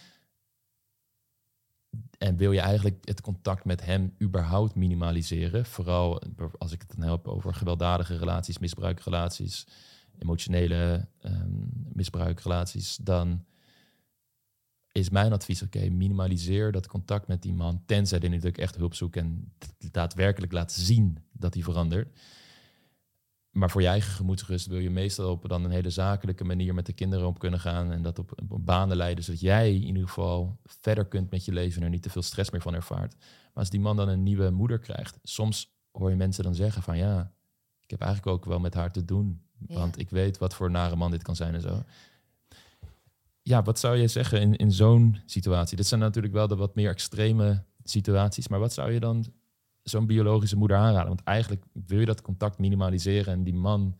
En 2.17 2.37
wil 2.37 2.51
je 2.51 2.59
eigenlijk 2.59 2.97
het 3.01 3.21
contact 3.21 3.65
met 3.65 3.85
hem 3.85 4.15
überhaupt 4.21 4.75
minimaliseren? 4.75 5.65
Vooral 5.65 6.21
als 6.57 6.71
ik 6.71 6.81
het 6.81 6.95
dan 6.95 7.05
help 7.05 7.27
over 7.27 7.53
gewelddadige 7.53 8.17
relaties, 8.17 8.57
misbruikrelaties, 8.57 9.67
emotionele 10.17 11.07
um, 11.21 11.69
misbruikrelaties, 11.93 12.97
dan 13.01 13.45
is 14.91 15.09
mijn 15.09 15.33
advies, 15.33 15.61
oké, 15.61 15.77
okay, 15.77 15.89
minimaliseer 15.89 16.71
dat 16.71 16.87
contact 16.87 17.27
met 17.27 17.41
die 17.41 17.53
man, 17.53 17.83
tenzij 17.85 18.17
hij 18.17 18.29
natuurlijk 18.29 18.57
echt 18.57 18.75
hulp 18.75 18.95
zoekt 18.95 19.17
en 19.17 19.53
daadwerkelijk 19.91 20.51
laat 20.51 20.71
zien 20.71 21.17
dat 21.31 21.53
hij 21.53 21.63
verandert. 21.63 22.19
Maar 23.49 23.69
voor 23.69 23.81
je 23.81 23.88
eigen 23.88 24.12
gemoedsrust 24.12 24.67
wil 24.67 24.79
je 24.79 24.89
meestal 24.89 25.31
op 25.31 25.49
dan 25.49 25.63
een 25.63 25.71
hele 25.71 25.89
zakelijke 25.89 26.43
manier 26.43 26.73
met 26.73 26.85
de 26.85 26.93
kinderen 26.93 27.27
op 27.27 27.39
kunnen 27.39 27.59
gaan 27.59 27.91
en 27.91 28.01
dat 28.01 28.19
op, 28.19 28.31
op 28.49 28.65
banen 28.65 28.97
leiden, 28.97 29.23
zodat 29.23 29.39
jij 29.39 29.75
in 29.75 29.83
ieder 29.83 30.07
geval 30.07 30.59
verder 30.63 31.05
kunt 31.05 31.31
met 31.31 31.45
je 31.45 31.51
leven 31.51 31.77
en 31.77 31.83
er 31.83 31.89
niet 31.89 32.03
te 32.03 32.09
veel 32.09 32.21
stress 32.21 32.49
meer 32.49 32.62
van 32.62 32.73
ervaart. 32.73 33.15
Maar 33.17 33.51
als 33.53 33.69
die 33.69 33.79
man 33.79 33.95
dan 33.95 34.09
een 34.09 34.23
nieuwe 34.23 34.49
moeder 34.49 34.79
krijgt, 34.79 35.19
soms 35.23 35.77
hoor 35.91 36.09
je 36.09 36.15
mensen 36.15 36.43
dan 36.43 36.55
zeggen 36.55 36.83
van 36.83 36.97
ja, 36.97 37.33
ik 37.83 37.89
heb 37.89 38.01
eigenlijk 38.01 38.38
ook 38.38 38.45
wel 38.45 38.59
met 38.59 38.73
haar 38.73 38.91
te 38.91 39.05
doen, 39.05 39.41
want 39.57 39.99
ik 39.99 40.09
weet 40.09 40.38
wat 40.38 40.53
voor 40.53 40.71
nare 40.71 40.95
man 40.95 41.12
dit 41.12 41.23
kan 41.23 41.35
zijn 41.35 41.53
en 41.53 41.62
zo. 41.62 41.83
Ja, 43.41 43.63
wat 43.63 43.79
zou 43.79 43.97
je 43.97 44.07
zeggen 44.07 44.41
in, 44.41 44.55
in 44.55 44.71
zo'n 44.71 45.21
situatie? 45.25 45.77
Dit 45.77 45.88
zijn 45.88 45.99
natuurlijk 45.99 46.33
wel 46.33 46.47
de 46.47 46.55
wat 46.55 46.75
meer 46.75 46.89
extreme 46.89 47.63
situaties, 47.83 48.47
maar 48.47 48.59
wat 48.59 48.73
zou 48.73 48.91
je 48.91 48.99
dan 48.99 49.25
zo'n 49.89 50.06
biologische 50.06 50.56
moeder 50.58 50.78
aanraden? 50.78 51.08
Want 51.08 51.23
eigenlijk 51.23 51.63
wil 51.71 51.99
je 51.99 52.06
dat 52.06 52.21
contact 52.21 52.58
minimaliseren 52.58 53.34
en 53.34 53.43
die 53.43 53.54
man, 53.54 53.97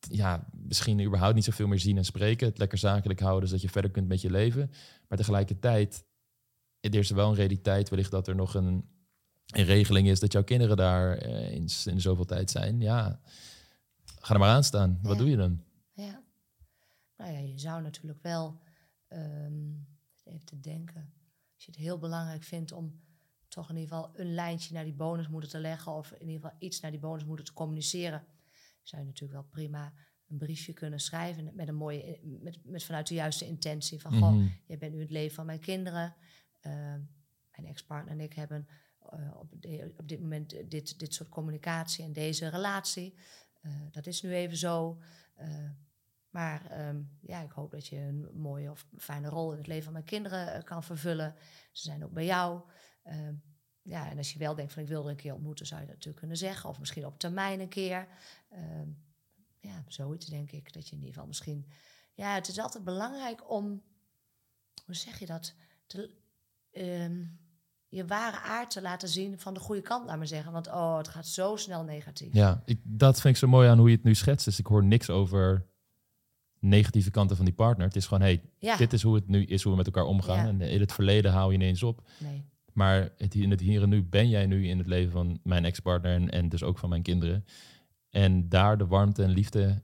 ja, 0.00 0.46
misschien 0.52 1.00
überhaupt 1.00 1.34
niet 1.34 1.44
zoveel 1.44 1.66
meer 1.66 1.78
zien 1.78 1.96
en 1.96 2.04
spreken, 2.04 2.46
het 2.46 2.58
lekker 2.58 2.78
zakelijk 2.78 3.20
houden, 3.20 3.48
zodat 3.48 3.62
je 3.62 3.70
verder 3.70 3.90
kunt 3.90 4.08
met 4.08 4.20
je 4.20 4.30
leven. 4.30 4.70
Maar 5.08 5.18
tegelijkertijd, 5.18 6.04
er 6.80 6.94
is 6.94 7.10
er 7.10 7.16
wel 7.16 7.28
een 7.28 7.34
realiteit, 7.34 7.88
wellicht 7.88 8.10
dat 8.10 8.28
er 8.28 8.34
nog 8.34 8.54
een, 8.54 8.84
een 9.46 9.64
regeling 9.64 10.08
is 10.08 10.20
dat 10.20 10.32
jouw 10.32 10.44
kinderen 10.44 10.76
daar 10.76 11.16
eh, 11.16 11.52
in, 11.52 11.68
in 11.84 12.00
zoveel 12.00 12.24
tijd 12.24 12.50
zijn. 12.50 12.80
Ja, 12.80 13.20
ga 14.20 14.34
er 14.34 14.40
maar 14.40 14.54
aan 14.54 14.64
staan. 14.64 14.98
Wat 15.02 15.12
Ja. 15.12 15.18
doe 15.18 15.30
je 15.30 15.36
dan? 15.36 15.62
Ja. 15.92 16.22
Nou 17.16 17.32
ja, 17.32 17.38
je 17.38 17.58
zou 17.58 17.82
natuurlijk 17.82 18.22
wel 18.22 18.60
um, 19.08 19.86
even 20.24 20.44
te 20.44 20.60
denken. 20.60 21.12
Als 21.54 21.64
je 21.64 21.70
het 21.70 21.80
heel 21.80 21.98
belangrijk 21.98 22.42
vindt 22.42 22.72
om 22.72 23.00
toch 23.50 23.70
in 23.70 23.76
ieder 23.76 23.96
geval 23.96 24.10
een 24.14 24.34
lijntje 24.34 24.74
naar 24.74 24.84
die 24.84 24.94
bonusmoeder 24.94 25.50
te 25.50 25.58
leggen. 25.58 25.92
Of 25.92 26.12
in 26.12 26.28
ieder 26.28 26.40
geval 26.40 26.56
iets 26.58 26.80
naar 26.80 26.90
die 26.90 27.00
bonusmoeder 27.00 27.44
te 27.44 27.52
communiceren. 27.52 28.24
Zou 28.82 29.02
je 29.02 29.08
natuurlijk 29.08 29.40
wel 29.40 29.50
prima 29.50 29.92
een 30.28 30.38
briefje 30.38 30.72
kunnen 30.72 31.00
schrijven 31.00 31.54
met 31.54 31.68
een 31.68 31.74
mooie, 31.74 32.20
met, 32.22 32.58
met 32.64 32.84
vanuit 32.84 33.06
de 33.06 33.14
juiste 33.14 33.46
intentie 33.46 34.00
van, 34.00 34.12
goh, 34.12 34.32
Mhm. 34.32 34.46
jij 34.66 34.78
bent 34.78 34.92
nu 34.94 35.00
het 35.00 35.10
leven 35.10 35.34
van 35.34 35.46
mijn 35.46 35.60
kinderen. 35.60 36.14
Uh, 36.62 36.72
mijn 37.50 37.66
ex-partner 37.66 38.12
en 38.12 38.20
ik 38.20 38.32
hebben 38.32 38.68
uh, 39.12 39.36
op, 39.36 39.62
de, 39.62 39.92
op, 39.96 40.08
dit 40.08 40.20
moment 40.20 40.70
dit, 40.70 40.98
dit 40.98 41.14
soort 41.14 41.28
communicatie 41.28 42.04
en 42.04 42.12
deze 42.12 42.48
relatie. 42.48 43.14
Uh, 43.62 43.72
dat 43.90 44.06
is 44.06 44.22
nu 44.22 44.32
even 44.32 44.56
zo. 44.56 44.98
Maar 46.30 46.88
um, 46.88 47.18
ja, 47.20 47.40
ik 47.40 47.50
hoop 47.50 47.70
dat 47.70 47.86
je 47.86 47.96
een 47.96 48.28
mooie 48.34 48.70
of 48.70 48.86
fijne 48.98 49.28
rol 49.28 49.52
in 49.52 49.58
het 49.58 49.66
leven 49.66 49.84
van 49.84 49.92
mijn 49.92 50.04
kinderen 50.04 50.56
uh, 50.56 50.62
kan 50.62 50.82
vervullen. 50.82 51.34
Ze 51.72 51.82
zijn 51.82 52.04
ook 52.04 52.12
bij 52.12 52.24
jou. 52.24 52.62
Uh, 53.06 53.28
ja, 53.82 54.10
en 54.10 54.16
als 54.16 54.32
je 54.32 54.38
wel 54.38 54.54
denkt 54.54 54.72
van 54.72 54.82
ik 54.82 54.88
wil 54.88 55.04
er 55.04 55.10
een 55.10 55.16
keer 55.16 55.34
ontmoeten, 55.34 55.66
zou 55.66 55.80
je 55.80 55.86
dat 55.86 55.94
natuurlijk 55.94 56.20
kunnen 56.20 56.36
zeggen. 56.38 56.68
Of 56.70 56.78
misschien 56.78 57.06
op 57.06 57.18
termijn 57.18 57.60
een 57.60 57.68
keer. 57.68 58.08
Ehm, 58.50 58.88
ja, 59.60 59.84
zoiets 59.86 60.26
denk 60.26 60.50
ik. 60.52 60.72
Dat 60.72 60.84
je 60.84 60.90
in 60.92 60.98
ieder 60.98 61.12
geval 61.12 61.28
misschien... 61.28 61.66
Ja, 62.14 62.34
het 62.34 62.48
is 62.48 62.58
altijd 62.58 62.84
belangrijk 62.84 63.50
om... 63.50 63.82
Hoe 64.84 64.94
zeg 64.94 65.18
je 65.18 65.26
dat? 65.26 65.54
Te, 65.86 66.10
ehm, 66.70 67.24
je 67.88 68.06
ware 68.06 68.38
aard 68.38 68.70
te 68.70 68.82
laten 68.82 69.08
zien 69.08 69.38
van 69.38 69.54
de 69.54 69.60
goede 69.60 69.80
kant, 69.82 70.06
laat 70.06 70.16
maar 70.16 70.26
zeggen. 70.26 70.52
Want 70.52 70.66
oh, 70.66 70.96
het 70.96 71.08
gaat 71.08 71.26
zo 71.26 71.56
snel 71.56 71.82
negatief. 71.84 72.34
Ja, 72.34 72.62
ik, 72.64 72.80
dat 72.82 73.20
vind 73.20 73.34
ik 73.34 73.40
zo 73.40 73.48
mooi 73.48 73.68
aan 73.68 73.78
hoe 73.78 73.88
je 73.88 73.94
het 73.96 74.04
nu 74.04 74.14
schetst. 74.14 74.44
Dus 74.44 74.58
ik 74.58 74.66
hoor 74.66 74.84
niks 74.84 75.10
over 75.10 75.66
negatieve 76.58 77.10
kanten 77.10 77.36
van 77.36 77.44
die 77.44 77.54
partner. 77.54 77.86
Het 77.86 77.96
is 77.96 78.06
gewoon, 78.06 78.22
hey, 78.22 78.42
Ja. 78.58 78.76
dit 78.76 78.92
is 78.92 79.02
hoe 79.02 79.14
het 79.14 79.28
nu 79.28 79.44
is, 79.44 79.62
hoe 79.62 79.70
we 79.72 79.78
met 79.78 79.86
elkaar 79.86 80.04
omgaan. 80.04 80.36
Ja. 80.36 80.48
En 80.48 80.60
in 80.60 80.80
het 80.80 80.92
verleden 80.92 81.32
haal 81.32 81.50
je 81.50 81.54
ineens 81.54 81.82
op. 81.82 82.08
Nee. 82.18 82.48
Maar 82.72 83.08
het, 83.16 83.34
in 83.34 83.50
het 83.50 83.60
hier 83.60 83.82
en 83.82 83.88
nu 83.88 84.02
ben 84.04 84.28
jij 84.28 84.46
nu 84.46 84.68
in 84.68 84.78
het 84.78 84.86
leven 84.86 85.12
van 85.12 85.40
mijn 85.42 85.64
ex-partner 85.64 86.12
en, 86.14 86.30
en 86.30 86.48
dus 86.48 86.62
ook 86.62 86.78
van 86.78 86.88
mijn 86.88 87.02
kinderen. 87.02 87.44
En 88.10 88.48
daar 88.48 88.78
de 88.78 88.86
warmte 88.86 89.22
en 89.22 89.30
liefde 89.30 89.82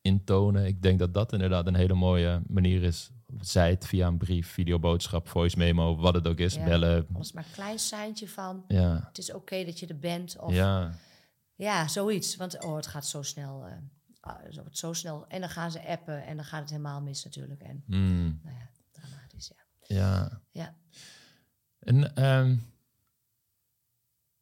in 0.00 0.24
tonen. 0.24 0.66
Ik 0.66 0.82
denk 0.82 0.98
dat 0.98 1.14
dat 1.14 1.32
inderdaad 1.32 1.66
een 1.66 1.74
hele 1.74 1.94
mooie 1.94 2.42
manier 2.46 2.82
is. 2.82 3.10
Zij 3.40 3.70
het 3.70 3.86
via 3.86 4.06
een 4.06 4.16
brief, 4.18 4.48
videoboodschap, 4.48 5.28
voice 5.28 5.58
memo, 5.58 5.96
wat 5.96 6.14
het 6.14 6.26
ook 6.26 6.38
is, 6.38 6.54
Ja. 6.54 6.64
bellen. 6.64 7.06
Als 7.12 7.32
maar 7.32 7.44
een 7.44 7.52
klein 7.52 7.78
seintje 7.78 8.28
van 8.28 8.64
Ja, 8.68 9.04
het 9.08 9.18
is 9.18 9.32
oké 9.32 9.64
dat 9.64 9.78
je 9.78 9.86
er 9.86 9.98
bent. 9.98 10.38
Of 10.38 10.52
ja, 10.54 10.94
ja, 11.54 11.88
zoiets. 11.88 12.36
Want 12.36 12.64
oh, 12.64 12.76
het 12.76 12.86
gaat 12.86 13.06
zo 13.06 13.22
snel. 13.22 13.66
eh, 13.66 13.72
ah, 14.20 14.52
zo, 14.52 14.64
het 14.64 14.78
zo 14.78 14.92
snel. 14.92 15.24
En 15.28 15.40
dan 15.40 15.48
gaan 15.50 15.70
ze 15.70 15.86
appen 15.86 16.24
en 16.26 16.36
dan 16.36 16.44
gaat 16.44 16.60
het 16.60 16.70
helemaal 16.70 17.00
mis 17.00 17.24
natuurlijk. 17.24 17.60
En 17.62 17.82
Mm, 17.86 18.40
nou 18.42 18.56
ja, 18.56 18.70
dramatisch, 18.90 19.52
ja. 19.80 19.96
ja. 19.96 20.40
Ja. 20.50 20.74
En 21.86 22.14
ehm, 22.14 22.56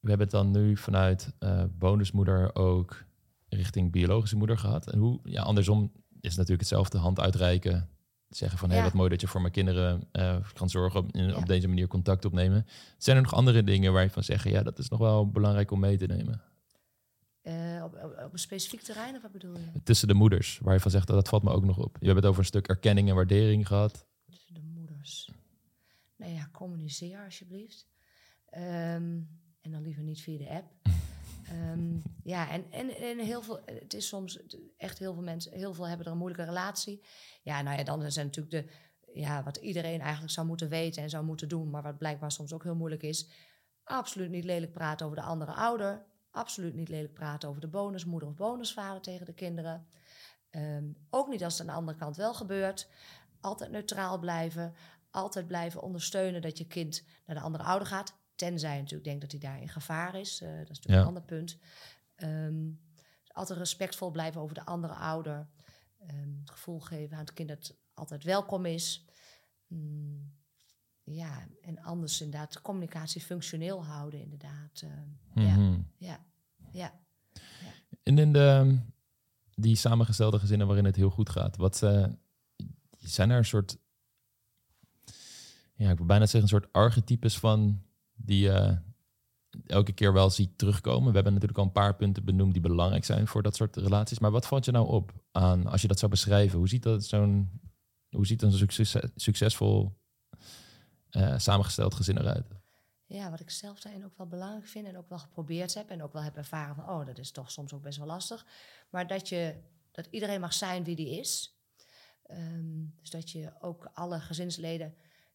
we 0.01 0.09
hebben 0.09 0.27
het 0.27 0.31
dan 0.31 0.51
nu 0.51 0.77
vanuit 0.77 1.33
eh, 1.39 1.65
bonusmoeder 1.79 2.55
ook 2.55 3.05
richting 3.49 3.91
biologische 3.93 4.37
moeder 4.37 4.59
gehad. 4.59 4.91
En 4.91 4.99
hoe, 4.99 5.21
ja, 5.25 5.43
andersom 5.43 5.83
is 6.11 6.29
het 6.29 6.37
natuurlijk 6.37 6.61
hetzelfde 6.61 6.99
hand 6.99 7.21
uitreiken. 7.21 7.89
Zeggen 8.29 8.59
van, 8.59 8.71
hé, 8.71 8.77
Ja. 8.77 8.83
wat 8.83 8.93
mooi 8.93 9.09
dat 9.09 9.21
je 9.21 9.27
voor 9.27 9.41
mijn 9.41 9.53
kinderen 9.53 10.09
eh, 10.13 10.37
kan 10.53 10.71
zorgen 10.71 11.01
op, 11.01 11.13
in- 11.13 11.29
Ja. 11.29 11.37
op 11.37 11.47
deze 11.47 11.69
manier 11.69 11.87
contact 11.87 12.25
opnemen. 12.25 12.67
Zijn 12.99 13.17
er 13.17 13.23
nog 13.23 13.35
andere 13.35 13.63
dingen 13.65 13.93
waar 13.93 14.03
je 14.03 14.11
van 14.11 14.23
zegt, 14.25 14.45
ja, 14.49 14.63
dat 14.63 14.79
is 14.79 14.89
nog 14.89 14.99
wel 14.99 15.31
belangrijk 15.31 15.71
om 15.71 15.81
mee 15.81 15.97
te 15.97 16.07
nemen? 16.07 16.43
Eh, 17.43 17.83
op, 17.85 17.95
op, 18.05 18.23
op 18.25 18.33
een 18.33 18.39
specifiek 18.39 18.81
terrein, 18.83 19.17
of 19.17 19.23
wat 19.23 19.33
bedoel 19.33 19.55
je? 19.57 19.83
Tussen 19.83 20.09
de 20.09 20.15
moeders, 20.15 20.59
waar 20.63 20.75
je 20.75 20.81
van 20.81 20.91
zegt, 20.91 21.07
dat, 21.07 21.17
dat 21.17 21.29
valt 21.29 21.43
me 21.43 21.51
ook 21.51 21.65
nog 21.65 21.79
op. 21.79 21.97
Je 22.01 22.07
hebt 22.07 22.17
het 22.19 22.27
over 22.27 22.41
een 22.41 22.47
stuk 22.47 22.69
erkenning 22.69 23.09
en 23.09 23.15
waardering 23.15 23.67
gehad. 23.67 24.07
Tussen 24.31 24.55
de 24.55 24.61
moeders. 24.63 25.31
Nou 26.25 26.37
ja, 26.37 26.49
communiceer 26.53 27.25
alsjeblieft. 27.25 27.87
Ehm, 28.51 29.21
en 29.61 29.71
dan 29.71 29.83
liever 29.83 30.03
niet 30.03 30.21
via 30.21 30.39
de 30.39 30.51
app. 30.51 30.73
Ehm, 31.49 31.97
ja, 32.23 32.51
en, 32.51 32.71
en, 32.71 32.97
en 32.97 33.19
heel 33.19 33.43
veel, 33.43 33.61
het 33.65 33.95
is 33.95 34.09
soms 34.09 34.41
echt 34.77 34.99
heel 34.99 35.13
veel 35.15 35.23
mensen, 35.23 35.53
heel 35.53 35.75
veel 35.75 35.89
hebben 35.89 36.07
er 36.07 36.13
een 36.13 36.19
moeilijke 36.19 36.47
relatie. 36.47 37.05
Ja, 37.43 37.63
nou 37.63 37.79
ja, 37.79 37.85
dan 37.85 38.13
zijn 38.13 38.27
natuurlijk 38.27 38.67
de, 38.67 38.73
ja, 39.21 39.43
wat 39.43 39.57
iedereen 39.57 40.01
eigenlijk 40.01 40.33
zou 40.33 40.47
moeten 40.47 40.69
weten 40.69 41.03
en 41.03 41.11
zou 41.11 41.25
moeten 41.25 41.49
doen, 41.49 41.71
maar 41.71 41.83
wat 41.83 41.99
blijkbaar 41.99 42.33
soms 42.33 42.53
ook 42.53 42.63
heel 42.63 42.75
moeilijk 42.75 43.03
is. 43.03 43.29
Absoluut 43.83 44.31
niet 44.31 44.45
lelijk 44.45 44.73
praten 44.73 45.07
over 45.07 45.19
de 45.19 45.25
andere 45.25 45.53
ouder. 45.53 46.07
Absoluut 46.31 46.75
niet 46.75 46.89
lelijk 46.89 47.15
praten 47.15 47.49
over 47.49 47.61
de 47.61 47.69
bonusmoeder 47.69 48.29
of 48.29 48.35
bonusvader 48.35 49.03
tegen 49.03 49.27
de 49.27 49.35
kinderen. 49.35 49.87
Ehm, 50.51 50.85
ook 51.11 51.29
niet 51.29 51.45
als 51.45 51.53
het 51.53 51.61
aan 51.61 51.75
de 51.75 51.81
andere 51.81 51.99
kant 51.99 52.17
wel 52.17 52.35
gebeurt. 52.35 52.89
Altijd 53.41 53.71
neutraal 53.71 54.19
blijven. 54.19 54.75
Altijd 55.14 55.46
blijven 55.46 55.83
ondersteunen 55.83 56.42
dat 56.42 56.59
je 56.59 56.66
kind 56.66 57.05
naar 57.27 57.37
de 57.37 57.42
andere 57.42 57.64
ouder 57.64 57.88
gaat. 57.88 58.14
Tenzij 58.35 58.74
je 58.74 58.79
natuurlijk 58.81 59.05
denkt 59.05 59.20
dat 59.20 59.31
hij 59.31 59.40
daar 59.40 59.61
in 59.61 59.68
gevaar 59.68 60.14
is. 60.14 60.40
Eh, 60.40 60.48
dat 60.48 60.70
is 60.70 60.81
natuurlijk 60.81 60.87
Ja. 60.94 61.00
een 61.00 61.07
ander 61.07 61.22
punt. 61.22 61.59
Ehm, 62.14 62.70
altijd 63.27 63.59
respectvol 63.59 64.11
blijven 64.11 64.40
over 64.40 64.55
de 64.55 64.64
andere 64.64 64.92
ouder. 64.94 65.48
Ehm, 65.98 66.38
het 66.40 66.50
gevoel 66.50 66.81
geven 66.81 67.16
aan 67.16 67.24
het 67.24 67.33
kind 67.33 67.48
dat 67.48 67.59
het 67.66 67.77
altijd 67.94 68.24
welkom 68.24 68.66
is. 68.66 69.05
Mm, 69.66 70.35
ja, 71.03 71.46
en 71.62 71.79
anders 71.83 72.20
inderdaad 72.20 72.53
de 72.53 72.62
communicatie 72.62 73.20
functioneel 73.20 73.85
houden 73.85 74.20
inderdaad. 74.20 74.81
Ehm, 74.83 75.42
Ja, 75.46 75.57
Mhm. 75.57 75.81
ja, 75.96 76.24
ja. 76.72 76.92
En 78.03 78.18
in 78.18 78.33
de, 78.33 78.79
die 79.55 79.77
samengestelde 79.77 80.38
gezinnen 80.38 80.66
waarin 80.66 80.85
het 80.85 80.96
heel 80.96 81.11
goed 81.11 81.31
gaat, 81.31 81.57
wat 81.57 81.83
eh, 81.83 82.07
zijn 82.98 83.31
er 83.31 83.37
een 83.38 83.44
soort, 83.44 83.77
ja, 85.75 85.91
ik 85.91 85.97
wil 85.97 86.07
bijna 86.07 86.27
zeggen, 86.27 86.43
een 86.43 86.61
soort 86.61 86.73
archetypes 86.73 87.39
van 87.39 87.83
die 88.15 88.41
je 88.41 88.79
elke 89.67 89.93
keer 89.93 90.13
wel 90.13 90.31
ziet 90.31 90.59
terugkomen? 90.59 91.09
We 91.09 91.15
hebben 91.15 91.33
natuurlijk 91.33 91.59
al 91.59 91.65
een 91.65 91.73
paar 91.73 91.97
punten 91.97 92.25
benoemd 92.25 92.53
die 92.53 92.63
belangrijk 92.63 93.05
zijn 93.05 93.27
voor 93.27 93.43
dat 93.43 93.57
soort 93.57 93.77
relaties. 93.77 94.19
Maar 94.19 94.31
wat 94.31 94.47
valt 94.47 94.65
je 94.65 94.71
nou 94.71 94.89
op 94.89 95.13
aan, 95.33 95.67
als 95.67 95.83
je 95.83 95.89
dat 95.89 95.99
zou 95.99 96.11
beschrijven? 96.11 96.59
Hoe 96.59 96.69
ziet 96.69 96.83
dat 96.83 97.05
zo'n, 97.05 97.61
hoe 98.11 98.27
ziet 98.27 98.43
een 98.43 98.53
succes, 98.53 98.97
succesvol 99.17 99.99
eh, 101.11 101.39
samengesteld 101.39 101.95
gezin 101.95 102.19
eruit? 102.19 102.47
Ja, 103.07 103.31
wat 103.31 103.41
ik 103.41 103.51
zelf 103.51 103.81
daarin 103.81 104.05
ook 104.05 104.17
wel 104.17 104.27
belangrijk 104.27 104.67
vind 104.67 104.87
en 104.87 104.97
ook 104.97 105.09
wel 105.09 105.19
geprobeerd 105.19 105.75
heb 105.75 105.91
en 105.91 106.03
ook 106.03 106.13
wel 106.13 106.23
heb 106.23 106.37
ervaren 106.37 106.75
van, 106.75 106.89
oh, 106.89 107.07
dat 107.07 107.19
is 107.19 107.31
toch 107.31 107.51
soms 107.51 107.73
ook 107.73 107.83
best 107.83 107.99
wel 107.99 108.07
lastig. 108.07 108.47
Maar 108.91 109.07
dat 109.07 109.29
je, 109.29 109.55
dat 109.91 110.07
iedereen 110.11 110.41
mag 110.41 110.53
zijn 110.53 110.85
wie 110.85 110.97
die 110.97 111.19
is. 111.19 111.59
Ehm, 112.23 112.85
dus 113.01 113.11
dat 113.11 113.31
je 113.31 113.53
ook 113.61 113.91
alle 113.95 114.21
gezinsleden 114.21 114.95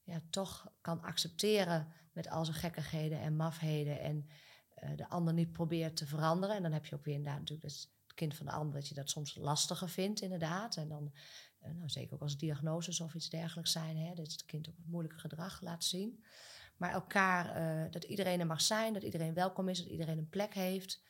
ja, 0.10 0.22
toch 0.30 0.72
kan 0.82 1.02
accepteren 1.02 1.88
met 2.12 2.30
al 2.30 2.46
zijn 2.46 2.58
gekkigheden 2.58 3.20
en 3.20 3.36
mafheden 3.36 4.00
en 4.00 4.30
eh, 4.70 4.90
de 4.96 5.10
ander 5.10 5.34
niet 5.34 5.52
probeert 5.52 5.96
te 5.96 6.08
veranderen. 6.08 6.56
En 6.56 6.64
dan 6.64 6.72
heb 6.72 6.86
je 6.86 6.96
ook 6.96 7.06
weer 7.06 7.16
inderdaad 7.16 7.40
natuurlijk 7.40 7.70
dat 7.70 7.80
het 7.80 8.14
kind 8.14 8.36
van 8.36 8.46
de 8.46 8.52
ander, 8.52 8.74
dat 8.74 8.88
je 8.88 8.94
dat 8.94 9.10
soms 9.10 9.36
lastiger 9.36 9.90
vindt 9.90 10.22
inderdaad. 10.22 10.76
En 10.76 10.88
dan, 10.88 11.14
eh, 11.60 11.72
nou, 11.72 11.90
zeker 11.90 12.14
ook 12.14 12.22
als 12.22 12.38
diagnoses 12.38 13.00
of 13.00 13.14
iets 13.14 13.30
dergelijks 13.30 13.72
zijn, 13.72 13.98
hè, 13.98 14.14
dat 14.14 14.32
het 14.32 14.46
kind 14.46 14.70
ook 14.70 14.78
het 14.78 14.88
moeilijke 14.88 15.20
gedrag 15.20 15.62
laat 15.62 15.84
zien. 15.84 16.24
Maar 16.78 16.92
elkaar, 16.92 17.56
eh, 17.56 17.92
dat 17.92 18.04
iedereen 18.04 18.40
er 18.40 18.46
mag 18.46 18.62
zijn, 18.62 18.94
dat 18.94 19.04
iedereen 19.04 19.34
welkom 19.34 19.70
is, 19.70 19.78
dat 19.78 19.92
iedereen 19.92 20.18
een 20.18 20.30
plek 20.30 20.54
heeft. 20.54 21.02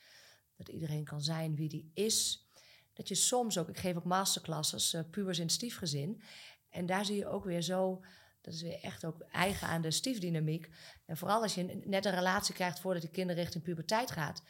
Dat 0.55 0.67
iedereen 0.67 1.03
kan 1.03 1.21
zijn 1.21 1.55
wie 1.55 1.69
die 1.69 1.91
is. 1.93 2.47
Dat 2.93 3.07
je 3.07 3.15
soms 3.15 3.57
ook, 3.57 3.69
ik 3.69 3.77
geef 3.77 3.95
ook 3.95 4.03
masterclasses, 4.03 4.97
pubers 5.09 5.39
in 5.39 5.49
stiefgezin. 5.49 6.21
En 6.69 6.85
daar 6.85 7.05
zie 7.05 7.15
je 7.15 7.27
ook 7.27 7.43
weer 7.43 7.61
zo, 7.61 8.03
dat 8.41 8.53
is 8.53 8.61
weer 8.61 8.79
echt 8.81 9.05
ook 9.05 9.25
eigen 9.31 9.67
aan 9.67 9.81
de 9.81 9.91
stiefdynamiek. 9.91 10.69
En 11.05 11.17
vooral 11.17 11.41
als 11.41 11.55
je 11.55 11.81
net 11.85 12.05
een 12.05 12.15
relatie 12.15 12.53
krijgt 12.53 12.79
voordat 12.79 13.01
de 13.01 13.09
kinderen 13.09 13.43
richting 13.43 13.63
puberteit 13.63 14.11
gaat. 14.11 14.41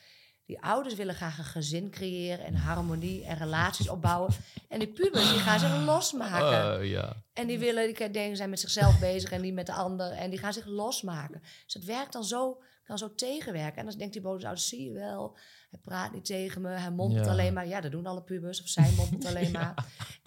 Die 0.45 0.62
ouders 0.62 0.95
willen 0.95 1.15
graag 1.15 1.38
een 1.38 1.43
gezin 1.43 1.89
creëren 1.89 2.45
en 2.45 2.56
harmonie 2.56 3.25
en 3.25 3.38
relaties 3.38 3.89
opbouwen. 3.89 4.34
En 4.67 4.80
die 4.80 4.88
pubers 4.88 5.30
die 5.30 5.39
gaan 5.39 5.60
zich 5.60 5.86
losmaken. 5.86 6.80
Oh, 6.80 6.86
ja. 6.86 7.23
En 7.34 7.47
die 7.47 7.60
willen, 7.60 7.93
die 7.93 8.12
dingen 8.12 8.38
zijn 8.38 8.49
met 8.49 8.60
zichzelf 8.60 8.99
bezig 8.99 9.32
en 9.32 9.41
niet 9.41 9.54
met 9.54 9.65
de 9.65 9.73
ander. 9.73 10.12
En 10.12 10.30
die 10.30 10.39
gaan 10.39 10.54
zich 10.54 10.65
losmaken. 10.65 11.41
Dus 11.41 11.73
het 11.73 11.86
werkt 11.86 12.13
dan 12.13 12.23
zo, 12.23 12.62
kan 12.89 12.97
zo 12.97 13.15
tegenwerken. 13.15 13.78
En 13.80 13.86
dan 13.86 13.97
denkt 13.97 14.13
die 14.13 14.21
bonusouder, 14.21 14.63
zie 14.63 14.84
je 14.84 14.91
wel, 14.91 15.38
hij 15.69 15.80
praat 15.80 16.13
niet 16.13 16.25
tegen 16.25 16.62
me, 16.62 16.69
hij 16.69 16.91
mompelt 16.91 17.25
Ja. 17.25 17.32
alleen 17.32 17.54
maar. 17.54 17.67
Ja, 17.67 17.82
dat 17.82 17.91
doen 17.91 18.06
alle 18.06 18.23
pubers, 18.23 18.62
of 18.62 18.67
zij 18.67 18.91
mompelt 18.95 19.25
alleen 19.36 19.52
maar. 19.52 19.86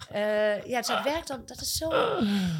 Eh, 0.09 0.65
ja, 0.65 0.77
dus 0.79 0.87
het 0.87 1.03
werkt 1.03 1.27
dan, 1.27 1.41
dat 1.45 1.61
is 1.61 1.73
zo 1.73 1.89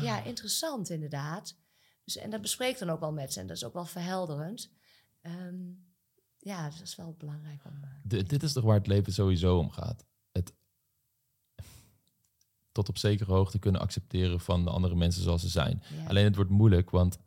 ja, 0.02 0.24
interessant 0.24 0.90
inderdaad. 0.90 1.56
Dus, 2.04 2.18
en 2.18 2.30
dat 2.30 2.42
bespreekt 2.42 2.80
dan 2.80 2.90
ook 2.90 3.00
wel 3.00 3.12
met 3.12 3.34
ze 3.34 3.40
en 3.40 3.48
dat 3.48 3.56
is 3.56 3.64
ook 3.64 3.74
wel 3.74 3.86
verhelderend. 3.86 4.72
Ehm, 5.22 5.56
ja, 6.38 6.66
dus 6.70 6.78
dat 6.78 6.88
is 6.88 6.96
wel 6.96 7.16
belangrijk 7.18 7.62
om... 7.66 7.80
eh, 8.10 8.24
dit 8.28 8.44
is 8.44 8.54
toch 8.54 8.64
waar 8.64 8.78
het 8.78 8.88
leven 8.88 9.14
sowieso 9.14 9.58
om 9.58 9.72
gaat. 9.72 10.06
Het 10.32 10.54
tot 12.72 12.90
op 12.90 12.98
zekere 12.98 13.32
hoogte 13.32 13.60
kunnen 13.60 13.82
accepteren 13.82 14.40
van 14.40 14.64
de 14.64 14.70
andere 14.70 14.96
mensen 14.96 15.24
zoals 15.24 15.42
ze 15.42 15.50
zijn. 15.50 15.84
ja. 15.98 16.08
Alleen 16.08 16.24
het 16.26 16.36
wordt 16.36 16.52
moeilijk, 16.52 16.90
want 16.90 17.18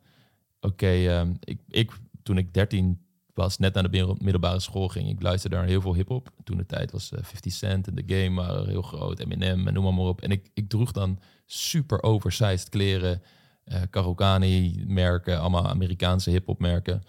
oké, 0.59 0.87
ehm, 0.87 1.33
ik, 1.39 1.61
ik, 1.67 1.91
toen 2.27 2.37
ik 2.37 2.53
13 2.53 3.01
was, 3.33 3.57
net 3.57 3.73
naar 3.73 3.83
de 3.83 3.89
middel- 3.89 4.17
middelbare 4.19 4.59
school 4.59 4.87
ging, 4.87 5.09
ik 5.09 5.21
luisterde 5.21 5.55
naar 5.55 5.65
heel 5.65 5.81
veel 5.81 5.93
hip-hop. 5.95 6.29
Toen 6.43 6.57
de 6.57 6.65
tijd 6.65 6.91
was 6.91 7.11
eh, 7.11 7.23
50 7.23 7.53
Cent 7.53 7.87
en 7.87 7.95
The 7.95 8.15
Game 8.15 8.41
waren 8.41 8.67
heel 8.69 8.81
groot, 8.81 9.19
Eminem 9.19 9.67
en 9.67 9.73
noem 9.73 9.83
maar, 9.83 9.93
maar 9.93 10.05
op. 10.05 10.21
En 10.21 10.31
ik, 10.31 10.49
ik 10.53 10.69
droeg 10.69 10.91
dan 10.91 11.19
super 11.45 12.03
oversized 12.03 12.69
kleren, 12.69 13.21
eh 13.63 13.81
Karokani 13.89 14.83
merken, 14.87 15.39
allemaal 15.39 15.67
Amerikaanse 15.67 16.29
hip-hop 16.29 16.59
merken. 16.59 17.03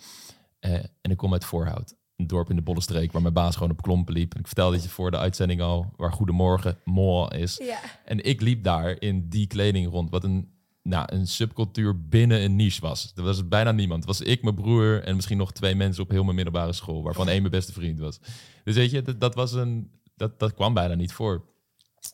Eh, 0.59 0.72
en 0.74 1.11
ik 1.11 1.16
kom 1.16 1.32
uit 1.32 1.45
Voorhout, 1.45 1.95
een 2.16 2.26
dorp 2.26 2.51
in 2.51 2.57
de 2.57 2.62
Bollestreek 2.62 3.12
waar 3.12 3.22
mijn 3.22 3.34
baas 3.34 3.55
gewoon 3.57 3.70
op 3.72 3.82
klompen 3.82 4.14
liep. 4.14 4.34
En 4.34 4.40
ik 4.40 4.47
vertelde 4.47 4.74
het 4.74 4.84
je 4.84 4.90
voor 4.90 5.11
de 5.11 5.18
uitzending 5.18 5.61
al, 5.61 5.93
waar 5.97 6.12
Goedemorgen 6.12 6.78
Moor 6.84 7.34
is. 7.34 7.57
ja. 7.62 7.78
En 8.05 8.24
ik 8.24 8.40
liep 8.40 8.64
daar 8.64 9.01
in 9.01 9.28
die 9.28 9.47
kleding 9.47 9.90
rond, 9.90 10.11
wat 10.11 10.24
een, 10.24 10.49
nou, 10.89 11.14
een 11.14 11.26
subcultuur 11.26 12.09
binnen 12.09 12.43
een 12.43 12.57
niche 12.57 12.80
was. 12.80 13.12
Er 13.16 13.22
was 13.22 13.49
bijna 13.49 13.72
niemand. 13.72 14.05
Het 14.05 14.18
was 14.18 14.28
ik, 14.28 14.43
mijn 14.43 14.55
broer 14.55 15.03
en 15.03 15.14
misschien 15.14 15.36
nog 15.36 15.53
twee 15.53 15.74
mensen 15.74 16.03
op 16.03 16.11
heel 16.11 16.22
mijn 16.24 16.36
middelbare 16.36 16.72
school, 16.72 17.03
waarvan 17.03 17.28
één 17.28 17.41
mijn 17.41 17.53
beste 17.53 17.72
vriend 17.72 17.99
was. 17.99 18.20
Dus 18.64 18.74
weet 18.74 18.91
je, 18.91 19.03
dat, 19.03 19.20
dat, 19.20 19.34
was 19.34 19.53
een, 19.53 19.91
dat, 20.16 20.39
dat 20.39 20.55
kwam 20.55 20.74
bijna 20.74 20.95
niet 20.95 21.12
voor. 21.12 21.45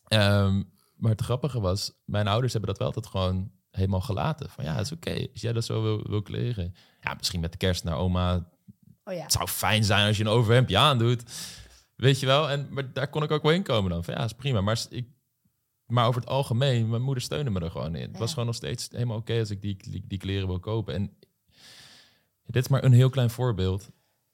Ehm, 0.08 0.62
maar 0.96 1.10
het 1.10 1.20
grappige 1.20 1.60
was, 1.60 1.92
mijn 2.04 2.26
ouders 2.26 2.52
hebben 2.52 2.70
dat 2.70 2.78
wel 2.78 2.88
altijd 2.88 3.06
gewoon 3.06 3.50
helemaal 3.70 4.00
gelaten. 4.00 4.50
Van 4.50 4.64
ja, 4.64 4.76
dat 4.76 4.84
is 4.84 4.92
oké. 4.92 5.26
Als 5.32 5.40
jij 5.40 5.52
dat 5.52 5.64
zo 5.64 5.82
wil, 5.82 6.02
wil 6.08 6.22
kleren. 6.22 6.74
Ja, 7.00 7.14
misschien 7.14 7.40
met 7.40 7.52
de 7.52 7.58
kerst 7.58 7.84
naar 7.84 7.96
oma. 7.96 8.48
Oh 9.04 9.14
ja. 9.14 9.22
Het 9.22 9.32
zou 9.32 9.48
fijn 9.48 9.84
zijn 9.84 10.06
als 10.06 10.16
je 10.16 10.22
een 10.22 10.30
overhemdje 10.30 10.78
aandoet. 10.78 11.22
Weet 11.96 12.20
je 12.20 12.26
wel? 12.26 12.50
En, 12.50 12.66
maar 12.70 12.92
daar 12.92 13.08
kon 13.08 13.22
ik 13.22 13.30
ook 13.30 13.42
wel 13.42 13.52
in 13.52 13.62
komen 13.62 13.90
dan. 13.90 14.04
Van 14.04 14.14
ja, 14.14 14.24
is 14.24 14.32
prima. 14.32 14.60
Maar, 14.60 14.84
ik, 14.90 15.06
maar 15.94 16.06
over 16.06 16.20
het 16.20 16.30
algemeen, 16.30 16.88
mijn 16.88 17.02
moeder 17.02 17.22
steunde 17.22 17.50
me 17.50 17.60
er 17.60 17.70
gewoon 17.70 17.94
in. 17.94 18.08
Het 18.08 18.18
was 18.18 18.30
gewoon 18.30 18.46
nog 18.46 18.54
steeds 18.54 18.88
helemaal 18.90 19.16
oké 19.16 19.38
als 19.38 19.50
ik 19.50 19.62
die, 19.62 19.76
die, 19.90 20.04
die 20.06 20.18
kleren 20.18 20.46
wil 20.46 20.60
kopen. 20.60 20.94
En 20.94 21.16
dit 22.46 22.62
is 22.64 22.68
maar 22.68 22.84
een 22.84 22.92
heel 22.92 23.10
klein 23.10 23.30
voorbeeld. 23.30 23.90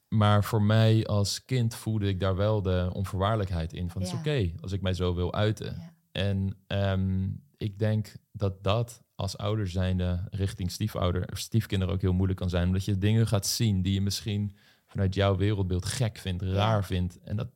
Maar 0.07 0.43
voor 0.43 0.61
mij 0.61 1.05
als 1.05 1.45
kind 1.45 1.75
voelde 1.75 2.07
ik 2.07 2.19
daar 2.19 2.35
wel 2.35 2.61
de 2.61 2.89
onvoorwaardelijkheid 2.93 3.73
in. 3.73 3.89
Van 3.89 4.01
het 4.01 4.11
is 4.11 4.17
oké 4.17 4.51
als 4.61 4.71
ik 4.71 4.81
mij 4.81 4.93
zo 4.93 5.15
wil 5.15 5.33
uiten. 5.33 5.75
Ja. 5.75 5.93
En 6.11 6.57
ehm, 6.67 7.29
ik 7.57 7.79
denk 7.79 8.15
dat 8.31 8.63
dat 8.63 9.01
als 9.15 9.37
ouder 9.37 9.67
zijnde 9.67 10.27
richting 10.29 10.71
stiefouder 10.71 11.31
of 11.31 11.37
stiefkinderen 11.37 11.93
ook 11.93 12.01
heel 12.01 12.13
moeilijk 12.13 12.39
kan 12.39 12.49
zijn. 12.49 12.67
Omdat 12.67 12.85
je 12.85 12.97
dingen 12.97 13.27
gaat 13.27 13.45
zien 13.45 13.81
die 13.81 13.93
je 13.93 14.01
misschien 14.01 14.55
vanuit 14.87 15.13
jouw 15.13 15.35
wereldbeeld 15.35 15.85
gek 15.85 16.17
vindt, 16.17 16.41
raar 16.41 16.85
vindt. 16.85 17.19
En 17.23 17.35
dat, 17.35 17.47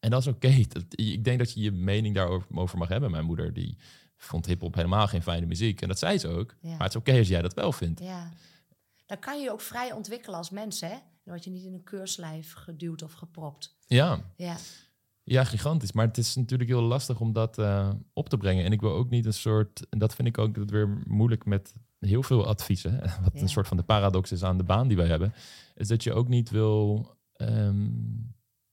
en 0.00 0.10
dat 0.10 0.20
is 0.20 0.26
oké. 0.26 0.48
Ik 0.88 1.24
denk 1.24 1.38
dat 1.38 1.52
je 1.52 1.60
je 1.60 1.72
mening 1.72 2.14
daarover 2.14 2.46
over 2.54 2.78
mag 2.78 2.88
hebben. 2.88 3.10
Mijn 3.10 3.24
moeder 3.24 3.52
die 3.52 3.76
vond 4.16 4.46
hiphop 4.46 4.74
helemaal 4.74 5.06
geen 5.06 5.22
fijne 5.22 5.46
muziek. 5.46 5.82
En 5.82 5.88
dat 5.88 5.98
zei 5.98 6.18
ze 6.18 6.28
ook. 6.28 6.54
Ja. 6.60 6.68
Maar 6.70 6.78
het 6.78 6.88
is 6.94 6.96
oké 6.96 7.18
als 7.18 7.28
jij 7.28 7.42
dat 7.42 7.54
wel 7.54 7.72
vindt. 7.72 8.00
Ja. 8.00 8.32
Dan 9.06 9.18
kan 9.18 9.38
je 9.38 9.44
je 9.44 9.52
ook 9.52 9.60
vrij 9.60 9.92
ontwikkelen 9.92 10.38
als 10.38 10.50
mens, 10.50 10.80
hè? 10.80 10.88
Dan 10.88 10.98
word 11.36 11.44
je 11.44 11.50
niet 11.50 11.64
in 11.64 11.72
een 11.74 11.82
keurslijf 11.84 12.52
geduwd 12.52 13.02
of 13.02 13.12
gepropt. 13.12 13.76
Ja. 13.86 14.20
Ja, 14.36 14.56
Ja, 15.22 15.44
gigantisch. 15.44 15.92
Maar 15.92 16.06
het 16.06 16.18
is 16.18 16.34
natuurlijk 16.36 16.70
heel 16.70 16.82
lastig 16.82 17.20
om 17.20 17.32
dat 17.32 17.58
eh, 17.58 17.90
op 18.12 18.28
te 18.28 18.36
brengen. 18.36 18.64
En 18.64 18.72
ik 18.72 18.80
wil 18.80 18.92
ook 18.92 19.10
niet 19.10 19.24
een 19.26 19.32
soort... 19.32 19.86
En 19.90 19.98
dat 19.98 20.14
vind 20.14 20.28
ik 20.28 20.38
ook 20.38 20.54
dat 20.54 20.70
weer 20.70 21.02
moeilijk 21.06 21.44
met 21.44 21.74
heel 21.98 22.22
veel 22.22 22.46
adviezen. 22.46 23.00
Wat 23.00 23.30
Ja. 23.34 23.40
een 23.40 23.48
soort 23.48 23.68
van 23.68 23.76
de 23.76 23.82
paradox 23.82 24.32
is 24.32 24.42
aan 24.42 24.56
de 24.58 24.64
baan 24.64 24.88
die 24.88 24.96
wij 24.96 25.06
hebben. 25.06 25.34
Is 25.74 25.88
dat 25.88 26.02
je 26.02 26.12
ook 26.12 26.28
niet 26.28 26.50
wil 26.50 27.06
ehm, 27.32 27.88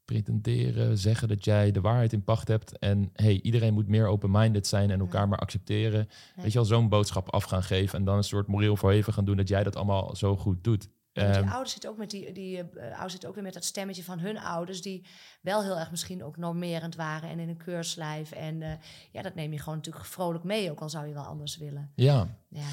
pretenderen, 0.06 0.98
zeggen 0.98 1.28
dat 1.28 1.46
jij 1.46 1.72
de 1.72 1.82
waarheid 1.82 2.14
in 2.14 2.24
pacht 2.24 2.48
hebt. 2.48 2.78
En 2.78 3.10
hey, 3.14 3.40
iedereen 3.42 3.74
moet 3.74 3.88
meer 3.88 4.08
open-minded 4.08 4.68
zijn 4.68 4.92
en 4.92 5.00
elkaar 5.00 5.22
Ja. 5.22 5.28
maar 5.28 5.40
accepteren. 5.40 6.08
Weet 6.36 6.52
je 6.52 6.60
al 6.60 6.66
zo'n 6.66 6.90
boodschap 6.90 7.30
af 7.30 7.44
gaan 7.44 7.64
geven. 7.64 8.00
En 8.00 8.06
dan 8.06 8.18
een 8.18 8.24
soort 8.24 8.48
moreel 8.48 8.76
verheven 8.76 9.14
gaan 9.14 9.26
doen 9.26 9.38
dat 9.38 9.48
jij 9.48 9.64
dat 9.64 9.76
allemaal 9.76 10.16
zo 10.16 10.36
goed 10.38 10.64
doet. 10.64 10.88
Want 11.14 11.28
die 11.34 11.42
Ehm, 11.42 11.50
ouders 11.52 11.72
zitten 11.72 11.90
ook 11.90 11.98
met 11.98 12.10
die, 12.10 12.32
die 12.32 12.58
eh, 12.60 12.90
ouders 12.92 13.12
zitten 13.12 13.30
ook 13.30 13.36
weer 13.36 13.44
met 13.44 13.54
dat 13.54 13.66
stemmetje 13.66 14.04
van 14.04 14.20
hun 14.20 14.38
ouders, 14.38 14.82
die 14.82 15.06
wel 15.42 15.64
heel 15.64 15.80
erg 15.80 15.92
misschien 15.92 16.24
ook 16.24 16.38
normerend 16.38 16.96
waren 16.96 17.30
en 17.30 17.40
in 17.40 17.50
een 17.50 17.58
keurslijf. 17.58 18.32
En 18.32 18.62
eh, 18.62 18.72
ja, 19.12 19.22
dat 19.22 19.36
neem 19.36 19.52
je 19.52 19.60
gewoon 19.60 19.76
natuurlijk 19.78 20.06
vrolijk 20.06 20.44
mee, 20.44 20.72
ook 20.72 20.80
al 20.80 20.90
zou 20.90 21.08
je 21.08 21.14
wel 21.14 21.24
anders 21.24 21.58
willen. 21.58 21.92
ja, 21.96 22.38
Ja, 22.50 22.68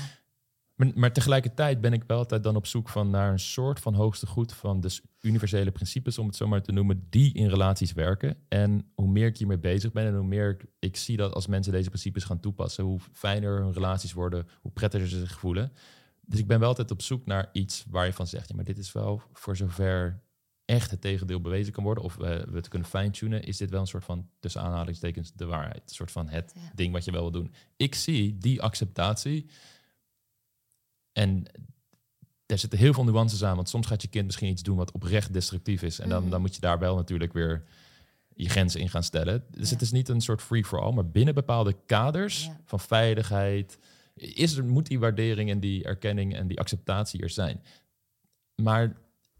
Maar, 0.84 0.92
maar 0.94 1.12
tegelijkertijd 1.12 1.80
ben 1.80 1.92
ik 1.92 2.04
wel 2.06 2.18
altijd 2.18 2.42
dan 2.42 2.56
op 2.56 2.66
zoek 2.66 2.88
van 2.88 3.10
naar 3.10 3.32
een 3.32 3.38
soort 3.38 3.80
van 3.80 3.94
hoogste 3.94 4.26
goed 4.26 4.52
van 4.52 4.80
de 4.80 4.88
s- 4.88 5.00
universele 5.20 5.70
principes, 5.70 6.18
om 6.18 6.26
het 6.26 6.36
zo 6.36 6.46
maar 6.46 6.62
te 6.62 6.72
noemen, 6.72 7.06
die 7.10 7.34
in 7.34 7.48
relaties 7.48 7.92
werken. 7.92 8.36
En 8.48 8.90
hoe 8.94 9.08
meer 9.08 9.26
ik 9.26 9.36
hiermee 9.36 9.58
bezig 9.58 9.92
ben 9.92 10.06
en 10.06 10.14
hoe 10.14 10.26
meer 10.26 10.50
ik, 10.50 10.64
ik 10.78 10.96
zie 10.96 11.16
dat 11.16 11.32
als 11.34 11.46
mensen 11.46 11.72
deze 11.72 11.88
principes 11.88 12.24
gaan 12.24 12.40
toepassen, 12.40 12.84
hoe 12.84 13.00
fijner 13.12 13.62
hun 13.62 13.72
relaties 13.72 14.12
worden, 14.12 14.46
hoe 14.60 14.70
prettiger 14.72 15.08
ze 15.08 15.18
zich 15.18 15.38
voelen. 15.38 15.72
Dus 16.20 16.38
ik 16.38 16.46
ben 16.46 16.58
wel 16.58 16.68
altijd 16.68 16.90
op 16.90 17.02
zoek 17.02 17.26
naar 17.26 17.48
iets 17.52 17.84
waar 17.90 18.06
je 18.06 18.12
van 18.12 18.26
zegt, 18.26 18.48
ja, 18.48 18.54
maar 18.54 18.64
dit 18.64 18.78
is 18.78 18.92
wel 18.92 19.22
voor 19.32 19.56
zover 19.56 20.22
echt 20.64 20.90
het 20.90 21.00
tegendeel 21.00 21.40
bewezen 21.40 21.72
kan 21.72 21.84
worden, 21.84 22.04
of 22.04 22.16
we, 22.16 22.46
we 22.50 22.56
het 22.56 22.68
kunnen 22.68 22.88
fine-tunen, 22.88 23.42
is 23.42 23.56
dit 23.56 23.70
wel 23.70 23.80
een 23.80 23.86
soort 23.86 24.04
van, 24.04 24.28
tussen 24.40 24.60
aanhalingstekens, 24.62 25.32
de 25.32 25.44
waarheid. 25.44 25.82
Een 25.88 25.94
soort 25.94 26.10
van 26.10 26.28
het 26.28 26.52
Ja. 26.54 26.60
ding 26.74 26.92
wat 26.92 27.04
je 27.04 27.10
wel 27.12 27.20
wil 27.22 27.30
doen. 27.30 27.52
Ik 27.76 27.94
zie 27.94 28.38
die 28.38 28.62
acceptatie 28.62 29.46
en 31.12 31.44
er 32.46 32.58
zitten 32.58 32.78
heel 32.78 32.92
veel 32.94 33.04
nuances 33.04 33.44
aan. 33.44 33.56
Want 33.56 33.68
soms 33.68 33.86
gaat 33.86 34.02
je 34.02 34.08
kind 34.08 34.24
misschien 34.26 34.48
iets 34.48 34.62
doen 34.62 34.76
wat 34.76 34.92
oprecht 34.92 35.32
destructief 35.32 35.82
is. 35.82 35.98
En 35.98 36.08
dan, 36.08 36.20
Mhm. 36.22 36.30
dan 36.30 36.40
moet 36.40 36.54
je 36.54 36.60
daar 36.60 36.78
wel 36.78 36.96
natuurlijk 36.96 37.32
weer 37.32 37.64
je 38.34 38.48
grenzen 38.48 38.80
in 38.80 38.88
gaan 38.88 39.02
stellen. 39.02 39.44
Dus 39.50 39.68
Ja. 39.68 39.74
het 39.74 39.82
is 39.82 39.92
niet 39.92 40.08
een 40.08 40.20
soort 40.20 40.42
free-for-all. 40.42 40.92
Maar 40.92 41.06
binnen 41.10 41.34
bepaalde 41.34 41.76
kaders 41.86 42.44
Ja. 42.44 42.60
van 42.64 42.80
veiligheid... 42.80 43.78
Is 44.14 44.56
er, 44.56 44.64
moet 44.64 44.86
die 44.86 44.98
waardering 44.98 45.50
en 45.50 45.60
die 45.60 45.84
erkenning 45.84 46.34
en 46.34 46.46
die 46.46 46.58
acceptatie 46.60 47.22
er 47.22 47.30
zijn. 47.30 47.62
Maar, 48.62 48.96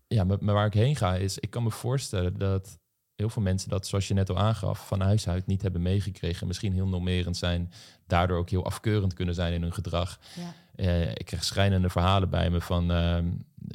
ja, 0.08 0.24
maar 0.24 0.38
waar 0.40 0.66
ik 0.66 0.74
heen 0.74 0.96
ga 0.96 1.14
is... 1.14 1.38
Ik 1.38 1.50
kan 1.50 1.62
me 1.62 1.70
voorstellen 1.70 2.38
dat 2.38 2.78
heel 3.16 3.28
veel 3.28 3.42
mensen 3.42 3.68
dat, 3.68 3.86
zoals 3.86 4.08
je 4.08 4.14
net 4.14 4.30
al 4.30 4.38
aangaf... 4.38 4.86
van 4.86 5.00
huis 5.00 5.28
uit 5.28 5.46
niet 5.46 5.62
hebben 5.62 5.82
meegekregen. 5.82 6.46
Misschien 6.46 6.72
heel 6.72 6.88
normerend 6.88 7.36
zijn. 7.36 7.72
Daardoor 8.06 8.38
ook 8.38 8.50
heel 8.50 8.64
afkeurend 8.64 9.14
kunnen 9.14 9.34
zijn 9.34 9.52
in 9.52 9.62
hun 9.62 9.72
gedrag. 9.72 10.18
ja, 10.34 10.54
Eh, 10.74 11.10
ik 11.10 11.24
krijg 11.24 11.44
schrijnende 11.44 11.90
verhalen 11.90 12.30
bij 12.30 12.50
me 12.50 12.60
van 12.60 12.90
ehm, 12.90 13.26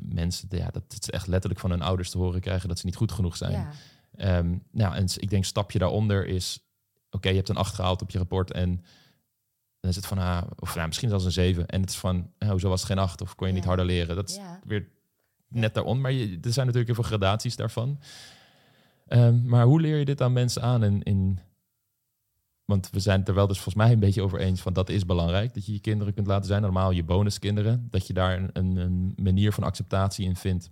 mensen, 0.04 0.48
ja, 0.52 0.70
dat 0.72 0.84
het 0.88 1.02
is 1.02 1.10
echt 1.10 1.28
letterlijk 1.28 1.62
van 1.62 1.70
hun 1.70 1.82
ouders 1.82 2.10
te 2.10 2.18
horen 2.18 2.42
krijgen 2.42 2.68
dat 2.68 2.80
ze 2.80 2.86
niet 2.86 2.96
goed 2.96 3.12
genoeg 3.12 3.38
zijn. 3.38 3.52
ja, 3.52 3.72
Ehm, 4.18 4.56
nou, 4.72 4.96
en 4.96 5.06
ik 5.16 5.30
denk 5.30 5.46
stapje 5.46 5.80
daaronder 5.80 6.26
is, 6.26 6.60
oké, 7.12 7.30
je 7.30 7.36
hebt 7.36 7.50
een 7.50 7.56
acht 7.56 7.76
gehaald 7.76 8.02
op 8.02 8.12
je 8.12 8.18
rapport 8.18 8.52
en 8.52 8.84
dan 9.80 9.90
is 9.90 9.96
het 9.96 10.06
van, 10.06 10.18
ah, 10.18 10.42
of 10.60 10.76
nou, 10.76 10.88
misschien 10.88 11.10
zelfs 11.10 11.26
een 11.26 11.32
zeven. 11.32 11.68
En 11.68 11.82
het 11.82 11.90
is 11.90 11.96
van, 11.98 12.32
oh, 12.40 12.50
hoezo 12.50 12.70
was 12.70 12.80
het 12.82 12.90
geen 12.90 13.00
acht 13.00 13.22
of 13.22 13.36
kon 13.36 13.48
je 13.48 13.54
niet 13.54 13.66
harder 13.66 13.86
leren? 13.86 14.16
Dat 14.16 14.30
is 14.30 14.40
weer 14.66 14.88
net 15.48 15.74
daaronder. 15.74 16.02
Maar 16.02 16.12
je, 16.12 16.26
er 16.42 16.54
zijn 16.54 16.66
natuurlijk 16.66 16.86
heel 16.86 17.04
veel 17.04 17.18
gradaties 17.18 17.56
daarvan. 17.56 18.00
Ehm, 19.08 19.46
maar 19.46 19.66
hoe 19.66 19.82
leer 19.82 19.98
je 19.98 20.06
dit 20.06 20.22
aan 20.22 20.34
mensen 20.34 20.62
aan 20.62 20.84
in, 20.84 21.04
in 21.04 21.40
want 22.66 22.90
we 22.90 23.00
zijn 23.00 23.20
het 23.20 23.28
er 23.28 23.34
wel 23.34 23.48
dus 23.48 23.56
volgens 23.60 23.84
mij 23.84 23.92
een 23.94 24.00
beetje 24.00 24.22
over 24.22 24.40
eens 24.40 24.62
van 24.62 24.74
dat 24.74 24.90
is 24.90 25.06
belangrijk. 25.06 25.54
Dat 25.54 25.66
je 25.66 25.74
je 25.74 25.80
kinderen 25.80 26.14
kunt 26.14 26.28
laten 26.28 26.46
zijn, 26.48 26.62
normaal 26.62 26.92
je 26.92 27.04
bonuskinderen. 27.04 27.88
Dat 27.90 28.08
je 28.08 28.14
daar 28.14 28.38
een, 28.38 28.50
een, 28.54 28.76
een 28.78 29.14
manier 29.18 29.54
van 29.54 29.64
acceptatie 29.64 30.26
in 30.26 30.36
vindt. 30.36 30.70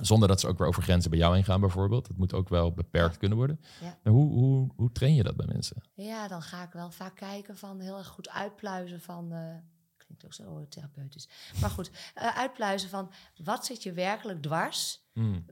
Zonder 0.00 0.28
dat 0.28 0.40
ze 0.40 0.48
ook 0.48 0.58
weer 0.58 0.66
over 0.66 0.82
grenzen 0.82 1.10
bij 1.10 1.18
jou 1.18 1.34
heen 1.34 1.44
gaan 1.44 1.60
bijvoorbeeld. 1.60 2.08
Het 2.08 2.16
moet 2.16 2.34
ook 2.34 2.48
wel 2.48 2.72
beperkt 2.72 3.16
kunnen 3.16 3.38
worden. 3.38 3.60
Ja. 3.80 4.10
Hoe, 4.10 4.32
hoe, 4.32 4.70
hoe 4.76 4.92
train 4.92 5.14
je 5.14 5.22
dat 5.22 5.36
bij 5.36 5.46
mensen? 5.52 5.82
Ja, 5.94 6.28
dan 6.28 6.42
ga 6.42 6.62
ik 6.62 6.72
wel 6.72 6.90
vaak 6.90 7.16
kijken 7.16 7.56
van 7.56 7.80
heel 7.80 7.98
erg 7.98 8.06
goed 8.06 8.28
uitpluizen 8.28 9.00
van. 9.00 9.32
eh, 9.32 9.54
klinkt 9.96 10.24
ook 10.24 10.32
zo 10.34 10.66
therapeutisch. 10.68 11.28
Maar 11.60 11.70
goed, 11.70 11.90
eh, 12.14 12.36
uitpluizen 12.36 12.88
van 12.88 13.10
wat 13.44 13.66
zit 13.66 13.82
je 13.82 13.92
werkelijk 13.92 14.42
dwars 14.42 15.00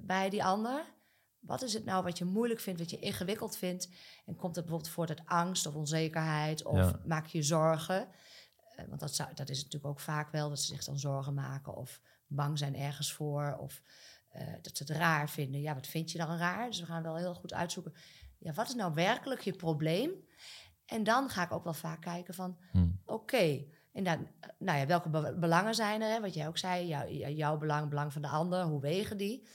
bij 0.03 0.31
die 0.31 0.45
ander? 0.45 0.85
Wat 1.47 1.63
is 1.63 1.73
het 1.73 1.85
nou 1.85 2.03
wat 2.05 2.19
je 2.19 2.25
moeilijk 2.25 2.61
vindt, 2.61 2.81
wat 2.81 2.91
je 2.91 2.99
ingewikkeld 2.99 3.57
vindt? 3.57 3.89
En 4.27 4.37
komt 4.37 4.55
het 4.57 4.65
bijvoorbeeld 4.65 4.93
voort 4.95 5.09
uit 5.09 5.23
angst 5.25 5.67
of 5.67 5.75
onzekerheid? 5.75 6.65
Of 6.65 6.77
Ja. 6.77 7.01
maak 7.07 7.27
je 7.27 7.43
zorgen? 7.43 8.09
Eh, 8.77 8.85
want 8.89 9.01
dat, 9.01 9.15
zou, 9.15 9.35
dat 9.35 9.49
is 9.49 9.57
natuurlijk 9.57 9.87
ook 9.93 10.01
vaak 10.01 10.31
wel, 10.33 10.49
dat 10.49 10.61
ze 10.61 10.67
zich 10.75 10.85
dan 10.85 10.99
zorgen 10.99 11.35
maken 11.35 11.75
of 11.77 12.01
bang 12.27 12.59
zijn 12.59 12.77
ergens 12.77 13.13
voor. 13.13 13.57
Of 13.61 13.83
eh, 14.29 14.47
dat 14.63 14.77
ze 14.77 14.83
het 14.83 14.93
raar 14.97 15.31
vinden. 15.31 15.61
Ja, 15.61 15.75
wat 15.75 15.87
vind 15.87 16.11
je 16.11 16.19
dan 16.19 16.37
raar? 16.37 16.67
Dus 16.67 16.81
we 16.81 16.87
gaan 16.87 17.03
wel 17.03 17.17
heel 17.17 17.35
goed 17.35 17.53
uitzoeken. 17.53 17.95
Ja, 18.39 18.53
wat 18.53 18.69
is 18.69 18.75
nou 18.75 18.95
werkelijk 18.95 19.41
je 19.41 19.53
probleem? 19.53 20.11
En 20.87 21.05
dan 21.05 21.29
ga 21.31 21.43
ik 21.45 21.53
ook 21.53 21.65
wel 21.65 21.73
vaak 21.75 22.01
kijken 22.01 22.35
van, 22.35 22.59
Hmm. 22.73 23.01
oké, 23.07 23.65
en 23.93 24.05
dan, 24.05 24.29
eh, 24.41 24.49
nou 24.59 24.79
ja, 24.79 24.87
welke 24.87 25.09
be- 25.09 25.37
belangen 25.39 25.75
zijn 25.75 26.03
er? 26.03 26.09
Hè? 26.13 26.21
Wat 26.21 26.35
jij 26.35 26.49
ook 26.49 26.59
zei, 26.59 26.87
jou- 26.87 27.11
jou- 27.13 27.33
jouw 27.33 27.59
belang, 27.59 27.89
belang 27.89 28.13
van 28.13 28.23
de 28.23 28.29
ander, 28.29 28.63
hoe 28.65 28.81
wegen 28.81 29.17
die? 29.17 29.47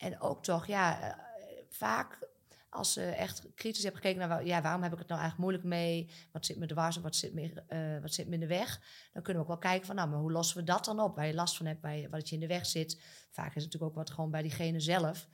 En 0.00 0.20
ook 0.20 0.42
toch, 0.42 0.66
ja, 0.66 1.00
eh, 1.00 1.14
vaak 1.68 2.28
als 2.70 2.92
ze 2.92 3.02
echt 3.02 3.42
kritisch 3.54 3.82
hebben 3.82 4.02
gekeken 4.02 4.28
naar, 4.28 4.46
ja, 4.46 4.62
waarom 4.62 4.82
heb 4.82 4.92
ik 4.92 4.98
het 4.98 5.08
nou 5.08 5.20
eigenlijk 5.20 5.50
moeilijk 5.50 5.74
mee? 5.74 6.10
Wat 6.32 6.46
zit 6.46 6.58
me 6.58 6.66
dwars 6.66 6.96
of 6.96 7.02
wat 7.02 7.16
zit 7.16 7.34
me, 7.34 7.52
eh, 7.66 8.02
wat 8.02 8.14
zit 8.14 8.28
me 8.28 8.34
in 8.34 8.40
de 8.40 8.46
weg? 8.46 8.80
Dan 9.12 9.22
kunnen 9.22 9.42
we 9.42 9.48
ook 9.48 9.60
wel 9.60 9.70
kijken 9.70 9.86
van, 9.86 9.96
nou, 9.96 10.08
maar 10.08 10.18
hoe 10.18 10.32
lossen 10.32 10.56
we 10.56 10.64
dat 10.64 10.84
dan 10.84 11.00
op? 11.00 11.16
Waar 11.16 11.26
je 11.26 11.34
last 11.34 11.56
van 11.56 11.66
hebt, 11.66 11.82
waar 11.82 11.96
je, 11.96 12.08
wat 12.08 12.28
je 12.28 12.34
in 12.34 12.40
de 12.40 12.46
weg 12.46 12.66
zit. 12.66 13.00
Vaak 13.30 13.46
is 13.46 13.62
het 13.62 13.64
natuurlijk 13.64 13.92
ook 13.92 13.98
wat 13.98 14.10
gewoon 14.10 14.30
bij 14.30 14.42
diegene 14.42 14.80
zelf. 14.80 15.28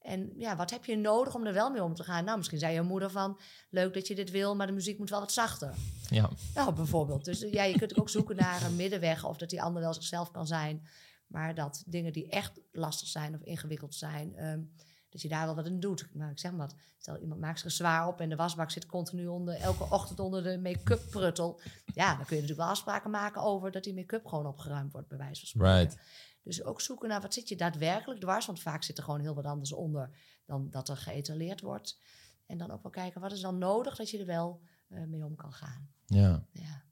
En 0.00 0.32
ja, 0.36 0.56
wat 0.56 0.70
heb 0.70 0.84
je 0.84 0.96
nodig 0.96 1.34
om 1.34 1.46
er 1.46 1.52
wel 1.52 1.70
mee 1.70 1.82
om 1.82 1.94
te 1.94 2.04
gaan? 2.04 2.24
Nou, 2.24 2.36
misschien 2.36 2.58
zei 2.58 2.74
je 2.74 2.82
moeder 2.82 3.10
van, 3.10 3.38
leuk 3.70 3.94
dat 3.94 4.06
je 4.06 4.14
dit 4.14 4.30
wil, 4.30 4.56
maar 4.56 4.66
de 4.66 4.72
muziek 4.72 4.98
moet 4.98 5.10
wel 5.10 5.20
wat 5.20 5.32
zachter. 5.32 5.74
Ja, 6.08 6.30
Nou, 6.54 6.72
bijvoorbeeld. 6.72 7.24
Dus 7.24 7.42
eh, 7.42 7.52
ja, 7.52 7.62
je 7.62 7.78
kunt 7.78 7.98
ook 7.98 8.08
zoeken 8.08 8.36
naar 8.36 8.62
een 8.62 8.76
middenweg 8.76 9.24
of 9.24 9.36
dat 9.36 9.50
die 9.50 9.62
ander 9.62 9.82
wel 9.82 9.94
zichzelf 9.94 10.30
kan 10.30 10.46
zijn. 10.46 10.86
Maar 11.34 11.54
dat 11.54 11.82
dingen 11.86 12.12
die 12.12 12.28
echt 12.28 12.60
lastig 12.72 13.08
zijn 13.08 13.34
of 13.34 13.40
ingewikkeld 13.40 13.94
zijn, 13.94 14.36
ehm, 14.36 14.62
dat 15.08 15.22
je 15.22 15.28
daar 15.28 15.46
wel 15.46 15.54
wat 15.54 15.66
in 15.66 15.80
doet. 15.80 16.08
Nou, 16.12 16.30
ik 16.30 16.38
zeg 16.38 16.50
maar 16.50 16.66
wat. 16.66 16.76
Stel, 16.98 17.18
iemand 17.18 17.40
maakt 17.40 17.60
zich 17.60 17.72
zwaar 17.72 18.08
op 18.08 18.20
en 18.20 18.28
de 18.28 18.36
wasbak 18.36 18.70
zit 18.70 18.86
continu 18.86 19.26
onder, 19.26 19.54
elke 19.54 19.90
ochtend 19.90 20.20
onder 20.20 20.42
de 20.42 20.58
make-up 20.58 21.10
pruttel. 21.10 21.60
Ja, 21.94 22.16
dan 22.16 22.24
kun 22.24 22.36
je 22.36 22.42
natuurlijk 22.42 22.58
wel 22.60 22.68
afspraken 22.68 23.10
maken 23.10 23.42
over 23.42 23.70
dat 23.70 23.84
die 23.84 23.94
make-up 23.94 24.26
gewoon 24.26 24.46
opgeruimd 24.46 24.92
wordt, 24.92 25.08
bij 25.08 25.18
wijze 25.18 25.40
van 25.40 25.48
spreken. 25.48 25.76
right. 25.76 25.98
Dus 26.42 26.64
ook 26.64 26.80
zoeken 26.80 27.08
naar 27.08 27.20
wat 27.20 27.34
zit 27.34 27.48
je 27.48 27.56
daadwerkelijk 27.56 28.20
dwars, 28.20 28.46
want 28.46 28.60
vaak 28.60 28.82
zit 28.82 28.98
er 28.98 29.04
gewoon 29.04 29.20
heel 29.20 29.34
wat 29.34 29.44
anders 29.44 29.72
onder 29.72 30.10
dan 30.44 30.70
dat 30.70 30.88
er 30.88 30.96
geëtaleerd 30.96 31.60
wordt. 31.60 31.98
En 32.46 32.58
dan 32.58 32.70
ook 32.70 32.82
wel 32.82 32.90
kijken, 32.90 33.20
wat 33.20 33.32
is 33.32 33.40
dan 33.40 33.58
nodig 33.58 33.96
dat 33.96 34.10
je 34.10 34.18
er 34.18 34.26
wel 34.26 34.60
eh, 34.88 35.04
mee 35.04 35.24
om 35.24 35.36
kan 35.36 35.52
gaan. 35.52 35.90
Ja. 36.06 36.46
Ja. 36.52 36.84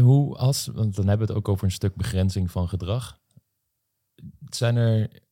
Hoe 0.00 0.36
als, 0.36 0.66
want 0.66 0.94
dan 0.94 1.08
hebben 1.08 1.26
we 1.26 1.32
het 1.32 1.42
ook 1.42 1.48
over 1.48 1.64
een 1.64 1.70
stuk 1.70 1.94
begrenzing 1.94 2.50
van 2.50 2.68
gedrag. 2.68 3.20
Zijn 4.48 4.76
er, 4.76 5.22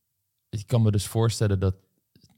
ik 0.48 0.66
kan 0.66 0.82
me 0.82 0.90
dus 0.90 1.06
voorstellen 1.06 1.60
dat 1.60 1.74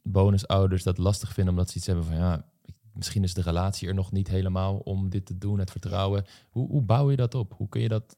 bonusouders 0.03 0.83
dat 0.83 0.99
lastig 0.99 1.33
vinden 1.33 1.53
omdat 1.55 1.71
ze 1.71 1.77
iets 1.77 1.87
hebben 1.87 2.05
van 2.05 2.17
ja, 2.17 2.49
misschien 2.93 3.23
is 3.23 3.35
de 3.35 3.43
relatie 3.43 3.89
er 3.89 3.95
nog 3.95 4.13
niet 4.13 4.29
helemaal 4.29 4.79
om 4.79 5.09
dit 5.09 5.27
te 5.27 5.39
doen, 5.39 5.59
het 5.59 5.71
vertrouwen. 5.71 6.25
Hoe, 6.51 6.69
hoe 6.69 6.83
bouw 6.83 7.11
je 7.11 7.17
dat 7.17 7.35
op? 7.35 7.55
Hoe 7.57 7.69
kun 7.69 7.81
je 7.81 7.89
dat... 7.89 8.17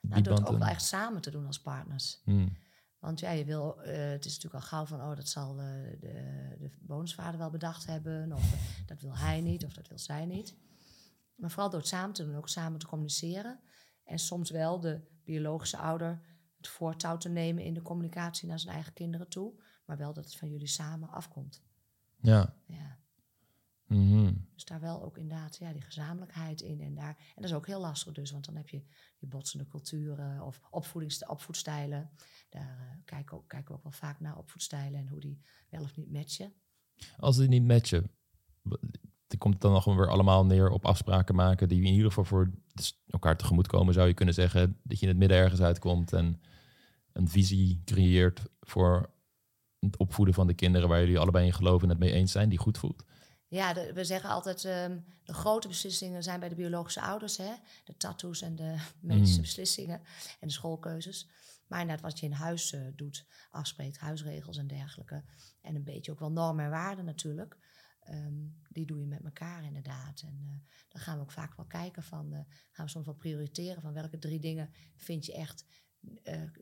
Nou, 0.00 0.22
door 0.22 0.34
het 0.34 0.48
ook 0.48 0.58
wel 0.58 0.68
echt 0.68 0.84
samen 0.84 1.20
te 1.20 1.30
doen 1.30 1.46
als 1.46 1.60
partners. 1.60 2.20
Hmm. 2.24 2.56
Want 2.98 3.20
ja, 3.20 3.30
je 3.30 3.44
wil, 3.44 3.82
eh, 3.82 4.10
het 4.10 4.24
is 4.24 4.34
natuurlijk 4.34 4.64
al 4.64 4.68
gauw 4.68 4.86
van, 4.86 5.00
oh, 5.00 5.16
dat 5.16 5.28
zal 5.28 5.58
eh, 5.58 5.66
de, 6.00 6.56
de 6.58 6.70
bonusvader 6.80 7.38
wel 7.38 7.50
bedacht 7.50 7.86
hebben. 7.86 8.32
Of 8.32 8.52
eh, 8.52 8.58
dat 8.86 9.00
wil 9.00 9.16
hij 9.16 9.40
niet, 9.40 9.64
of 9.64 9.72
dat 9.72 9.88
wil 9.88 9.98
zij 9.98 10.24
niet. 10.24 10.54
Maar 11.36 11.50
vooral 11.50 11.70
door 11.70 11.80
het 11.80 11.88
samen 11.88 12.14
te 12.14 12.24
doen, 12.24 12.36
ook 12.36 12.48
samen 12.48 12.78
te 12.78 12.86
communiceren. 12.86 13.60
En 14.04 14.18
soms 14.18 14.50
wel 14.50 14.80
de 14.80 15.00
biologische 15.24 15.76
ouder 15.76 16.20
het 16.56 16.68
voortouw 16.68 17.16
te 17.16 17.28
nemen 17.28 17.64
in 17.64 17.74
de 17.74 17.82
communicatie 17.82 18.48
naar 18.48 18.58
zijn 18.58 18.74
eigen 18.74 18.92
kinderen 18.92 19.28
toe. 19.28 19.62
Maar 19.84 19.96
wel 19.96 20.12
dat 20.12 20.24
het 20.24 20.36
van 20.36 20.50
jullie 20.50 20.66
samen 20.66 21.08
afkomt. 21.08 21.62
Ja. 22.16 22.54
Ja. 22.66 22.98
Mhm. 23.86 24.34
Dus 24.54 24.64
daar 24.64 24.80
wel 24.80 25.02
ook 25.02 25.18
inderdaad 25.18 25.56
ja, 25.56 25.72
die 25.72 25.82
gezamenlijkheid 25.82 26.60
in. 26.60 26.80
En, 26.80 26.94
daar, 26.94 27.16
en 27.18 27.42
dat 27.42 27.44
is 27.44 27.54
ook 27.54 27.66
heel 27.66 27.80
lastig 27.80 28.12
dus, 28.12 28.30
want 28.30 28.44
dan 28.44 28.56
heb 28.56 28.68
je 28.68 28.82
die 29.18 29.28
botsende 29.28 29.66
culturen 29.66 30.42
of 30.42 30.60
opvoedings, 30.70 31.26
opvoedstijlen. 31.26 32.10
Daar 32.48 32.78
uh, 32.80 33.04
kijken, 33.04 33.36
ook, 33.36 33.48
kijken 33.48 33.68
we 33.68 33.74
ook 33.74 33.82
wel 33.82 33.92
vaak 33.92 34.20
naar 34.20 34.38
opvoedstijlen 34.38 35.00
en 35.00 35.08
hoe 35.08 35.20
die 35.20 35.40
wel 35.70 35.82
of 35.82 35.96
niet 35.96 36.12
matchen. 36.12 36.52
Als 37.16 37.36
die 37.36 37.48
niet 37.48 37.64
matchen, 37.64 38.10
dan 39.26 39.38
komt 39.38 39.52
het 39.52 39.62
dan 39.62 39.72
nog 39.72 39.84
weer 39.84 40.10
allemaal 40.10 40.46
neer 40.46 40.70
op 40.70 40.86
afspraken 40.86 41.34
maken 41.34 41.68
die 41.68 41.84
in 41.84 41.92
ieder 41.92 42.08
geval 42.08 42.24
voor 42.24 42.50
elkaar 43.06 43.36
tegemoet 43.36 43.66
komen, 43.66 43.94
zou 43.94 44.08
je 44.08 44.14
kunnen 44.14 44.34
zeggen. 44.34 44.80
Dat 44.82 44.98
je 44.98 45.02
in 45.02 45.10
het 45.10 45.20
midden 45.20 45.38
ergens 45.38 45.60
uitkomt 45.60 46.12
en 46.12 46.40
een 47.12 47.28
visie 47.28 47.82
creëert 47.84 48.42
voor 48.60 49.10
het 49.80 49.96
opvoeden 49.96 50.34
van 50.34 50.46
de 50.46 50.54
kinderen 50.54 50.88
waar 50.88 51.00
jullie 51.00 51.18
allebei 51.18 51.46
in 51.46 51.52
geloven 51.52 51.82
en 51.82 51.88
het 51.88 51.98
mee 51.98 52.12
eens 52.12 52.32
zijn, 52.32 52.48
die 52.48 52.58
goed 52.58 52.78
voelt. 52.78 53.04
Ja, 53.48 53.74
we 53.94 54.04
zeggen 54.04 54.30
altijd, 54.30 54.64
um, 54.64 55.04
de 55.24 55.34
grote 55.34 55.68
beslissingen 55.68 56.22
zijn 56.22 56.40
bij 56.40 56.48
de 56.48 56.54
biologische 56.54 57.00
ouders. 57.00 57.36
Hè? 57.36 57.52
De 57.84 57.96
tattoos 57.96 58.42
en 58.42 58.56
de 58.56 58.76
medische 59.00 59.36
mm. 59.36 59.42
beslissingen 59.42 60.00
en 60.40 60.48
de 60.48 60.52
schoolkeuzes. 60.52 61.28
Maar 61.66 61.80
inderdaad, 61.80 62.04
wat 62.04 62.20
je 62.20 62.26
in 62.26 62.32
huis 62.32 62.72
uh, 62.72 62.80
doet, 62.96 63.26
afspreekt, 63.50 63.98
huisregels 63.98 64.56
en 64.56 64.66
dergelijke. 64.66 65.24
En 65.62 65.74
een 65.74 65.84
beetje 65.84 66.12
ook 66.12 66.18
wel 66.18 66.32
normen 66.32 66.64
en 66.64 66.70
waarden 66.70 67.04
natuurlijk. 67.04 67.56
Um, 68.10 68.56
die 68.68 68.86
doe 68.86 69.00
je 69.00 69.06
met 69.06 69.24
elkaar 69.24 69.64
inderdaad. 69.64 70.20
En 70.20 70.40
uh, 70.42 70.50
dan 70.88 71.00
gaan 71.00 71.16
we 71.16 71.22
ook 71.22 71.32
vaak 71.32 71.56
wel 71.56 71.66
kijken 71.66 72.02
van, 72.02 72.32
uh, 72.32 72.40
gaan 72.70 72.84
we 72.84 72.90
soms 72.90 73.06
wel 73.06 73.14
prioriteren 73.14 73.82
van 73.82 73.92
welke 73.92 74.18
drie 74.18 74.40
dingen 74.40 74.70
vind 74.96 75.26
je 75.26 75.34
echt, 75.34 75.64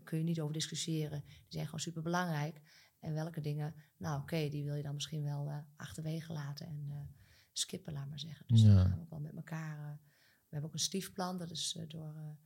kun 0.04 0.18
je 0.18 0.24
niet 0.24 0.40
over 0.40 0.52
discussiëren. 0.52 1.22
Die 1.26 1.44
zijn 1.48 1.64
gewoon 1.64 1.80
super 1.80 2.02
belangrijk. 2.02 2.60
En 3.00 3.14
welke 3.14 3.40
dingen, 3.40 3.74
nou 3.96 4.20
oké, 4.20 4.48
die 4.48 4.64
wil 4.64 4.74
je 4.74 4.82
dan 4.82 4.94
misschien 4.94 5.22
wel 5.22 5.64
achterwege 5.76 6.32
laten 6.32 6.66
en 6.66 7.14
skippen, 7.52 7.92
laat 7.92 8.08
maar 8.08 8.18
zeggen. 8.18 8.46
Dus 8.46 8.62
ja. 8.62 8.74
dan 8.74 8.86
gaan 8.86 8.96
we 8.96 9.02
ook 9.02 9.10
wel 9.10 9.20
met 9.20 9.34
elkaar. 9.34 10.00
We 10.18 10.50
hebben 10.50 10.68
ook 10.68 10.74
een 10.74 10.80
stiefplan, 10.80 11.38
dat 11.38 11.50
is 11.50 11.78
door 11.88 12.36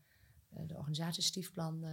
de 0.67 0.77
organisatie 0.77 1.23
Stiefplan 1.23 1.87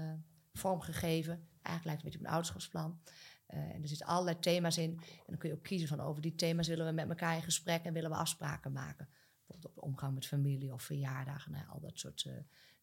vormgegeven. 0.53 1.47
Eigenlijk 1.62 1.86
lijkt 1.86 1.86
het 1.86 1.89
een 1.91 2.03
beetje 2.03 2.20
op 2.20 2.26
een 2.26 2.32
ouderschapsplan. 2.32 3.01
En 3.48 3.82
er 3.82 3.88
zitten 3.88 4.08
allerlei 4.08 4.39
thema's 4.39 4.78
in. 4.78 4.91
En 5.00 5.24
dan 5.26 5.38
kun 5.38 5.50
je 5.50 5.56
ook 5.56 5.64
kiezen 5.64 5.88
van 5.88 6.00
over 6.00 6.22
die 6.22 6.36
thema's 6.36 6.68
willen 6.68 6.86
we 6.86 6.91
met 6.91 7.10
elkaar 7.10 7.36
in 7.36 7.41
gesprek 7.41 7.84
en 7.84 7.93
willen 7.93 8.10
we 8.10 8.16
afspraken 8.16 8.72
maken. 8.72 9.08
Bijvoorbeeld 9.38 9.66
op 9.66 9.76
de 9.76 9.82
omgang 9.82 10.14
met 10.14 10.28
familie 10.28 10.74
of 10.74 10.82
verjaardagen, 10.84 11.52
nou, 11.52 11.68
al 11.68 11.80
dat 11.80 12.00
soort 12.00 12.30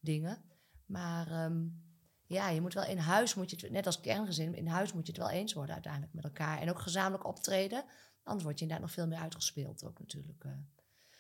dingen. 0.01 0.39
Maar 0.87 1.45
um, 1.45 1.83
ja, 2.27 2.49
je 2.49 2.61
moet 2.61 2.75
wel 2.75 2.85
in 2.85 2.99
huis, 2.99 3.35
moet 3.35 3.51
je 3.51 3.57
het, 3.61 3.71
net 3.71 3.87
als 3.87 4.01
kerngezin, 4.01 4.55
in 4.55 4.67
huis 4.67 4.93
moet 4.93 5.07
je 5.07 5.13
het 5.13 5.21
wel 5.21 5.31
eens 5.31 5.53
worden 5.53 5.75
uiteindelijk 5.75 6.15
met 6.15 6.25
elkaar. 6.25 6.61
En 6.61 6.71
ook 6.71 6.81
gezamenlijk 6.81 7.27
optreden. 7.27 7.85
Anders 8.23 8.45
word 8.45 8.59
je 8.59 8.65
inderdaad 8.65 8.87
nog 8.87 8.95
veel 8.95 9.07
meer 9.07 9.19
uitgespeeld 9.19 9.85
ook 9.85 9.99
natuurlijk 9.99 10.45
uh, 10.45 10.53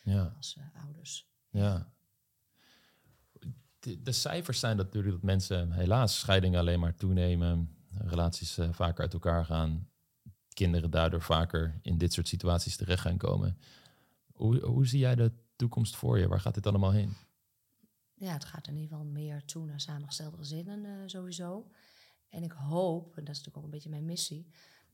ja. 0.02 0.34
als 0.36 0.56
uh, 0.58 0.84
ouders. 0.84 1.30
Ja. 1.50 1.92
De, 3.78 4.02
de, 4.02 4.12
cijfers 4.12 4.58
zijn 4.58 4.76
natuurlijk 4.76 5.14
dat 5.14 5.22
mensen 5.22 5.72
helaas 5.72 6.18
scheidingen 6.18 6.60
alleen 6.60 6.80
maar 6.80 6.94
toenemen. 6.94 7.76
Relaties 7.98 8.58
uh, 8.58 8.68
vaker 8.72 9.02
uit 9.02 9.12
elkaar 9.12 9.44
gaan. 9.44 9.88
Kinderen 10.48 10.90
daardoor 10.90 11.22
vaker 11.22 11.78
in 11.82 11.98
dit 11.98 12.12
soort 12.12 12.28
situaties 12.28 12.76
terecht 12.76 13.00
gaan 13.00 13.16
komen. 13.16 13.58
Hoe, 14.32 14.64
hoe 14.64 14.86
zie 14.86 14.98
jij 14.98 15.14
de 15.14 15.32
toekomst 15.56 15.96
voor 15.96 16.18
je? 16.18 16.28
Waar 16.28 16.40
gaat 16.40 16.54
dit 16.54 16.66
allemaal 16.66 16.92
heen? 16.92 17.16
ja, 18.22 18.32
het 18.32 18.44
gaat 18.44 18.66
in 18.66 18.74
ieder 18.76 18.88
geval 18.88 19.12
meer 19.12 19.44
toe 19.44 19.66
naar 19.66 19.80
samengestelde 19.80 20.36
gezinnen 20.36 20.84
uh, 20.84 21.02
sowieso. 21.06 21.70
En 22.28 22.42
ik 22.42 22.52
hoop, 22.52 23.16
en 23.16 23.24
dat 23.24 23.34
is 23.34 23.44
natuurlijk 23.44 23.56
ook 23.56 23.64
een 23.64 23.70
beetje 23.70 23.88
mijn 23.88 24.04
missie, 24.04 24.46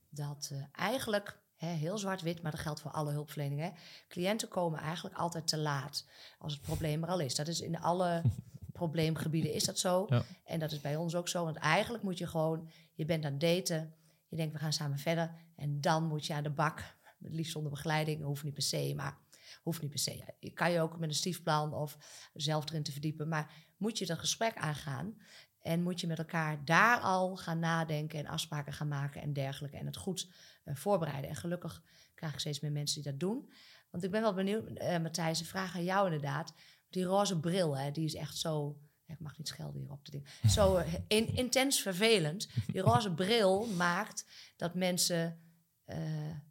dat 0.09 0.49
uh, 0.53 0.63
eigenlijk 0.71 1.39
hè, 1.55 1.67
heel 1.67 1.97
zwart-wit, 1.97 2.41
maar 2.41 2.51
dat 2.51 2.59
geldt 2.59 2.79
voor 2.79 2.91
alle 2.91 3.11
hulpverleningen. 3.11 3.73
Cliënten 4.07 4.47
komen 4.47 4.79
eigenlijk 4.79 5.15
altijd 5.15 5.47
te 5.47 5.57
laat 5.57 6.05
als 6.39 6.53
het 6.53 6.61
probleem 6.61 7.03
er 7.03 7.09
al 7.09 7.19
is. 7.19 7.35
Dat 7.35 7.47
is 7.47 7.61
in 7.61 7.79
alle 7.79 8.21
probleemgebieden 8.79 9.53
is 9.53 9.63
dat 9.63 9.79
zo. 9.79 10.07
En 10.45 10.59
dat 10.59 10.71
is 10.71 10.81
bij 10.81 10.95
ons 10.95 11.15
ook 11.15 11.27
zo. 11.27 11.43
Want 11.43 11.57
eigenlijk 11.57 12.03
moet 12.03 12.17
je 12.17 12.27
gewoon, 12.27 12.69
je 12.93 13.05
bent 13.05 13.25
aan 13.25 13.31
het 13.31 13.41
daten, 13.41 13.93
je 14.27 14.35
denkt 14.35 14.53
we 14.53 14.59
gaan 14.59 14.73
samen 14.73 14.97
verder. 14.97 15.35
En 15.55 15.81
dan 15.81 16.03
moet 16.07 16.25
je 16.25 16.33
aan 16.33 16.43
de 16.43 16.49
bak, 16.49 16.95
het 17.19 17.33
liefst 17.33 17.51
zonder 17.51 17.71
begeleiding, 17.71 18.23
hoeft 18.23 18.43
niet 18.43 18.53
per 18.53 18.63
se, 18.63 18.93
maar 18.95 19.17
Hoeft 19.61 19.81
niet 19.81 19.89
per 19.89 19.99
se. 19.99 20.23
Je 20.39 20.51
kan 20.51 20.71
je 20.71 20.81
ook 20.81 20.99
met 20.99 21.09
een 21.09 21.15
stiefplan 21.15 21.73
of 21.73 21.97
zelf 22.33 22.69
erin 22.69 22.83
te 22.83 22.91
verdiepen. 22.91 23.27
Maar 23.27 23.53
moet 23.77 23.97
je 23.97 24.05
dat 24.05 24.19
gesprek 24.19 24.55
aangaan 24.55 25.17
en 25.61 25.83
moet 25.83 25.99
je 25.99 26.07
met 26.07 26.17
elkaar 26.17 26.65
daar 26.65 26.99
al 26.99 27.35
gaan 27.35 27.59
nadenken 27.59 28.19
en 28.19 28.27
afspraken 28.27 28.73
gaan 28.73 28.87
maken 28.87 29.21
en 29.21 29.33
dergelijke. 29.33 29.77
En 29.77 29.85
het 29.85 29.97
goed 29.97 30.29
uh, 30.65 30.75
voorbereiden. 30.75 31.29
En 31.29 31.35
gelukkig 31.35 31.83
krijg 32.15 32.33
ik 32.33 32.39
steeds 32.39 32.59
meer 32.59 32.71
mensen 32.71 33.01
die 33.01 33.11
dat 33.11 33.19
doen. 33.19 33.51
Want 33.89 34.03
ik 34.03 34.11
ben 34.11 34.21
wel 34.21 34.33
benieuwd, 34.33 34.69
uh, 34.69 34.97
Matthijs, 34.97 35.39
een 35.39 35.45
vraag 35.45 35.75
aan 35.75 35.83
jou 35.83 36.05
inderdaad. 36.05 36.53
Die 36.89 37.03
roze 37.03 37.39
bril, 37.39 37.77
hè, 37.77 37.91
die 37.91 38.05
is 38.05 38.15
echt 38.15 38.37
zo 38.37 38.79
ik 39.05 39.19
mag 39.19 39.37
niet 39.37 39.47
schelden 39.47 39.81
hier 39.81 39.91
op 39.91 40.05
de 40.05 40.11
ding. 40.11 40.27
Zo 40.55 40.83
in, 41.07 41.35
intens 41.35 41.81
vervelend. 41.81 42.47
Die 42.71 42.81
roze 42.81 43.13
bril 43.13 43.65
maakt 43.67 44.25
dat 44.55 44.75
mensen 44.75 45.39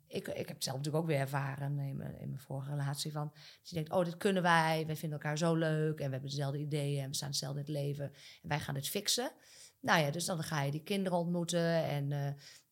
ik, 0.08 0.28
ik 0.28 0.48
heb 0.48 0.56
het 0.56 0.64
zelf 0.64 0.76
natuurlijk 0.76 1.04
ook 1.04 1.10
weer 1.10 1.20
ervaren 1.20 1.78
in 1.78 1.96
mijn, 1.96 2.20
in 2.20 2.28
mijn 2.28 2.40
vorige 2.40 2.70
relatie. 2.70 3.12
Van, 3.12 3.30
dat 3.32 3.68
je 3.68 3.74
denkt, 3.74 3.92
oh, 3.92 4.04
dit 4.04 4.16
kunnen 4.16 4.42
wij. 4.42 4.86
Wij 4.86 4.96
vinden 4.96 5.18
elkaar 5.18 5.38
zo 5.38 5.54
leuk. 5.54 5.98
En 5.98 6.06
we 6.06 6.12
hebben 6.12 6.30
dezelfde 6.30 6.58
ideeën. 6.58 7.02
En 7.02 7.08
we 7.08 7.14
staan 7.14 7.28
hetzelfde 7.28 7.60
in 7.60 7.64
het 7.64 7.74
leven. 7.74 8.04
En 8.42 8.48
wij 8.48 8.60
gaan 8.60 8.74
dit 8.74 8.88
fixen. 8.88 9.32
Nou 9.80 10.00
ja, 10.00 10.10
dus 10.10 10.24
dan 10.24 10.42
ga 10.42 10.62
je 10.62 10.70
die 10.70 10.82
kinderen 10.82 11.18
ontmoeten. 11.18 11.84
En 11.84 12.10
uh, 12.10 12.28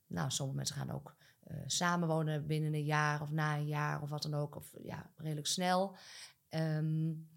nou, 0.06 0.30
sommige 0.30 0.56
mensen 0.56 0.76
gaan 0.76 0.90
ook 0.90 1.16
uh, 1.46 1.56
samenwonen 1.66 2.46
binnen 2.46 2.74
een 2.74 2.84
jaar 2.84 3.22
of 3.22 3.30
na 3.30 3.56
een 3.56 3.66
jaar 3.66 4.02
of 4.02 4.10
wat 4.10 4.22
dan 4.22 4.34
ook. 4.34 4.56
Of 4.56 4.74
ja, 4.82 5.10
redelijk 5.16 5.46
snel. 5.46 5.96
Um, 6.50 7.28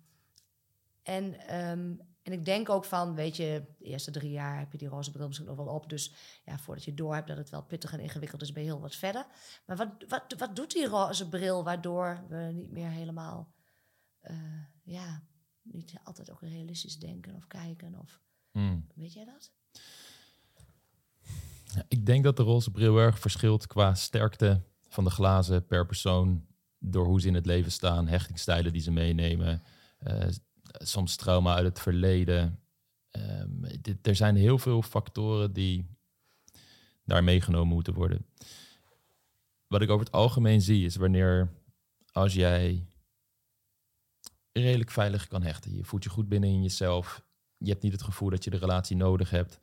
en 1.09 1.55
um, 1.57 2.07
en 2.29 2.35
ik 2.35 2.45
denk 2.45 2.69
ook 2.69 2.85
van, 2.85 3.15
weet 3.15 3.35
je, 3.35 3.65
de 3.77 3.85
eerste 3.85 4.11
drie 4.11 4.31
jaar 4.31 4.59
heb 4.59 4.71
je 4.71 4.77
die 4.77 4.87
roze 4.87 5.11
bril 5.11 5.27
misschien 5.27 5.47
nog 5.47 5.57
wel 5.57 5.67
op. 5.67 5.89
Dus 5.89 6.13
ja, 6.45 6.57
voordat 6.57 6.83
je 6.83 6.93
door 6.93 7.13
hebt 7.13 7.27
dat 7.27 7.37
het 7.37 7.49
wel 7.49 7.63
pittig 7.63 7.93
en 7.93 7.99
ingewikkeld 7.99 8.41
is, 8.41 8.51
ben 8.51 8.63
je 8.63 8.69
heel 8.69 8.79
wat 8.79 8.95
verder. 8.95 9.25
Maar 9.65 9.77
wat, 9.77 9.89
wat, 10.07 10.35
wat 10.37 10.55
doet 10.55 10.71
die 10.71 10.87
roze 10.87 11.29
bril 11.29 11.63
waardoor 11.63 12.25
we 12.29 12.51
niet 12.53 12.71
meer 12.71 12.89
helemaal, 12.89 13.53
uh, 14.23 14.63
ja, 14.83 15.23
niet 15.61 15.93
altijd 16.03 16.31
ook 16.31 16.41
realistisch 16.41 16.99
denken 16.99 17.35
of 17.35 17.47
kijken? 17.47 17.99
Of, 17.99 18.21
hmm. 18.51 18.87
Weet 18.95 19.13
jij 19.13 19.25
dat? 19.25 19.51
Ik 21.87 22.05
denk 22.05 22.23
dat 22.23 22.37
de 22.37 22.43
roze 22.43 22.71
bril 22.71 22.97
erg 22.97 23.19
verschilt 23.19 23.67
qua 23.67 23.93
sterkte 23.93 24.61
van 24.87 25.03
de 25.03 25.09
glazen 25.09 25.65
per 25.65 25.85
persoon. 25.85 26.47
Door 26.79 27.05
hoe 27.05 27.21
ze 27.21 27.27
in 27.27 27.33
het 27.33 27.45
leven 27.45 27.71
staan, 27.71 28.07
hechtingstijlen 28.07 28.73
die 28.73 28.81
ze 28.81 28.91
meenemen. 28.91 29.63
Uh, 30.07 30.27
soms 30.71 31.15
trauma 31.15 31.55
uit 31.55 31.65
het 31.65 31.79
verleden. 31.79 32.59
Dit, 33.81 34.07
er 34.07 34.15
zijn 34.15 34.35
heel 34.35 34.57
veel 34.57 34.81
factoren 34.81 35.53
die 35.53 35.97
daar 37.03 37.23
meegenomen 37.23 37.73
moeten 37.73 37.93
worden. 37.93 38.25
Wat 39.67 39.81
ik 39.81 39.89
over 39.89 40.05
het 40.05 40.15
algemeen 40.15 40.61
zie 40.61 40.85
is 40.85 40.95
wanneer 40.95 41.51
als 42.11 42.33
jij 42.33 42.87
redelijk 44.51 44.91
veilig 44.91 45.27
kan 45.27 45.41
hechten, 45.41 45.75
je 45.75 45.83
voelt 45.83 46.03
je 46.03 46.09
goed 46.09 46.29
binnen 46.29 46.49
in 46.49 46.61
jezelf, 46.61 47.23
je 47.57 47.69
hebt 47.69 47.83
niet 47.83 47.91
het 47.91 48.03
gevoel 48.03 48.29
dat 48.29 48.43
je 48.43 48.49
de 48.49 48.57
relatie 48.57 48.95
nodig 48.95 49.29
hebt, 49.29 49.59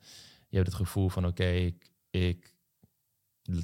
je 0.49 0.55
hebt 0.55 0.67
het 0.67 0.77
gevoel 0.77 1.09
van 1.09 1.25
oké, 1.25 1.47
ik, 1.47 1.91
ik 2.09 2.57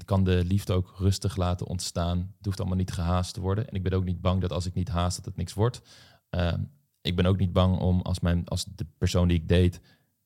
kan 0.05 0.23
de 0.23 0.43
liefde 0.45 0.73
ook 0.73 0.93
rustig 0.97 1.35
laten 1.35 1.67
ontstaan. 1.67 2.17
Het 2.37 2.45
hoeft 2.45 2.59
allemaal 2.59 2.77
niet 2.77 2.91
gehaast 2.91 3.33
te 3.33 3.41
worden. 3.41 3.67
En 3.67 3.75
ik 3.75 3.83
ben 3.83 3.93
ook 3.93 4.03
niet 4.03 4.21
bang 4.21 4.41
dat 4.41 4.51
als 4.51 4.65
ik 4.65 4.73
niet 4.73 4.89
haast, 4.89 5.15
dat 5.15 5.25
het 5.25 5.35
niks 5.35 5.53
wordt. 5.53 5.81
Um, 6.29 6.71
ik 7.03 7.15
ben 7.15 7.25
ook 7.25 7.37
niet 7.37 7.53
bang 7.53 7.79
om 7.79 8.01
als, 8.01 8.19
mijn, 8.19 8.47
als 8.47 8.65
de 8.75 8.85
persoon 8.97 9.27
die 9.27 9.37
ik 9.37 9.47
date 9.47 9.79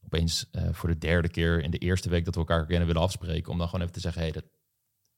opeens 0.06 0.50
uh, 0.52 0.68
voor 0.72 0.90
de 0.90 0.98
derde 0.98 1.30
keer 1.30 1.64
in 1.64 1.72
de 1.72 1.78
eerste 1.78 2.10
week 2.10 2.26
dat 2.26 2.34
we 2.34 2.40
elkaar 2.40 2.66
kennen 2.66 2.88
willen 2.88 3.02
afspreken, 3.02 3.52
om 3.52 3.58
dan 3.58 3.68
gewoon 3.68 3.82
even 3.82 3.94
te 3.94 4.00
zeggen, 4.00 4.22
hé, 4.22 4.32
dat, 4.32 4.44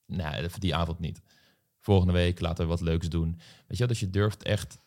nou, 0.05 0.49
die 0.60 0.76
avond 0.76 0.99
niet. 0.99 1.22
Volgende 1.80 2.14
week 2.14 2.39
laten 2.39 2.64
we 2.64 2.70
wat 2.70 2.82
leuks 2.82 3.10
doen. 3.10 3.39
Weet 3.68 3.78
je, 3.78 3.88
dat 3.88 3.97
je 3.97 4.10
durft 4.10 4.43
echt 4.43 4.80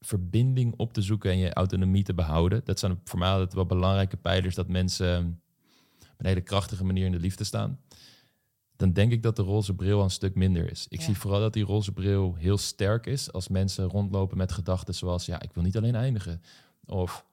verbinding 0.00 0.74
op 0.76 0.92
te 0.92 1.02
zoeken 1.02 1.30
en 1.30 1.38
je 1.38 1.52
autonomie 1.52 2.02
te 2.02 2.14
behouden. 2.14 2.60
Dat 2.64 2.78
zijn 2.78 3.00
voor 3.04 3.18
mij 3.18 3.30
altijd 3.30 3.52
wel 3.52 3.66
belangrijke 3.66 4.16
pijlers 4.16 4.54
dat 4.54 4.68
mensen 4.68 5.42
op 6.00 6.18
een 6.18 6.26
hele 6.26 6.40
krachtige 6.40 6.84
manier 6.84 7.06
in 7.06 7.12
de 7.12 7.18
liefde 7.18 7.44
staan. 7.44 7.80
Dan 8.78 8.92
denk 8.92 9.12
ik 9.12 9.22
dat 9.22 9.36
de 9.36 9.42
roze 9.42 9.74
bril 9.74 10.02
een 10.02 10.10
stuk 10.10 10.34
minder 10.34 10.70
is. 10.70 10.86
Ik 10.88 10.98
Ja. 10.98 11.04
zie 11.04 11.16
vooral 11.18 11.40
dat 11.40 11.52
die 11.52 11.64
roze 11.64 11.92
bril 11.92 12.34
heel 12.34 12.58
sterk 12.58 13.06
is 13.06 13.32
als 13.32 13.48
mensen 13.48 13.84
rondlopen 13.88 14.36
met 14.36 14.52
gedachten 14.52 14.94
zoals, 14.94 15.26
ja, 15.26 15.40
ik 15.42 15.52
wil 15.52 15.62
niet 15.62 15.76
alleen 15.76 15.94
eindigen. 15.94 16.42
Of, 16.84 17.26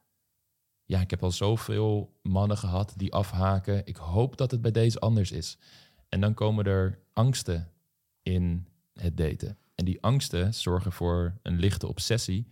ja, 0.85 0.99
ik 1.01 1.09
heb 1.09 1.23
al 1.23 1.31
zoveel 1.31 2.13
mannen 2.21 2.57
gehad 2.57 2.93
die 2.97 3.13
afhaken. 3.13 3.85
Ik 3.85 3.95
hoop 3.95 4.37
dat 4.37 4.51
het 4.51 4.61
bij 4.61 4.71
deze 4.71 4.99
anders 4.99 5.31
is. 5.31 5.57
En 6.09 6.21
dan 6.21 6.33
komen 6.33 6.65
er 6.65 6.99
angsten 7.13 7.71
in 8.23 8.67
het 8.93 9.17
daten. 9.17 9.57
En 9.75 9.85
die 9.85 10.01
angsten 10.01 10.53
zorgen 10.53 10.91
voor 10.91 11.37
een 11.41 11.59
lichte 11.59 11.87
obsessie 11.87 12.47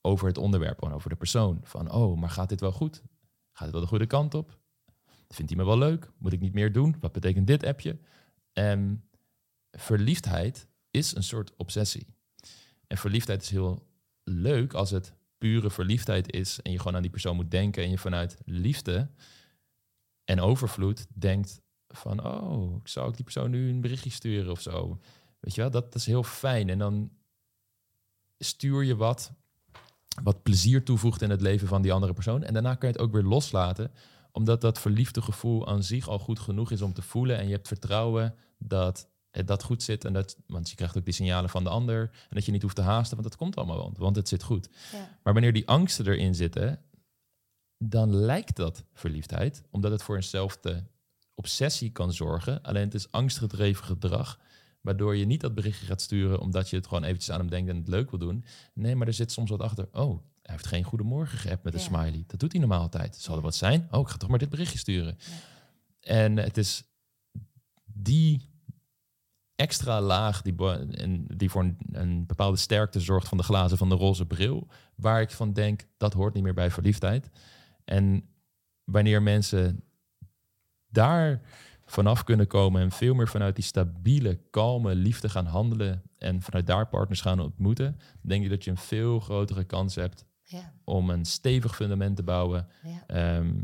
over 0.00 0.26
het 0.26 0.38
onderwerp 0.38 0.82
en 0.82 0.92
over 0.92 1.10
de 1.10 1.16
persoon. 1.16 1.60
Van, 1.62 1.92
oh, 1.92 2.18
maar 2.20 2.30
gaat 2.30 2.48
dit 2.48 2.60
wel 2.60 2.72
goed? 2.72 3.02
Gaat 3.52 3.62
het 3.64 3.72
wel 3.72 3.80
de 3.80 3.86
goede 3.86 4.06
kant 4.06 4.34
op? 4.34 4.58
Vindt 5.34 5.50
hij 5.50 5.60
me 5.60 5.66
wel 5.66 5.78
leuk? 5.78 6.10
Moet 6.18 6.32
ik 6.32 6.40
niet 6.40 6.54
meer 6.54 6.72
doen? 6.72 6.96
Wat 7.00 7.12
betekent 7.12 7.46
dit 7.46 7.64
appje? 7.64 7.98
En 8.52 9.04
verliefdheid 9.70 10.68
is 10.90 11.14
een 11.14 11.22
soort 11.22 11.56
obsessie. 11.56 12.06
En 12.86 12.96
verliefdheid 12.96 13.42
is 13.42 13.50
heel 13.50 13.86
leuk 14.24 14.72
als 14.72 14.90
het 14.90 15.14
pure 15.38 15.70
verliefdheid 15.70 16.32
is 16.32 16.62
en 16.62 16.72
je 16.72 16.78
gewoon 16.78 16.96
aan 16.96 17.02
die 17.02 17.10
persoon 17.10 17.36
moet 17.36 17.50
denken 17.50 17.82
en 17.82 17.90
je 17.90 17.98
vanuit 17.98 18.36
liefde 18.44 19.10
en 20.24 20.40
overvloed 20.40 21.06
denkt 21.14 21.60
van, 21.88 22.26
oh, 22.26 22.80
zou 22.84 23.08
ik 23.08 23.14
die 23.14 23.24
persoon 23.24 23.50
nu 23.50 23.68
een 23.68 23.80
berichtje 23.80 24.10
sturen 24.10 24.50
of 24.50 24.60
zo? 24.60 25.00
Weet 25.40 25.54
je 25.54 25.60
wel, 25.60 25.70
dat, 25.70 25.84
dat 25.84 25.94
is 25.94 26.06
heel 26.06 26.22
fijn. 26.22 26.68
En 26.68 26.78
dan 26.78 27.10
stuur 28.38 28.82
je 28.82 28.96
wat, 28.96 29.32
wat 30.22 30.42
plezier 30.42 30.84
toevoegt 30.84 31.22
in 31.22 31.30
het 31.30 31.40
leven 31.40 31.68
van 31.68 31.82
die 31.82 31.92
andere 31.92 32.12
persoon. 32.12 32.42
En 32.42 32.52
daarna 32.52 32.74
kan 32.74 32.88
je 32.88 32.94
het 32.94 33.04
ook 33.04 33.12
weer 33.12 33.22
loslaten, 33.22 33.92
omdat 34.32 34.60
dat 34.60 34.80
verliefde 34.80 35.22
gevoel 35.22 35.68
aan 35.68 35.82
zich 35.82 36.08
al 36.08 36.18
goed 36.18 36.38
genoeg 36.38 36.70
is 36.70 36.82
om 36.82 36.92
te 36.92 37.02
voelen. 37.02 37.38
En 37.38 37.46
je 37.46 37.52
hebt 37.52 37.68
vertrouwen 37.68 38.34
dat 38.58 39.08
het 39.30 39.46
dat 39.46 39.62
goed 39.62 39.82
zit. 39.82 40.04
En 40.04 40.12
dat, 40.12 40.36
want 40.46 40.70
je 40.70 40.76
krijgt 40.76 40.96
ook 40.96 41.04
die 41.04 41.14
signalen 41.14 41.50
van 41.50 41.64
de 41.64 41.70
ander. 41.70 42.00
En 42.00 42.36
dat 42.36 42.44
je 42.44 42.52
niet 42.52 42.62
hoeft 42.62 42.76
te 42.76 42.82
haasten, 42.82 43.16
want 43.16 43.28
dat 43.28 43.38
komt 43.38 43.56
allemaal 43.56 43.76
wel, 43.76 43.92
want 43.96 44.16
het 44.16 44.28
zit 44.28 44.42
goed. 44.42 44.68
Ja. 44.92 45.18
Maar 45.22 45.32
wanneer 45.32 45.52
die 45.52 45.68
angsten 45.68 46.06
erin 46.06 46.34
zitten, 46.34 46.82
dan 47.78 48.14
lijkt 48.14 48.56
dat 48.56 48.84
verliefdheid, 48.92 49.62
omdat 49.70 49.90
het 49.90 50.02
voor 50.02 50.16
eenzelfde 50.16 50.86
obsessie 51.34 51.90
kan 51.90 52.12
zorgen. 52.12 52.62
Alleen 52.62 52.84
het 52.84 52.94
is 52.94 53.10
angstgedreven 53.10 53.84
gedrag, 53.84 54.38
waardoor 54.80 55.16
je 55.16 55.24
niet 55.24 55.40
dat 55.40 55.54
berichtje 55.54 55.86
gaat 55.86 56.00
sturen 56.00 56.40
omdat 56.40 56.70
je 56.70 56.76
het 56.76 56.86
gewoon 56.86 57.04
eventjes 57.04 57.30
aan 57.30 57.40
hem 57.40 57.50
denkt 57.50 57.70
en 57.70 57.76
het 57.76 57.88
leuk 57.88 58.10
wil 58.10 58.18
doen. 58.18 58.44
Nee, 58.74 58.96
maar 58.96 59.06
er 59.06 59.12
zit 59.12 59.32
soms 59.32 59.50
wat 59.50 59.60
achter. 59.60 59.88
Oh, 59.92 60.22
hij 60.50 60.58
heeft 60.58 60.74
geen 60.74 60.84
goedemorgen 60.84 61.38
geappt 61.38 61.64
met 61.64 61.74
een 61.74 61.80
Ja. 61.80 61.86
smiley. 61.86 62.24
Dat 62.26 62.40
doet 62.40 62.52
hij 62.52 62.60
normaal 62.60 62.80
altijd. 62.80 63.16
Zal 63.16 63.36
er 63.36 63.42
wat 63.42 63.56
zijn? 63.56 63.88
Oh, 63.90 64.00
ik 64.00 64.08
ga 64.08 64.16
toch 64.16 64.28
maar 64.28 64.38
dit 64.38 64.48
berichtje 64.48 64.78
sturen. 64.78 65.16
Ja. 65.18 65.32
En 66.00 66.36
het 66.36 66.56
is 66.56 66.84
die 67.84 68.48
extra 69.54 70.00
laag 70.00 70.42
die, 70.42 70.66
en 70.96 71.24
die 71.36 71.50
voor 71.50 71.62
een, 71.62 71.78
een 71.92 72.26
bepaalde 72.26 72.56
sterkte 72.56 73.00
zorgt 73.00 73.28
van 73.28 73.38
de 73.38 73.44
glazen 73.44 73.78
van 73.78 73.88
de 73.88 73.94
roze 73.94 74.26
bril, 74.26 74.68
waar 74.94 75.20
ik 75.20 75.30
van 75.30 75.52
denk 75.52 75.86
dat 75.96 76.12
hoort 76.12 76.34
niet 76.34 76.42
meer 76.42 76.54
bij 76.54 76.70
verliefdheid. 76.70 77.30
En 77.84 78.28
wanneer 78.84 79.22
mensen 79.22 79.84
daar 80.88 81.40
vanaf 81.84 82.24
kunnen 82.24 82.46
komen 82.46 82.82
en 82.82 82.90
veel 82.90 83.14
meer 83.14 83.28
vanuit 83.28 83.54
die 83.54 83.64
stabiele, 83.64 84.40
kalme 84.50 84.94
liefde 84.94 85.28
gaan 85.28 85.46
handelen 85.46 86.02
en 86.18 86.42
vanuit 86.42 86.66
daar 86.66 86.88
partners 86.88 87.20
gaan 87.20 87.40
ontmoeten, 87.40 87.98
denk 88.20 88.44
ik 88.44 88.50
dat 88.50 88.64
je 88.64 88.70
een 88.70 88.76
veel 88.76 89.20
grotere 89.20 89.64
kans 89.64 89.94
hebt 89.94 90.24
Ja, 90.50 90.72
om 90.84 91.10
een 91.10 91.24
stevig 91.24 91.76
fundament 91.76 92.16
te 92.16 92.22
bouwen 92.22 92.68
ja, 92.82 93.06
Ehm, 93.06 93.62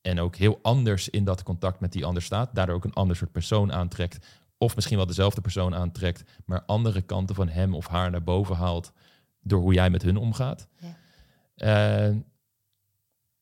en 0.00 0.20
ook 0.20 0.36
heel 0.36 0.58
anders 0.62 1.08
in 1.08 1.24
dat 1.24 1.42
contact 1.42 1.80
met 1.80 1.92
die 1.92 2.04
ander 2.04 2.22
staat. 2.22 2.54
Daardoor 2.54 2.74
ook 2.76 2.84
een 2.84 2.92
ander 2.92 3.16
soort 3.16 3.32
persoon 3.32 3.72
aantrekt. 3.72 4.26
Of 4.58 4.74
misschien 4.74 4.96
wel 4.96 5.06
dezelfde 5.06 5.40
persoon 5.40 5.74
aantrekt, 5.74 6.22
maar 6.44 6.64
andere 6.64 7.02
kanten 7.02 7.34
van 7.34 7.48
hem 7.48 7.74
of 7.74 7.86
haar 7.86 8.10
naar 8.10 8.22
boven 8.24 8.56
haalt 8.56 8.92
door 9.40 9.60
hoe 9.60 9.74
jij 9.74 9.90
met 9.90 10.02
hun 10.02 10.16
omgaat. 10.16 10.68
ja. 10.78 10.96
Eh, 11.54 12.16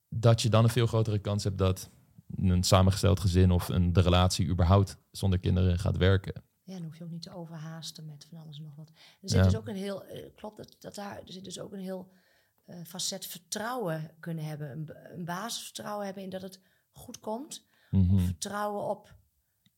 dat 0.08 0.42
je 0.42 0.48
dan 0.48 0.64
een 0.64 0.70
veel 0.70 0.86
grotere 0.86 1.18
kans 1.18 1.44
hebt 1.44 1.58
dat 1.58 1.90
een 2.36 2.62
samengesteld 2.62 3.20
gezin 3.20 3.50
of 3.50 3.68
een, 3.68 3.92
de 3.92 4.00
relatie 4.00 4.46
überhaupt 4.48 4.96
zonder 5.10 5.38
kinderen 5.38 5.78
gaat 5.78 5.96
werken. 5.96 6.42
Ja, 6.62 6.74
dan 6.74 6.82
hoef 6.84 6.98
je 6.98 7.04
ook 7.04 7.10
niet 7.10 7.22
te 7.22 7.34
overhaasten 7.34 8.04
met 8.06 8.26
van 8.30 8.38
alles 8.38 8.56
en 8.58 8.62
nog 8.62 8.74
wat. 8.76 8.88
Er 9.20 9.28
zit 9.28 9.38
Ja. 9.38 9.44
dus 9.44 9.56
ook 9.56 9.68
een 9.68 9.76
heel, 9.76 10.04
eh, 10.04 10.22
klopt 10.36 10.56
dat, 10.56 10.76
dat 10.78 10.94
daar, 10.94 11.16
er 11.16 11.32
zit 11.32 11.44
dus 11.44 11.60
ook 11.60 11.72
een 11.72 11.80
heel 11.80 12.12
facet 12.84 13.26
vertrouwen 13.26 14.10
kunnen 14.20 14.44
hebben. 14.44 14.70
Een, 14.70 14.88
een 15.18 15.24
basisvertrouwen 15.24 16.04
hebben 16.04 16.22
in 16.22 16.30
dat 16.30 16.42
het 16.42 16.60
goed 16.92 17.18
komt. 17.18 17.66
Mhm. 17.90 18.14
Of 18.14 18.22
vertrouwen 18.22 18.82
op 18.88 19.14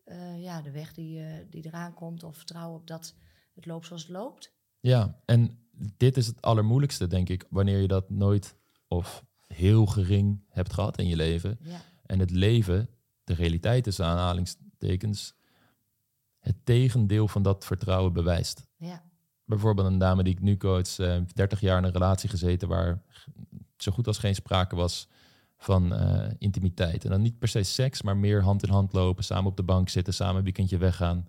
eh, 0.04 0.42
ja, 0.42 0.62
de 0.62 0.70
weg 0.70 0.92
die, 0.92 1.20
eh, 1.20 1.44
die 1.50 1.66
eraan 1.66 1.94
komt. 1.94 2.22
Of 2.22 2.36
vertrouwen 2.36 2.80
op 2.80 2.86
dat 2.86 3.14
het 3.54 3.66
loopt 3.66 3.86
zoals 3.86 4.02
het 4.02 4.10
loopt. 4.10 4.52
Ja, 4.80 5.20
en 5.24 5.68
dit 5.96 6.16
is 6.16 6.26
het 6.26 6.42
allermoeilijkste, 6.42 7.06
denk 7.06 7.28
ik, 7.28 7.46
wanneer 7.50 7.80
je 7.80 7.88
dat 7.88 8.10
nooit 8.10 8.56
of 8.88 9.24
heel 9.46 9.86
gering 9.86 10.44
hebt 10.48 10.72
gehad 10.72 10.98
in 10.98 11.06
je 11.08 11.16
leven. 11.16 11.58
Ja, 11.60 11.80
En 12.02 12.18
het 12.18 12.30
leven, 12.30 12.88
de 13.24 13.34
realiteit 13.34 13.84
tussen 13.84 14.04
aanhalingstekens, 14.04 15.34
het 16.38 16.56
tegendeel 16.64 17.28
van 17.28 17.42
dat 17.42 17.64
vertrouwen 17.64 18.12
bewijst. 18.12 18.66
ja, 18.76 19.12
Bijvoorbeeld 19.44 19.86
een 19.86 19.98
dame 19.98 20.22
die 20.22 20.32
ik 20.32 20.40
nu 20.40 20.56
coach, 20.56 20.98
eh, 20.98 21.20
30 21.34 21.60
jaar 21.60 21.78
in 21.78 21.84
een 21.84 21.92
relatie 21.92 22.28
gezeten 22.28 22.68
waar 22.68 23.02
zo 23.76 23.92
goed 23.92 24.06
als 24.06 24.18
geen 24.18 24.34
sprake 24.34 24.76
was 24.76 25.08
van 25.56 25.94
eh, 25.94 26.30
intimiteit. 26.38 27.04
En 27.04 27.10
dan 27.10 27.22
niet 27.22 27.38
per 27.38 27.48
se 27.48 27.62
seks, 27.62 28.02
maar 28.02 28.16
meer 28.16 28.42
hand 28.42 28.62
in 28.62 28.70
hand 28.70 28.92
lopen, 28.92 29.24
samen 29.24 29.50
op 29.50 29.56
de 29.56 29.62
bank 29.62 29.88
zitten, 29.88 30.14
samen 30.14 30.36
een 30.36 30.42
weekendje 30.42 30.78
weggaan. 30.78 31.28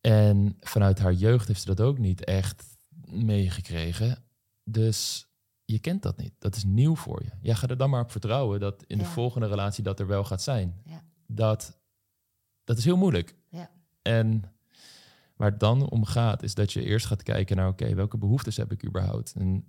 En 0.00 0.56
vanuit 0.60 0.98
haar 0.98 1.12
jeugd 1.12 1.48
heeft 1.48 1.60
ze 1.60 1.66
dat 1.66 1.80
ook 1.80 1.98
niet 1.98 2.24
echt 2.24 2.64
meegekregen. 3.04 4.24
Dus 4.64 5.28
je 5.64 5.78
kent 5.78 6.02
dat 6.02 6.16
niet. 6.16 6.34
Dat 6.38 6.56
is 6.56 6.64
nieuw 6.64 6.96
voor 6.96 7.22
je. 7.22 7.30
Jij 7.40 7.54
gaat 7.54 7.70
er 7.70 7.76
dan 7.76 7.90
maar 7.90 8.02
op 8.02 8.10
vertrouwen 8.10 8.60
dat 8.60 8.84
in 8.86 8.98
de 8.98 9.04
volgende 9.04 9.46
relatie 9.46 9.84
dat 9.84 10.00
er 10.00 10.06
wel 10.06 10.24
gaat 10.24 10.42
zijn. 10.42 10.80
Ja. 10.84 11.02
Dat, 11.26 11.78
dat 12.64 12.78
is 12.78 12.84
heel 12.84 12.96
moeilijk. 12.96 13.34
ja, 13.48 13.70
En 14.02 14.53
waar 15.36 15.50
het 15.50 15.60
dan 15.60 15.88
om 15.88 16.04
gaat, 16.04 16.42
is 16.42 16.54
dat 16.54 16.72
je 16.72 16.84
eerst 16.84 17.06
gaat 17.06 17.22
kijken 17.22 17.56
naar, 17.56 17.68
oké, 17.68 17.94
welke 17.94 18.18
behoeftes 18.18 18.56
heb 18.56 18.72
ik 18.72 18.86
überhaupt? 18.86 19.34
En 19.36 19.64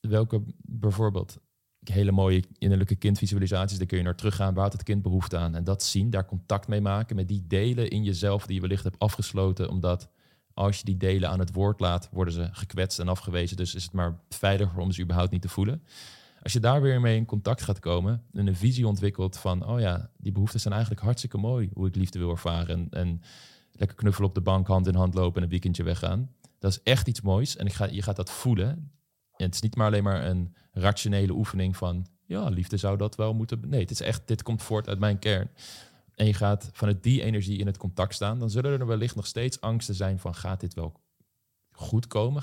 welke, 0.00 0.42
bijvoorbeeld, 0.56 1.38
hele 1.80 2.12
mooie 2.12 2.44
innerlijke 2.58 2.96
kindvisualisaties, 2.96 3.78
daar 3.78 3.86
kun 3.86 3.98
je 3.98 4.04
naar 4.04 4.16
teruggaan, 4.16 4.54
waar 4.54 4.70
het 4.70 4.82
kind 4.82 5.02
behoefte 5.02 5.36
aan? 5.36 5.54
En 5.54 5.64
dat 5.64 5.82
zien, 5.82 6.10
daar 6.10 6.26
contact 6.26 6.68
mee 6.68 6.80
maken 6.80 7.16
met 7.16 7.28
die 7.28 7.46
delen 7.46 7.90
in 7.90 8.04
jezelf 8.04 8.46
die 8.46 8.54
je 8.54 8.60
wellicht 8.60 8.84
hebt 8.84 8.98
afgesloten, 8.98 9.70
omdat 9.70 10.08
als 10.54 10.78
je 10.78 10.84
die 10.84 10.96
delen 10.96 11.30
aan 11.30 11.38
het 11.38 11.52
woord 11.52 11.80
laat, 11.80 12.08
worden 12.12 12.34
ze 12.34 12.48
gekwetst 12.52 12.98
en 12.98 13.08
afgewezen. 13.08 13.56
Dus 13.56 13.74
is 13.74 13.84
het 13.84 13.92
maar 13.92 14.18
veiliger 14.28 14.78
om 14.78 14.92
ze 14.92 15.02
überhaupt 15.02 15.30
niet 15.30 15.42
te 15.42 15.48
voelen. 15.48 15.82
Als 16.42 16.52
je 16.52 16.60
daar 16.60 16.82
weer 16.82 17.00
mee 17.00 17.16
in 17.16 17.24
contact 17.24 17.62
gaat 17.62 17.78
komen 17.78 18.22
en 18.32 18.46
een 18.46 18.56
visie 18.56 18.86
ontwikkelt 18.86 19.38
van, 19.38 19.66
oh 19.66 19.80
ja, 19.80 20.10
die 20.16 20.32
behoeften 20.32 20.60
zijn 20.60 20.74
eigenlijk 20.74 21.04
hartstikke 21.04 21.38
mooi, 21.38 21.70
hoe 21.74 21.86
ik 21.86 21.96
liefde 21.96 22.18
wil 22.18 22.30
ervaren. 22.30 22.68
En, 22.68 22.88
en 22.90 23.22
lekker 23.78 23.96
knuffelen 23.96 24.28
op 24.28 24.34
de 24.34 24.40
bank, 24.40 24.66
hand 24.66 24.86
in 24.86 24.94
hand 24.94 25.14
lopen 25.14 25.36
en 25.36 25.42
een 25.42 25.48
weekendje 25.48 25.82
weggaan. 25.82 26.34
Dat 26.58 26.70
is 26.70 26.82
echt 26.82 27.08
iets 27.08 27.20
moois 27.20 27.56
en 27.56 27.66
ik 27.66 27.72
ga, 27.72 27.84
je 27.84 28.02
gaat 28.02 28.16
dat 28.16 28.30
voelen. 28.30 28.68
En 29.36 29.44
het 29.44 29.54
is 29.54 29.60
niet 29.60 29.76
maar 29.76 29.86
alleen 29.86 30.02
maar 30.02 30.24
een 30.24 30.54
rationele 30.72 31.32
oefening 31.32 31.76
van, 31.76 32.06
ja, 32.26 32.48
liefde 32.48 32.76
zou 32.76 32.96
dat 32.96 33.16
wel 33.16 33.34
moeten. 33.34 33.60
Nee, 33.68 33.80
het 33.80 33.90
is 33.90 34.00
echt, 34.00 34.28
dit 34.28 34.42
komt 34.42 34.62
voort 34.62 34.88
uit 34.88 34.98
mijn 34.98 35.18
kern. 35.18 35.50
En 36.14 36.26
je 36.26 36.34
gaat 36.34 36.70
vanuit 36.72 37.02
die 37.02 37.22
energie 37.22 37.58
in 37.58 37.66
het 37.66 37.76
contact 37.76 38.14
staan, 38.14 38.38
dan 38.38 38.50
zullen 38.50 38.80
er 38.80 38.86
wellicht 38.86 39.16
nog 39.16 39.26
steeds 39.26 39.60
angsten 39.60 39.94
zijn 39.94 40.18
van, 40.18 40.34
gaat 40.34 40.60
dit 40.60 40.74
wel 40.74 41.00
goed 41.72 42.06
komen? 42.06 42.42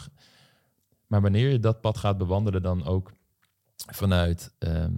Maar 1.07 1.21
wanneer 1.21 1.49
je 1.49 1.59
dat 1.59 1.81
pad 1.81 1.97
gaat 1.97 2.17
bewandelen, 2.17 2.61
dan 2.61 2.85
ook 2.85 3.11
vanuit 3.75 4.53
ehm, 4.59 4.93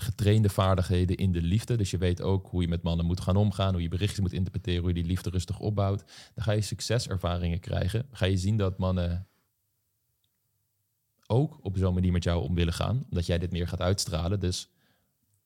getrainde 0.00 0.48
vaardigheden 0.48 1.16
in 1.16 1.32
de 1.32 1.42
liefde. 1.42 1.76
Dus 1.76 1.90
je 1.90 1.98
weet 1.98 2.22
ook 2.22 2.46
hoe 2.46 2.62
je 2.62 2.68
met 2.68 2.82
mannen 2.82 3.06
moet 3.06 3.20
gaan 3.20 3.36
omgaan, 3.36 3.72
hoe 3.72 3.82
je 3.82 3.88
berichtjes 3.88 4.20
moet 4.20 4.32
interpreteren, 4.32 4.80
hoe 4.80 4.88
je 4.88 4.94
die 4.94 5.04
liefde 5.04 5.30
rustig 5.30 5.58
opbouwt. 5.58 6.04
Dan 6.34 6.44
ga 6.44 6.52
je 6.52 6.60
succeservaringen 6.60 7.60
krijgen. 7.60 8.06
Ga 8.10 8.26
je 8.26 8.36
zien 8.36 8.56
dat 8.56 8.78
mannen 8.78 9.26
ook 11.26 11.58
op 11.62 11.76
zo'n 11.76 11.94
manier 11.94 12.12
met 12.12 12.24
jou 12.24 12.42
om 12.42 12.54
willen 12.54 12.72
gaan, 12.72 13.06
omdat 13.10 13.26
jij 13.26 13.38
dit 13.38 13.52
meer 13.52 13.68
gaat 13.68 13.80
uitstralen. 13.80 14.40
Dus 14.40 14.70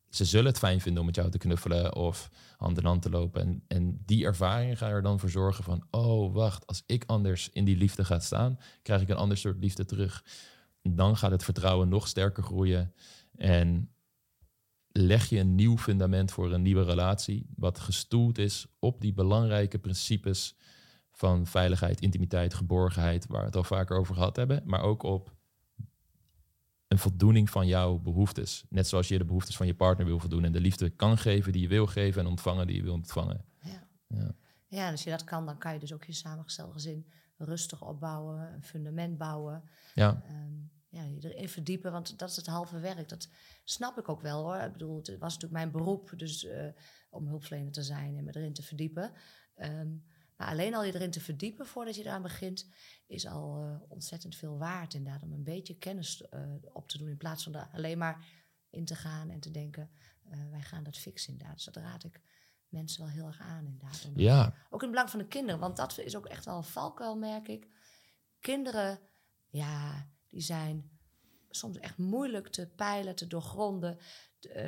ze 0.09 0.24
zullen 0.24 0.46
het 0.46 0.59
fijn 0.59 0.80
vinden 0.80 1.00
om 1.00 1.07
met 1.07 1.16
jou 1.16 1.30
te 1.30 1.38
knuffelen 1.38 1.96
of 1.96 2.30
hand 2.57 2.78
in 2.78 2.84
hand 2.84 3.03
te 3.03 3.11
lopen. 3.11 3.42
En, 3.42 3.62
en 3.68 4.03
die 4.05 4.24
ervaringen 4.24 4.76
gaan 4.76 4.90
er 4.90 5.03
dan 5.03 5.20
voor 5.20 5.30
zorgen 5.30 5.64
van, 5.64 5.86
oh 5.90 6.34
wacht, 6.34 6.66
als 6.66 6.82
ik 6.86 7.05
anders 7.07 7.50
in 7.53 7.64
die 7.64 7.76
liefde 7.76 8.05
ga 8.05 8.18
staan, 8.18 8.59
krijg 8.82 9.03
ik 9.03 9.09
een 9.09 9.16
ander 9.16 9.36
soort 9.36 9.59
liefde 9.59 9.84
terug. 9.84 10.24
Dan 10.82 11.16
gaat 11.16 11.30
het 11.30 11.44
vertrouwen 11.44 11.88
nog 11.88 12.09
sterker 12.09 12.42
groeien 12.42 12.94
en 13.36 13.90
leg 14.93 15.28
je 15.28 15.38
een 15.38 15.55
nieuw 15.55 15.78
fundament 15.78 16.32
voor 16.32 16.53
een 16.53 16.62
nieuwe 16.62 16.82
relatie, 16.84 17.47
wat 17.57 17.78
gestoeld 17.78 18.38
is 18.38 18.66
op 18.78 19.01
die 19.01 19.12
belangrijke 19.12 19.78
principes 19.78 20.57
van 21.12 21.47
veiligheid, 21.47 22.01
intimiteit, 22.01 22.55
geborgenheid, 22.55 23.26
waar 23.26 23.40
we 23.40 23.47
het 23.47 23.57
al 23.57 23.64
vaker 23.64 23.97
over 23.97 24.14
gehad 24.14 24.36
hebben, 24.36 24.62
maar 24.64 24.82
ook 24.82 25.03
op 25.03 25.36
een 26.88 26.99
voldoening 26.99 27.51
van 27.51 27.66
jouw 27.66 27.99
behoeftes. 27.99 28.64
Net 28.68 28.88
zoals 28.88 29.09
je 29.09 29.18
de 29.18 29.24
behoeftes 29.24 29.57
van 29.57 29.66
je 29.66 29.74
partner 29.74 30.07
wil 30.07 30.18
voldoen 30.18 30.45
en 30.45 30.53
de 30.53 30.61
liefde 30.61 30.90
kan 30.90 31.18
geven 31.18 31.53
die 31.53 31.62
je 31.62 31.68
wil 31.68 31.86
geven 31.86 32.20
en 32.20 32.28
ontvangen 32.28 32.66
die 32.66 32.76
je 32.76 32.82
wil 32.82 32.93
ontvangen. 32.93 33.45
Ja. 33.61 33.88
Ja. 34.07 34.34
Ja, 34.66 34.86
en 34.86 34.90
als 34.90 35.05
je 35.05 35.11
dat 35.11 35.24
kan, 35.24 35.47
dan 35.47 35.59
kan 35.59 35.72
je 35.72 35.78
dus 35.78 35.93
ook 35.93 36.05
je 36.05 36.12
samengesteld 36.12 36.72
gezin 36.72 37.07
rustig 37.36 37.82
opbouwen, 37.82 38.55
een 38.55 38.62
fundament 38.62 39.18
bouwen. 39.18 39.62
Ja, 39.95 40.22
Ehm, 40.26 40.53
ja, 40.93 41.03
je 41.03 41.34
erin 41.34 41.49
verdiepen, 41.49 41.93
want 41.93 42.18
dat 42.18 42.30
is 42.30 42.36
het 42.36 42.47
halve 42.47 42.78
werk. 42.78 43.09
Dat 43.09 43.28
snap 43.64 43.99
ik 43.99 44.09
ook 44.09 44.20
wel 44.20 44.43
hoor. 44.43 44.57
Ik 44.57 44.72
bedoel, 44.72 44.97
het 44.97 45.09
was 45.09 45.34
natuurlijk 45.34 45.53
mijn 45.53 45.70
beroep, 45.70 46.12
dus 46.16 46.45
eh, 46.45 46.66
om 47.11 47.26
hulpverlener 47.26 47.72
te 47.72 47.82
zijn 47.82 48.16
en 48.16 48.24
me 48.24 48.36
erin 48.36 48.53
te 48.53 48.62
verdiepen. 48.62 49.12
Ehm, 49.55 49.90
maar 50.36 50.49
alleen 50.49 50.74
al 50.74 50.84
je 50.84 50.95
erin 50.95 51.11
te 51.11 51.20
verdiepen 51.20 51.66
voordat 51.66 51.95
je 51.95 52.03
eraan 52.03 52.22
begint, 52.22 52.68
is 53.07 53.26
al 53.26 53.62
eh, 53.62 53.76
ontzettend 53.88 54.36
veel 54.36 54.59
waard 54.59 54.95
inderdaad. 54.95 55.22
Om 55.22 55.32
een 55.32 55.45
beetje 55.45 55.78
kennis 55.78 56.28
eh, 56.28 56.40
op 56.72 56.88
te 56.88 56.99
doen 56.99 57.09
in 57.09 57.16
plaats 57.16 57.45
van 57.45 57.55
er 57.55 57.68
alleen 57.72 57.99
maar 57.99 58.26
in 58.70 58.84
te 58.84 58.95
gaan 58.95 59.30
en 59.30 59.40
te 59.40 59.51
denken, 59.51 59.90
wij 60.51 60.62
gaan 60.62 60.84
dat 60.84 60.99
fixen 60.99 61.32
inderdaad. 61.32 61.57
Dus 61.57 61.64
dat 61.64 61.76
raad 61.76 62.05
ik 62.05 62.20
mensen 62.68 63.03
wel 63.03 63.12
heel 63.12 63.26
erg 63.26 63.40
aan 63.40 63.66
inderdaad. 63.66 64.11
Ja, 64.14 64.47
ook 64.47 64.82
in 64.82 64.88
het 64.88 64.90
belang 64.90 65.11
van 65.11 65.18
de 65.18 65.26
kinderen, 65.26 65.61
want 65.61 65.76
dat 65.76 65.99
is 65.99 66.16
ook 66.16 66.26
echt 66.26 66.45
wel 66.45 66.57
een 66.57 66.64
valkuil, 66.64 67.16
merk 67.16 67.49
ik. 67.49 67.68
Kinderen, 68.40 69.01
ja, 69.49 70.07
die 70.33 70.43
zijn 70.43 70.91
soms 71.51 71.78
echt 71.78 71.99
moeilijk 71.99 72.49
te 72.49 72.68
peilen, 72.76 73.14
te 73.14 73.26
doorgronden. 73.26 73.99
Eh, 74.41 74.66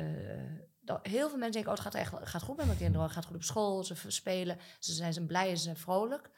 heel 1.01 1.29
veel 1.29 1.37
mensen 1.37 1.51
denken, 1.51 1.71
oh, 1.71 1.77
het 1.77 1.79
gaat, 1.79 1.95
echt, 1.95 2.13
gaat 2.29 2.41
goed 2.41 2.57
met 2.57 2.65
mijn 2.65 2.77
kinderen, 2.77 3.03
het 3.05 3.15
gaat 3.15 3.25
goed 3.25 3.35
op 3.35 3.43
school, 3.43 3.83
ze 3.83 3.95
spelen, 4.11 4.57
ze 4.79 4.93
zijn 4.93 5.13
ze 5.13 5.25
blij 5.25 5.49
en 5.49 5.57
ze 5.57 5.63
zijn 5.63 5.77
vrolijk. 5.77 6.31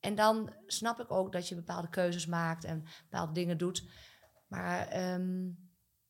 En 0.00 0.14
dan 0.14 0.52
snap 0.66 1.00
ik 1.00 1.10
ook 1.10 1.32
dat 1.32 1.48
je 1.48 1.54
bepaalde 1.54 1.88
keuzes 1.88 2.26
maakt 2.26 2.64
en 2.64 2.84
bepaalde 3.02 3.32
dingen 3.32 3.58
doet. 3.58 3.84
Maar 4.46 4.86
ehm, 4.88 5.48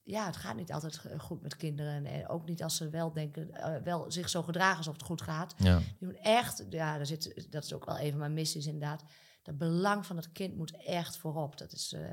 ja, 0.03 0.26
het 0.26 0.36
gaat 0.36 0.57
niet 0.57 0.72
altijd 0.72 1.01
goed 1.18 1.42
met 1.42 1.57
kinderen. 1.57 1.92
En 1.92 2.07
eh, 2.07 2.30
ook 2.34 2.46
niet 2.49 2.62
als 2.62 2.76
ze 2.76 2.88
wel 2.88 3.12
denken, 3.12 3.51
eh, 3.51 3.82
wel 3.82 4.11
zich 4.11 4.28
zo 4.28 4.42
gedragen 4.42 4.76
alsof 4.76 4.92
het 4.92 5.03
goed 5.03 5.22
gaat. 5.22 5.55
ja, 5.59 5.80
Je 5.99 6.07
moet 6.07 6.18
echt, 6.20 6.64
ja, 6.70 6.96
daar 6.96 7.07
zit, 7.07 7.46
dat 7.51 7.64
is 7.64 7.72
ook 7.72 7.84
wel 7.84 7.99
een 7.99 8.11
van 8.11 8.18
mijn 8.18 8.32
missies 8.32 8.66
inderdaad. 8.66 9.05
Dat 9.49 9.59
belang 9.59 10.07
van 10.07 10.16
het 10.16 10.32
kind 10.32 10.57
moet 10.57 10.76
echt 10.76 11.16
voorop. 11.16 11.59
Dat 11.59 11.72
is, 11.72 11.92
eh, 11.92 12.11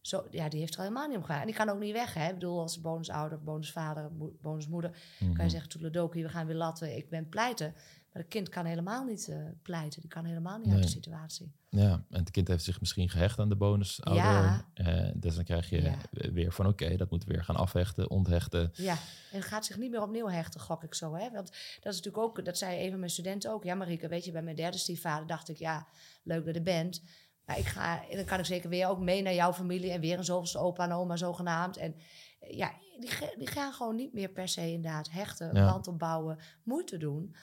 zo, 0.00 0.26
ja, 0.30 0.48
die 0.48 0.60
heeft 0.60 0.74
er 0.74 0.80
helemaal 0.80 1.08
niet 1.08 1.16
om 1.16 1.22
gegaan. 1.24 1.40
En 1.40 1.46
die 1.46 1.54
kan 1.56 1.68
ook 1.68 1.78
niet 1.78 1.92
weg, 1.92 2.14
hè. 2.14 2.26
Ik 2.28 2.34
bedoel, 2.34 2.60
als 2.60 2.80
bonusouder, 2.80 3.42
bonusvader, 3.42 4.12
mo- 4.12 4.36
bonusmoeder... 4.40 4.90
kan 5.18 5.28
Mhm. 5.28 5.42
je 5.42 5.48
zeggen, 5.50 5.68
toeledoki, 5.68 6.22
we 6.22 6.28
gaan 6.28 6.46
weer 6.46 6.56
latten, 6.56 6.96
ik 6.96 7.08
ben 7.10 7.28
pleiten. 7.28 7.74
Maar 8.16 8.24
het 8.24 8.34
kind 8.34 8.48
kan 8.48 8.64
helemaal 8.64 9.04
niet 9.04 9.28
eh, 9.28 9.36
pleiten. 9.62 10.00
Die 10.00 10.10
kan 10.10 10.24
helemaal 10.24 10.58
niet 10.58 10.72
uit 10.72 10.82
de 10.82 10.88
situatie. 10.88 11.52
ja. 11.68 12.04
En 12.10 12.18
het 12.20 12.30
kind 12.30 12.48
heeft 12.48 12.64
zich 12.64 12.80
misschien 12.80 13.08
gehecht 13.08 13.38
aan 13.38 13.48
de 13.48 13.56
bonusouder. 13.56 14.24
Ja. 14.24 14.66
Eh, 14.74 15.10
dus 15.14 15.34
dan 15.34 15.44
krijg 15.44 15.68
je 15.70 15.82
Ja. 15.82 15.96
weer 16.10 16.52
van 16.52 16.66
oké, 16.66 16.96
dat 16.96 17.10
moet 17.10 17.24
weer 17.24 17.44
gaan 17.44 17.56
afhechten, 17.56 18.10
onthechten. 18.10 18.70
Ja, 18.72 18.96
en 19.32 19.42
gaat 19.42 19.64
zich 19.66 19.78
niet 19.78 19.90
meer 19.90 20.02
opnieuw 20.02 20.28
hechten, 20.28 20.60
gok 20.60 20.82
ik 20.82 20.94
zo. 20.94 21.14
Hè? 21.14 21.30
Want 21.30 21.48
dat 21.80 21.92
is 21.92 21.96
natuurlijk 22.02 22.18
ook, 22.18 22.44
dat 22.44 22.58
zei 22.58 22.84
een 22.84 22.90
van 22.90 22.98
mijn 22.98 23.10
studenten 23.10 23.50
ook. 23.52 23.64
Ja, 23.64 23.74
Marieke, 23.74 24.08
weet 24.08 24.24
je, 24.24 24.32
bij 24.32 24.42
mijn 24.42 24.56
derde 24.56 24.78
stiefvader 24.78 25.26
dacht 25.26 25.48
ik, 25.48 25.56
ja, 25.56 25.86
leuk 26.22 26.44
dat 26.44 26.54
je 26.54 26.60
er 26.60 26.64
bent. 26.64 27.02
Maar 27.44 27.58
ik 27.58 27.66
ga, 27.66 28.00
dan 28.10 28.24
kan 28.24 28.38
ik 28.38 28.44
zeker 28.44 28.68
weer 28.68 28.88
ook 28.88 29.00
mee 29.00 29.22
naar 29.22 29.34
jouw 29.34 29.52
familie 29.52 29.90
en 29.90 30.00
weer 30.00 30.18
een 30.18 30.24
zoveelste 30.24 30.58
opa 30.58 30.84
en 30.84 30.92
oma 30.92 31.16
zogenaamd. 31.16 31.76
En 31.76 31.94
eh, 32.40 32.56
ja, 32.56 32.72
die, 33.00 33.10
die 33.38 33.46
gaan 33.46 33.72
gewoon 33.72 33.96
niet 33.96 34.12
meer 34.12 34.28
per 34.28 34.48
se 34.48 34.72
inderdaad 34.72 35.10
hechten, 35.10 35.54
Ja. 35.54 35.70
band 35.72 35.86
opbouwen, 35.88 36.38
moeite 36.62 36.96
doen. 36.96 37.34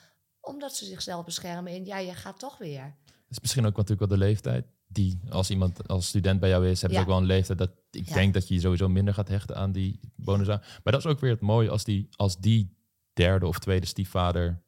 Omdat 0.45 0.75
ze 0.75 0.85
zichzelf 0.85 1.25
beschermen 1.25 1.73
in, 1.73 1.85
ja, 1.85 1.97
je 1.97 2.13
gaat 2.13 2.39
toch 2.39 2.57
weer. 2.57 2.95
Dat 3.05 3.29
is 3.29 3.39
misschien 3.39 3.65
ook 3.65 3.75
natuurlijk 3.77 4.09
wel 4.09 4.19
de 4.19 4.25
leeftijd. 4.25 4.65
Die, 4.87 5.19
als 5.29 5.49
iemand 5.49 5.87
als 5.87 6.07
student 6.07 6.39
bij 6.39 6.49
jou 6.49 6.67
is, 6.67 6.81
hebben 6.81 6.99
ze 6.99 7.03
Ja. 7.05 7.09
ook 7.09 7.13
wel 7.13 7.17
een 7.29 7.35
leeftijd 7.35 7.57
dat 7.57 7.69
ik 7.91 8.07
Ja. 8.07 8.13
denk 8.13 8.33
dat 8.33 8.47
je 8.47 8.59
sowieso 8.59 8.89
minder 8.89 9.13
gaat 9.13 9.27
hechten 9.27 9.55
aan 9.55 9.71
die 9.71 9.99
bonus. 10.15 10.47
Maar 10.47 10.61
dat 10.83 10.95
is 10.95 11.05
ook 11.05 11.19
weer 11.19 11.31
het 11.31 11.41
mooie 11.41 11.69
als 11.69 11.83
die, 11.83 12.07
als 12.15 12.37
die 12.37 12.75
derde 13.13 13.47
of 13.47 13.59
tweede 13.59 13.85
stiefvader 13.85 14.61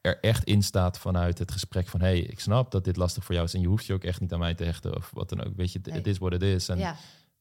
er 0.00 0.20
echt 0.20 0.44
in 0.44 0.62
staat 0.62 0.98
vanuit 0.98 1.38
het 1.38 1.50
gesprek 1.52 1.88
van 1.88 2.00
hey, 2.00 2.18
ik 2.20 2.40
snap 2.40 2.70
dat 2.70 2.84
dit 2.84 2.96
lastig 2.96 3.24
voor 3.24 3.34
jou 3.34 3.46
is 3.46 3.54
en 3.54 3.60
je 3.60 3.66
hoeft 3.66 3.86
je 3.86 3.92
ook 3.92 4.04
echt 4.04 4.20
niet 4.20 4.32
aan 4.32 4.38
mij 4.38 4.54
te 4.54 4.64
hechten 4.64 4.96
of 4.96 5.10
wat 5.14 5.28
dan 5.28 5.44
ook. 5.44 5.56
Weet 5.56 5.72
je, 5.72 5.78
het- 5.78 5.86
Nee. 5.86 5.96
het 5.96 6.06
is 6.06 6.18
wat 6.18 6.32
het 6.32 6.42
is. 6.42 6.68
En 6.68 6.78
ja, 6.78 6.96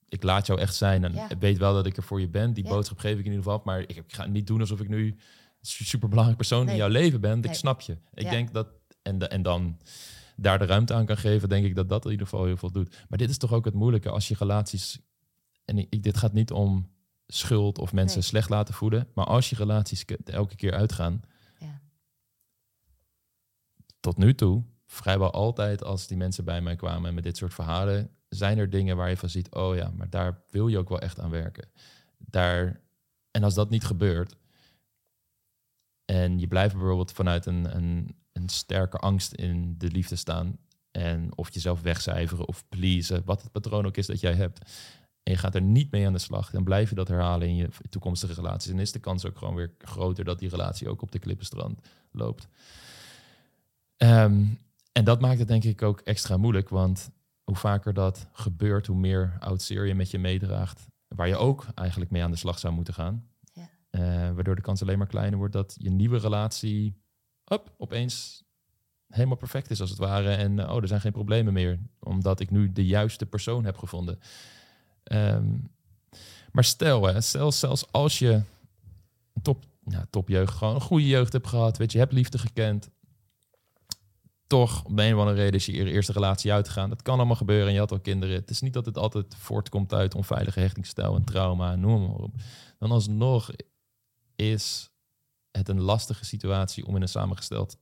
ik 0.10 0.24
laat 0.24 0.46
jou 0.48 0.60
echt 0.60 0.76
zijn 0.76 1.04
en 1.04 1.40
weet 1.40 1.58
wel 1.58 1.74
dat 1.74 1.86
ik 1.86 1.98
er 1.98 2.04
voor 2.04 2.20
je 2.20 2.28
ben. 2.30 2.54
Die 2.54 2.64
boodschap 2.64 2.98
geef 2.98 3.12
ik 3.12 3.26
in 3.26 3.32
ieder 3.32 3.44
geval. 3.44 3.62
Maar 3.66 3.80
ik 3.80 4.04
ga 4.08 4.26
niet 4.26 4.48
doen 4.48 4.60
alsof 4.60 4.80
ik 4.82 4.88
nu 4.90 5.16
een 5.80 5.86
super 5.86 6.08
belangrijk 6.10 6.38
persoon 6.40 6.70
in 6.70 6.76
jouw 6.76 6.88
leven 6.90 7.22
ben. 7.22 7.44
Ik 7.44 7.54
snap 7.54 7.82
je. 7.82 7.98
Ik 8.14 8.24
Ja. 8.24 8.30
denk 8.30 8.54
dat 8.54 8.68
en, 9.02 9.18
de, 9.20 9.28
en 9.28 9.42
dan 9.42 9.78
daar 10.36 10.60
de 10.60 10.66
ruimte 10.66 10.94
aan 10.94 11.06
kan 11.06 11.18
geven, 11.18 11.50
denk 11.50 11.66
ik 11.66 11.76
dat 11.76 11.90
dat 11.90 12.06
in 12.06 12.12
ieder 12.12 12.28
geval 12.28 12.46
heel 12.46 12.58
veel 12.58 12.72
doet. 12.72 13.06
Maar 13.10 13.18
dit 13.18 13.30
is 13.30 13.38
toch 13.38 13.54
ook 13.54 13.66
het 13.66 13.74
moeilijke 13.74 14.10
als 14.10 14.28
je 14.28 14.36
relaties. 14.40 15.00
En 15.66 15.78
ik, 15.78 16.04
dit 16.04 16.18
gaat 16.18 16.34
niet 16.34 16.52
om 16.52 16.94
schuld 17.28 17.78
of 17.78 17.94
mensen 17.94 18.20
Nee. 18.20 18.28
slecht 18.28 18.50
laten 18.50 18.74
voeden. 18.74 19.08
Maar 19.14 19.26
als 19.26 19.50
je 19.50 19.56
relaties 19.56 20.06
ke- 20.06 20.18
elke 20.26 20.56
keer 20.56 20.74
uitgaan, 20.74 21.22
ja, 21.60 21.82
tot 24.00 24.18
nu 24.18 24.36
toe, 24.36 24.64
vrijwel 24.86 25.32
altijd 25.32 25.84
als 25.84 26.08
die 26.08 26.18
mensen 26.18 26.46
bij 26.46 26.62
mij 26.62 26.76
kwamen 26.76 27.14
met 27.14 27.24
dit 27.24 27.38
soort 27.38 27.54
verhalen, 27.54 28.10
zijn 28.30 28.58
er 28.58 28.70
dingen 28.70 28.98
waar 28.98 29.10
je 29.10 29.18
van 29.18 29.30
ziet, 29.30 29.54
oh 29.56 29.76
ja, 29.76 29.92
maar 29.96 30.10
daar 30.10 30.44
wil 30.50 30.68
je 30.68 30.78
ook 30.78 30.90
wel 30.90 31.00
echt 31.00 31.20
aan 31.20 31.30
werken. 31.30 31.70
Daar, 32.18 32.82
en 33.32 33.44
als 33.44 33.54
dat 33.54 33.70
niet 33.70 33.84
gebeurt, 33.86 34.36
en 36.06 36.40
je 36.40 36.48
blijft 36.48 36.76
bijvoorbeeld 36.76 37.12
vanuit 37.12 37.46
een, 37.46 37.76
een, 37.76 38.16
een 38.32 38.50
sterke 38.50 38.98
angst 38.98 39.34
in 39.34 39.76
de 39.78 39.88
liefde 39.88 40.16
staan, 40.16 40.58
en 40.92 41.38
of 41.38 41.54
jezelf 41.54 41.82
wegcijferen 41.82 42.48
of 42.48 42.64
pleasen, 42.70 43.22
wat 43.26 43.42
het 43.42 43.52
patroon 43.52 43.86
ook 43.86 43.98
is 43.98 44.08
dat 44.08 44.20
jij 44.20 44.34
hebt, 44.34 44.72
en 45.24 45.32
je 45.32 45.38
gaat 45.38 45.56
er 45.56 45.62
niet 45.62 45.92
mee 45.92 46.06
aan 46.06 46.14
de 46.14 46.20
slag, 46.20 46.52
dan 46.52 46.64
blijf 46.64 46.90
je 46.90 46.96
dat 46.96 47.08
herhalen 47.08 47.48
in 47.48 47.56
je 47.56 47.70
toekomstige 47.90 48.34
relaties. 48.34 48.72
En 48.72 48.80
is 48.80 48.92
de 48.92 49.00
kans 49.00 49.26
ook 49.26 49.38
gewoon 49.38 49.56
weer 49.56 49.74
groter 49.78 50.24
dat 50.24 50.40
die 50.40 50.50
relatie 50.50 50.90
ook 50.90 51.02
op 51.02 51.12
de 51.12 51.20
klippenstrand 51.20 51.88
loopt. 52.12 52.48
Ehm, 53.98 54.46
en 54.92 55.04
dat 55.04 55.22
maakt 55.22 55.40
het 55.40 55.48
denk 55.48 55.64
ik 55.64 55.82
ook 55.82 56.00
extra 56.00 56.38
moeilijk, 56.38 56.70
want 56.70 57.10
hoe 57.44 57.56
vaker 57.56 57.94
dat 57.94 58.28
gebeurt, 58.32 58.88
hoe 58.88 58.98
meer 58.98 59.38
oud 59.40 59.68
je 59.68 59.96
met 59.96 60.12
je 60.12 60.20
meedraagt, 60.20 60.88
waar 61.08 61.28
je 61.28 61.36
ook 61.36 61.66
eigenlijk 61.76 62.12
mee 62.12 62.24
aan 62.24 62.32
de 62.32 62.38
slag 62.38 62.60
zou 62.60 62.74
moeten 62.74 62.94
gaan. 62.94 63.28
Eh, 63.96 64.02
waardoor 64.32 64.56
de 64.56 64.62
kans 64.62 64.82
alleen 64.82 64.98
maar 64.98 65.08
kleiner 65.08 65.38
wordt 65.38 65.54
dat 65.54 65.76
je 65.78 65.90
nieuwe 65.90 66.18
relatie 66.18 67.02
op, 67.46 67.74
opeens 67.78 68.44
helemaal 69.08 69.38
perfect 69.38 69.70
is 69.70 69.82
als 69.82 69.90
het 69.90 70.00
ware. 70.00 70.30
En 70.30 70.60
eh, 70.60 70.72
oh, 70.72 70.82
er 70.82 70.88
zijn 70.88 71.02
geen 71.02 71.12
problemen 71.12 71.54
meer, 71.54 71.80
omdat 72.00 72.40
ik 72.40 72.50
nu 72.52 72.72
de 72.72 72.86
juiste 72.86 73.26
persoon 73.26 73.66
heb 73.66 73.78
gevonden. 73.78 74.20
Ehm, 75.04 75.58
maar 76.52 76.64
stel, 76.64 77.06
hè, 77.06 77.22
stel, 77.22 77.52
zelfs 77.52 77.92
als 77.92 78.20
je 78.20 78.42
top, 79.42 79.64
ja, 79.86 80.06
topjeugd, 80.10 80.54
gewoon 80.54 80.76
een 80.76 80.82
goede 80.82 81.08
jeugd 81.08 81.34
hebt 81.34 81.48
gehad, 81.48 81.78
weet 81.78 81.92
je, 81.92 81.98
hebt 81.98 82.14
liefde 82.14 82.38
gekend, 82.38 82.90
toch 84.48 84.84
op 84.86 84.98
de 84.98 85.04
een 85.04 85.14
of 85.14 85.20
andere 85.20 85.38
reden 85.38 85.60
is 85.60 85.66
je 85.66 85.78
eer- 85.78 85.88
eerste 85.88 86.12
relatie 86.12 86.54
uitgegaan. 86.54 86.90
Dat 86.90 87.02
kan 87.02 87.18
allemaal 87.18 87.36
gebeuren 87.36 87.68
en 87.68 87.74
je 87.74 87.80
had 87.80 87.92
al 87.92 88.00
kinderen. 88.00 88.36
Het 88.36 88.50
is 88.50 88.62
niet 88.62 88.74
dat 88.74 88.86
het 88.86 88.98
altijd 88.98 89.36
voortkomt 89.36 89.94
uit 89.94 90.16
onveilige 90.16 90.60
hechtingsstijl 90.60 91.16
en 91.16 91.24
trauma 91.24 91.76
noem 91.76 92.02
maar 92.02 92.16
op. 92.16 92.34
Dan 92.80 92.92
alsnog 92.92 93.52
is 94.36 94.90
het 95.52 95.70
een 95.70 95.82
lastige 95.82 96.26
situatie 96.26 96.86
om 96.86 96.96
in 96.96 97.02
een 97.02 97.08
samengesteld 97.08 97.78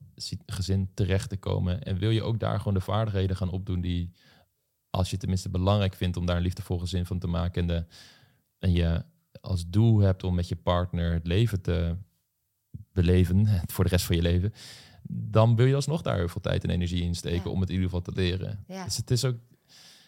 gezin 0.45 0.89
terecht 0.93 1.29
te 1.29 1.37
komen. 1.37 1.83
En 1.83 1.97
wil 1.97 2.09
je 2.09 2.23
ook 2.23 2.39
daar 2.39 2.57
gewoon 2.57 2.73
de 2.73 2.79
vaardigheden 2.79 3.35
gaan 3.35 3.49
opdoen 3.49 3.81
die, 3.81 4.11
als 4.89 5.05
je 5.05 5.11
het 5.11 5.19
tenminste 5.19 5.49
belangrijk 5.49 5.93
vindt 5.95 6.17
om 6.17 6.25
daar 6.25 6.35
een 6.35 6.41
liefdevol 6.41 6.79
gezin 6.79 7.05
van 7.05 7.19
te 7.19 7.27
maken 7.27 7.61
en, 7.61 7.67
de, 7.67 7.85
en 8.59 8.71
je 8.71 9.03
als 9.41 9.69
doel 9.69 9.99
hebt 9.99 10.23
om 10.23 10.35
met 10.35 10.47
je 10.47 10.55
partner 10.55 11.13
het 11.13 11.27
leven 11.27 11.61
te 11.61 11.95
beleven 12.91 13.47
voor 13.73 13.83
de 13.83 13.89
rest 13.89 14.05
van 14.05 14.15
je 14.15 14.21
leven, 14.21 14.53
dan 15.09 15.55
wil 15.55 15.65
je 15.65 15.75
alsnog 15.75 16.01
daar 16.01 16.17
heel 16.17 16.27
veel 16.29 16.41
tijd 16.41 16.63
en 16.63 16.69
energie 16.69 17.03
in 17.03 17.15
steken 17.15 17.43
Ja. 17.43 17.49
om 17.51 17.59
het 17.59 17.69
in 17.69 17.75
ieder 17.75 17.89
geval 17.89 18.13
te 18.13 18.21
leren. 18.21 18.63
Ja. 18.67 18.83
Dus 18.83 18.97
het 18.97 19.11
is 19.11 19.25
ook, 19.25 19.37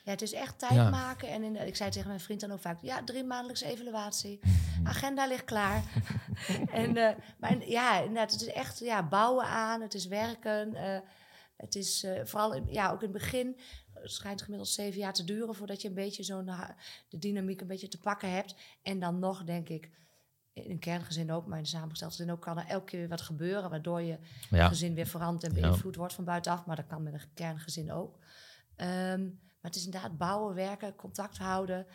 Ja, 0.06 0.12
het 0.12 0.22
is 0.22 0.34
echt 0.34 0.60
tijd 0.60 0.72
Ja. 0.74 0.90
maken. 0.90 1.28
En 1.30 1.44
in, 1.44 1.68
ik 1.68 1.76
zei 1.76 1.90
tegen 1.90 2.08
mijn 2.08 2.20
vriend 2.20 2.40
dan 2.42 2.52
ook 2.52 2.60
vaak, 2.60 2.82
ja, 2.82 3.04
drie 3.04 3.24
maandelijkse 3.24 3.66
evaluatie. 3.66 4.40
Agenda 4.84 5.28
ligt 5.28 5.44
klaar. 5.44 5.84
en, 6.72 6.98
eh, 6.98 7.16
maar 7.40 7.68
ja, 7.68 8.00
inderdaad, 8.00 8.32
het 8.32 8.42
is 8.42 8.48
echt 8.48 8.80
ja, 8.80 9.08
bouwen 9.08 9.46
aan, 9.46 9.82
het 9.82 9.94
is 9.94 10.06
werken. 10.08 10.76
eh, 10.76 11.00
het 11.58 11.76
is 11.76 12.04
eh, 12.04 12.22
vooral, 12.26 12.54
in- 12.54 12.68
ja, 12.70 12.90
ook 12.92 13.02
in 13.04 13.10
het 13.10 13.18
begin, 13.18 13.60
het 13.94 14.12
schijnt 14.12 14.42
gemiddeld 14.42 14.70
zeven 14.70 15.00
jaar 15.00 15.14
te 15.14 15.24
duren 15.24 15.56
voordat 15.56 15.82
je 15.82 15.88
een 15.88 15.94
beetje 15.94 16.24
zo'n, 16.24 16.50
de 17.10 17.18
dynamiek 17.18 17.62
een 17.62 17.68
beetje 17.68 17.88
te 17.88 18.00
pakken 18.00 18.32
hebt. 18.32 18.56
En 18.84 19.00
dan 19.00 19.20
nog, 19.20 19.44
denk 19.44 19.70
ik, 19.70 19.90
in 20.54 20.72
een 20.72 20.80
kerngezin 20.80 21.32
ook, 21.32 21.46
maar 21.46 21.58
in 21.58 21.64
een 21.64 21.70
samengesteld 21.70 22.12
gezin 22.12 22.32
ook, 22.32 22.42
kan 22.42 22.58
er 22.58 22.66
elke 22.68 22.86
keer 22.86 23.00
weer 23.00 23.10
wat 23.10 23.22
gebeuren, 23.22 23.70
waardoor 23.70 24.02
je 24.02 24.18
ja, 24.50 24.68
gezin 24.68 24.94
weer 24.94 25.08
veranderd 25.08 25.44
en 25.54 25.60
Ja. 25.60 25.68
beïnvloed 25.70 25.96
wordt 25.96 26.14
van 26.14 26.24
buitenaf. 26.24 26.66
Maar 26.66 26.76
dat 26.76 26.88
kan 26.88 27.04
met 27.04 27.14
een 27.14 27.34
kerngezin 27.34 27.92
ook. 27.92 28.18
Ehm, 28.76 29.28
maar 29.66 29.74
het 29.74 29.84
is 29.84 29.90
inderdaad 29.90 30.18
bouwen, 30.18 30.56
werken, 30.56 30.96
contact 30.96 31.38
houden. 31.38 31.86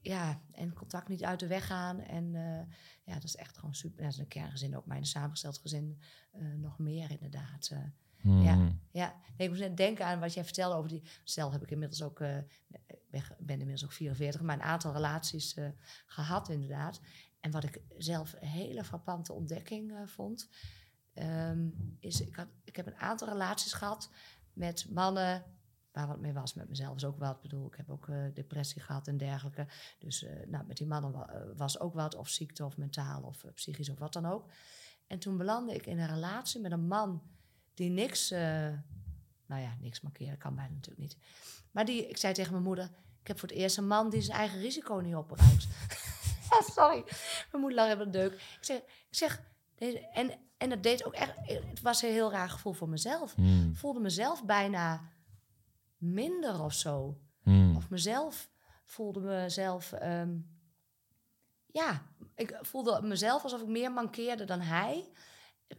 Ja, 0.00 0.40
en 0.52 0.72
contact 0.72 1.08
niet 1.08 1.24
uit 1.24 1.40
de 1.40 1.46
weg 1.46 1.66
gaan. 1.66 2.00
En 2.00 2.34
eh, 2.34 2.74
ja, 3.04 3.14
dat 3.14 3.24
is 3.24 3.36
echt 3.36 3.58
gewoon 3.58 3.74
super. 3.74 4.02
Dat 4.02 4.12
is 4.12 4.18
een 4.18 4.28
kerngezin 4.28 4.76
ook, 4.76 4.84
een 4.86 5.06
samengesteld 5.06 5.58
gezin 5.58 6.00
eh, 6.32 6.42
nog 6.56 6.78
meer 6.78 7.10
inderdaad. 7.10 7.68
eh. 7.72 7.78
hmm, 8.16 8.42
ja. 8.42 8.72
ja, 8.90 9.14
nee, 9.36 9.46
ik 9.46 9.48
moest 9.48 9.60
net 9.60 9.76
denken 9.76 10.06
aan 10.06 10.20
wat 10.20 10.34
jij 10.34 10.44
vertelde 10.44 10.76
over 10.76 10.88
die... 10.88 11.02
Stel 11.24 11.52
heb 11.52 11.62
ik 11.62 11.70
inmiddels 11.70 12.02
ook... 12.02 12.18
ben 12.18 12.46
ben, 13.38 13.60
inmiddels 13.60 13.84
ook 13.84 13.92
44, 13.92 14.40
maar 14.40 14.56
een 14.56 14.62
aantal 14.62 14.92
relaties 14.92 15.54
eh, 15.54 15.68
gehad 16.06 16.48
inderdaad. 16.48 17.00
En 17.40 17.50
wat 17.50 17.64
ik 17.64 17.80
zelf 17.98 18.32
een 18.40 18.48
hele 18.48 18.84
frappante 18.84 19.32
ontdekking 19.32 19.92
vond, 20.04 20.48
um, 21.14 21.96
is 22.00 22.20
ik, 22.20 22.36
had, 22.36 22.48
ik 22.64 22.76
heb 22.76 22.86
een 22.86 22.96
aantal 22.96 23.28
relaties 23.28 23.72
gehad 23.72 24.10
met 24.52 24.86
mannen 24.90 25.44
waar 25.96 26.06
wat 26.06 26.20
mee 26.20 26.32
was. 26.32 26.54
Met 26.54 26.68
mezelf 26.68 26.96
is 26.96 27.04
ook 27.04 27.18
wat. 27.18 27.36
Ik 27.36 27.42
bedoel, 27.42 27.66
ik 27.66 27.74
heb 27.74 27.90
ook 27.90 28.06
uh, 28.06 28.24
depressie 28.34 28.82
gehad 28.82 29.08
en 29.08 29.16
dergelijke. 29.16 29.66
Dus 29.98 30.22
uh, 30.22 30.30
nou, 30.46 30.64
met 30.66 30.76
die 30.76 30.86
mannen 30.86 31.26
was 31.56 31.80
ook 31.80 31.94
wat, 31.94 32.14
of 32.14 32.28
ziekte 32.28 32.64
of 32.64 32.76
mentaal 32.76 33.22
of 33.22 33.44
psychisch 33.54 33.88
of 33.88 33.98
wat 33.98 34.12
dan 34.12 34.26
ook. 34.26 34.50
En 35.06 35.18
toen 35.18 35.36
belandde 35.36 35.74
ik 35.74 35.86
in 35.86 35.98
een 35.98 36.08
relatie 36.08 36.60
met 36.60 36.72
een 36.72 36.86
man 36.86 37.22
die 37.74 37.90
niks, 37.90 38.30
nou 38.30 39.62
ja, 39.62 39.76
niks 39.80 40.00
markeren 40.00 40.38
kan 40.38 40.54
bijna 40.54 40.74
natuurlijk 40.74 41.02
niet. 41.02 41.16
Maar 41.70 41.84
die, 41.84 42.08
ik 42.08 42.16
zei 42.16 42.34
tegen 42.34 42.52
mijn 42.52 42.64
moeder, 42.64 42.90
ik 43.20 43.26
heb 43.26 43.38
voor 43.38 43.48
het 43.48 43.58
eerst 43.58 43.76
een 43.76 43.86
man 43.86 44.10
die 44.10 44.20
zijn 44.20 44.38
eigen 44.38 44.60
risico 44.60 44.94
niet 44.94 45.14
opruimt. 45.14 45.68
Sorry, 46.76 47.04
mijn 47.50 47.62
moeder 47.62 47.74
lag 47.74 47.88
even 47.88 48.12
de 48.12 48.18
deuk. 48.18 48.32
Ik 48.32 48.58
zeg, 48.60 48.78
ik 48.78 49.16
zeg 49.16 49.40
en, 50.12 50.32
en 50.58 50.68
dat 50.68 50.82
deed 50.82 51.04
ook 51.04 51.12
echt, 51.12 51.32
het 51.44 51.80
was 51.80 52.02
een 52.02 52.12
heel 52.12 52.30
raar 52.30 52.48
gevoel 52.48 52.72
voor 52.72 52.88
mezelf. 52.88 53.34
Hmm. 53.34 53.70
Ik 53.70 53.76
voelde 53.76 54.00
mezelf 54.00 54.44
bijna 54.44 55.08
minder 55.96 56.62
of 56.62 56.72
zo. 56.72 57.20
Hmm. 57.42 57.76
Of 57.76 57.90
mezelf 57.90 58.50
voelde 58.84 59.20
mezelf, 59.20 59.92
um, 60.02 60.58
ja, 61.66 62.02
ik 62.34 62.58
voelde 62.60 63.02
mezelf 63.02 63.42
alsof 63.42 63.60
ik 63.60 63.68
meer 63.68 63.92
mankeerde 63.92 64.44
dan 64.44 64.60
hij 64.60 65.10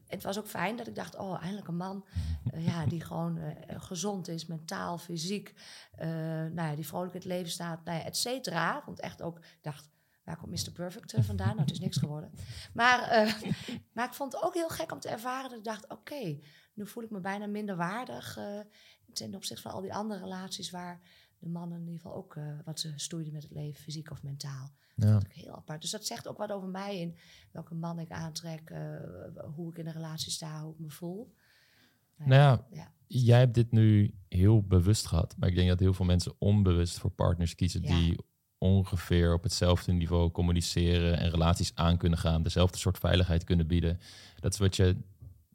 het 0.08 0.24
was 0.24 0.38
ook 0.38 0.48
fijn 0.48 0.76
dat 0.76 0.88
ik 0.88 0.96
dacht, 0.96 1.16
oh, 1.16 1.42
eindelijk 1.42 1.68
een 1.68 1.78
man 1.78 2.06
uh, 2.54 2.68
ja, 2.68 2.86
die 2.86 3.02
gewoon 3.10 3.38
uh, 3.38 3.52
gezond 3.68 4.28
is, 4.28 4.46
mentaal, 4.46 4.98
fysiek, 4.98 5.54
uh, 6.00 6.08
nou 6.08 6.70
ja, 6.70 6.76
die 6.76 6.88
vrolijk 6.88 7.14
in 7.14 7.20
het 7.20 7.28
leven 7.28 7.52
staat, 7.52 7.84
nou 7.84 7.98
ja, 7.98 8.04
et 8.04 8.18
cetera. 8.18 8.84
Want 8.86 9.00
echt 9.00 9.22
ook, 9.22 9.38
ik 9.38 9.58
dacht, 9.62 9.90
waar 10.24 10.38
komt 10.38 10.52
Mr. 10.52 10.72
Perfect 10.72 11.14
vandaan? 11.20 11.48
Nou, 11.48 11.60
het 11.60 11.72
is 11.72 11.80
niks 11.80 11.98
geworden. 11.98 12.32
Maar, 12.74 13.00
maar 13.94 14.06
ik 14.06 14.14
vond 14.14 14.34
het 14.34 14.44
ook 14.44 14.54
heel 14.54 14.70
gek 14.70 14.92
om 14.92 15.00
te 15.00 15.10
ervaren 15.10 15.50
dat 15.50 15.58
ik 15.58 15.64
dacht, 15.64 15.90
oké, 15.90 16.40
nu 16.74 16.88
voel 16.88 17.04
ik 17.04 17.10
me 17.10 17.20
bijna 17.20 17.48
minder 17.48 17.76
waardig 17.76 18.40
ten 19.14 19.36
opzichte 19.36 19.62
van 19.62 19.72
al 19.72 19.82
die 19.82 19.94
andere 19.94 20.20
relaties 20.20 20.70
waar 20.70 21.02
de 21.40 21.50
mannen 21.50 21.78
in 21.78 21.86
ieder 21.86 22.02
geval 22.02 22.16
ook 22.16 22.38
wat 22.66 22.80
ze 22.80 22.94
stoeiden 22.96 23.34
met 23.34 23.44
het 23.44 23.52
leven, 23.52 23.84
fysiek 23.84 24.12
of 24.12 24.24
mentaal. 24.24 24.72
Ja. 24.96 25.14
Dat 25.14 25.26
heel 25.28 25.56
apart. 25.56 25.82
Dus 25.82 25.92
dat 25.92 26.06
zegt 26.06 26.28
ook 26.28 26.38
wat 26.38 26.52
over 26.52 26.68
mij 26.70 27.00
in 27.00 27.18
welke 27.52 27.76
man 27.76 28.00
ik 28.00 28.12
aantrek, 28.12 28.70
uh, 28.70 28.80
hoe 29.56 29.72
ik 29.72 29.78
in 29.78 29.88
een 29.88 29.94
relatie 29.94 30.32
sta, 30.32 30.62
hoe 30.64 30.74
ik 30.74 30.80
me 30.80 30.90
voel. 30.90 31.34
Nou 32.16 32.34
ja, 32.34 32.66
ja, 32.72 32.92
jij 33.08 33.40
hebt 33.40 33.54
dit 33.54 33.72
nu 33.72 34.14
heel 34.28 34.64
bewust 34.64 35.06
gehad, 35.06 35.36
maar 35.38 35.50
ik 35.50 35.56
denk 35.56 35.70
dat 35.70 35.80
heel 35.80 35.94
veel 35.94 36.06
mensen 36.06 36.36
onbewust 36.38 37.00
voor 37.00 37.12
partners 37.12 37.56
kiezen 37.56 37.82
die 37.82 38.18
ongeveer 38.58 39.34
op 39.34 39.44
hetzelfde 39.44 39.92
niveau 39.92 40.32
communiceren 40.32 41.18
en 41.18 41.30
relaties 41.30 41.76
aan 41.76 41.98
kunnen 41.98 42.20
gaan, 42.20 42.44
dezelfde 42.44 42.78
soort 42.78 42.98
veiligheid 42.98 43.44
kunnen 43.44 43.68
bieden. 43.68 44.00
Dat 44.40 44.54
is 44.54 44.60
wat 44.60 44.76
je 44.76 44.96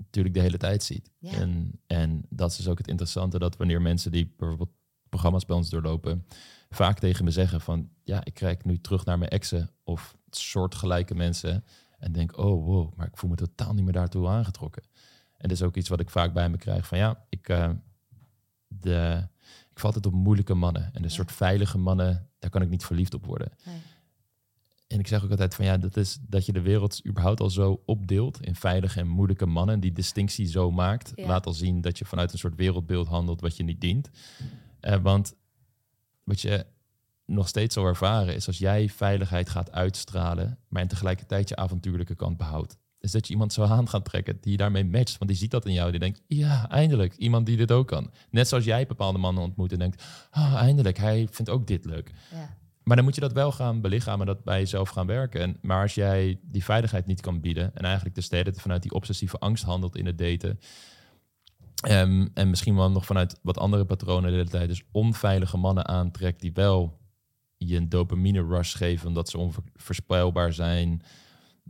natuurlijk 0.04 0.34
de 0.34 0.40
hele 0.40 0.56
tijd 0.56 0.82
ziet. 0.82 1.10
En, 1.20 1.80
en 1.86 2.26
dat 2.28 2.50
is 2.50 2.56
dus 2.56 2.68
ook 2.68 2.78
het 2.78 2.88
interessante, 2.88 3.38
dat 3.38 3.56
wanneer 3.56 3.82
mensen 3.82 4.10
die 4.10 4.34
bijvoorbeeld 4.36 4.70
programma's 5.08 5.44
bij 5.44 5.56
ons 5.56 5.70
doorlopen, 5.70 6.26
vaak 6.70 6.98
tegen 6.98 7.24
me 7.24 7.30
zeggen 7.30 7.60
van 7.60 7.88
ja, 8.02 8.24
ik 8.24 8.34
kijk 8.34 8.64
nu 8.64 8.80
terug 8.80 9.04
naar 9.04 9.18
mijn 9.18 9.30
exen 9.30 9.70
of 9.82 10.16
soortgelijke 10.30 11.14
mensen 11.14 11.64
en 11.98 12.12
denk, 12.12 12.38
oh 12.38 12.64
wow, 12.64 12.94
maar 12.96 13.06
ik 13.06 13.16
voel 13.16 13.30
me 13.30 13.36
totaal 13.36 13.74
niet 13.74 13.84
meer 13.84 13.92
daartoe 13.92 14.28
aangetrokken. 14.28 14.82
En 15.36 15.48
dat 15.48 15.50
is 15.50 15.62
ook 15.62 15.76
iets 15.76 15.88
wat 15.88 16.00
ik 16.00 16.10
vaak 16.10 16.32
bij 16.32 16.48
me 16.48 16.56
krijg 16.56 16.86
van 16.86 16.98
ja, 16.98 17.24
ik, 17.28 17.48
uh, 17.48 17.70
de, 18.66 19.28
ik 19.70 19.78
val 19.78 19.92
altijd 19.92 20.06
op 20.06 20.12
moeilijke 20.12 20.54
mannen 20.54 20.90
en 20.92 21.02
de 21.02 21.08
soort 21.08 21.32
veilige 21.32 21.78
mannen, 21.78 22.28
daar 22.38 22.50
kan 22.50 22.62
ik 22.62 22.68
niet 22.68 22.84
verliefd 22.84 23.14
op 23.14 23.26
worden. 23.26 23.52
Nee. 23.64 23.80
En 24.92 24.98
ik 24.98 25.06
zeg 25.06 25.24
ook 25.24 25.30
altijd 25.30 25.54
van 25.54 25.64
ja, 25.64 25.76
dat 25.76 25.96
is 25.96 26.18
dat 26.20 26.46
je 26.46 26.52
de 26.52 26.60
wereld 26.60 27.06
überhaupt 27.06 27.40
al 27.40 27.50
zo 27.50 27.82
opdeelt 27.86 28.40
in 28.40 28.54
veilige 28.54 29.00
en 29.00 29.08
moeilijke 29.08 29.46
mannen. 29.46 29.80
Die 29.80 29.92
distinctie 29.92 30.46
zo 30.46 30.70
maakt, 30.70 31.12
laat 31.16 31.46
al 31.46 31.52
zien 31.52 31.80
dat 31.80 31.98
je 31.98 32.04
vanuit 32.04 32.32
een 32.32 32.38
soort 32.38 32.56
wereldbeeld 32.56 33.08
handelt 33.08 33.40
wat 33.40 33.56
je 33.56 33.62
niet 33.62 33.80
dient. 33.80 34.10
Uh, 34.80 34.96
want 34.96 35.34
wat 36.24 36.40
je 36.40 36.66
nog 37.26 37.48
steeds 37.48 37.74
zal 37.74 37.84
ervaren 37.84 38.34
is 38.34 38.46
als 38.46 38.58
jij 38.58 38.88
veiligheid 38.88 39.48
gaat 39.48 39.72
uitstralen, 39.72 40.58
maar 40.68 40.82
en 40.82 40.88
tegelijkertijd 40.88 41.48
je 41.48 41.56
avontuurlijke 41.56 42.14
kant 42.14 42.36
behoudt. 42.36 42.76
Is 43.00 43.10
dat 43.10 43.26
je 43.26 43.32
iemand 43.32 43.52
zo 43.52 43.62
aan 43.62 43.88
gaat 43.88 44.04
trekken 44.04 44.38
die 44.40 44.50
je 44.50 44.56
daarmee 44.56 44.84
matcht. 44.84 45.18
Want 45.18 45.30
die 45.30 45.38
ziet 45.38 45.50
dat 45.50 45.66
in 45.66 45.72
jou. 45.72 45.90
Die 45.90 46.00
denkt, 46.00 46.22
ja, 46.26 46.68
eindelijk. 46.70 47.16
Iemand 47.16 47.46
die 47.46 47.56
dit 47.56 47.72
ook 47.72 47.86
kan. 47.88 48.10
Net 48.30 48.48
zoals 48.48 48.64
jij 48.64 48.86
bepaalde 48.86 49.18
mannen 49.18 49.42
ontmoet 49.42 49.72
en 49.72 49.78
denkt, 49.78 50.02
oh, 50.32 50.54
eindelijk, 50.54 50.96
hij 50.96 51.28
vindt 51.30 51.50
ook 51.50 51.66
dit 51.66 51.84
leuk. 51.84 52.12
Ja. 52.30 52.56
Maar 52.84 52.96
dan 52.96 53.04
moet 53.04 53.14
je 53.14 53.20
dat 53.20 53.32
wel 53.32 53.52
gaan 53.52 53.80
belichamen, 53.80 54.26
dat 54.26 54.44
bij 54.44 54.58
jezelf 54.58 54.88
gaan 54.88 55.06
werken. 55.06 55.40
En, 55.40 55.58
maar 55.60 55.82
als 55.82 55.94
jij 55.94 56.40
die 56.42 56.64
veiligheid 56.64 57.06
niet 57.06 57.20
kan 57.20 57.40
bieden 57.40 57.74
en 57.74 57.84
eigenlijk 57.84 58.14
de 58.14 58.20
steden 58.20 58.54
vanuit 58.54 58.82
die 58.82 58.92
obsessieve 58.92 59.38
angst 59.38 59.64
handelt 59.64 59.96
in 59.96 60.06
het 60.06 60.18
daten, 60.18 60.58
Um, 61.90 62.30
en 62.34 62.50
misschien 62.50 62.76
wel 62.76 62.90
nog 62.90 63.06
vanuit 63.06 63.38
wat 63.42 63.58
andere 63.58 63.84
patronen 63.84 64.30
de 64.30 64.36
hele 64.36 64.48
tijd. 64.48 64.68
Dus 64.68 64.82
onveilige 64.90 65.56
mannen 65.56 65.88
aantrekt 65.88 66.40
die 66.40 66.52
wel 66.52 67.00
je 67.56 67.76
een 67.76 67.88
dopamine 67.88 68.46
rush 68.46 68.76
geven 68.76 69.08
omdat 69.08 69.28
ze 69.28 69.38
onvoorspelbaar 69.38 70.52
zijn. 70.52 71.02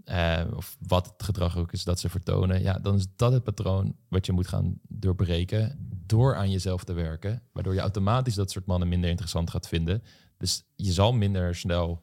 Uh, 0.04 0.40
of 0.54 0.76
wat 0.86 1.06
het 1.06 1.22
gedrag 1.22 1.56
ook 1.56 1.72
is 1.72 1.84
dat 1.84 2.00
ze 2.00 2.08
vertonen. 2.08 2.62
Ja, 2.62 2.78
dan 2.78 2.94
is 2.94 3.06
dat 3.16 3.32
het 3.32 3.44
patroon 3.44 3.96
wat 4.08 4.26
je 4.26 4.32
moet 4.32 4.48
gaan 4.48 4.78
doorbreken. 4.88 5.88
Door 6.06 6.36
aan 6.36 6.50
jezelf 6.50 6.84
te 6.84 6.92
werken. 6.92 7.42
Waardoor 7.52 7.74
je 7.74 7.80
automatisch 7.80 8.34
dat 8.34 8.50
soort 8.50 8.66
mannen 8.66 8.88
minder 8.88 9.10
interessant 9.10 9.50
gaat 9.50 9.68
vinden. 9.68 10.02
Dus 10.42 10.64
je 10.76 10.92
zal 10.92 11.12
minder 11.12 11.54
snel 11.54 12.02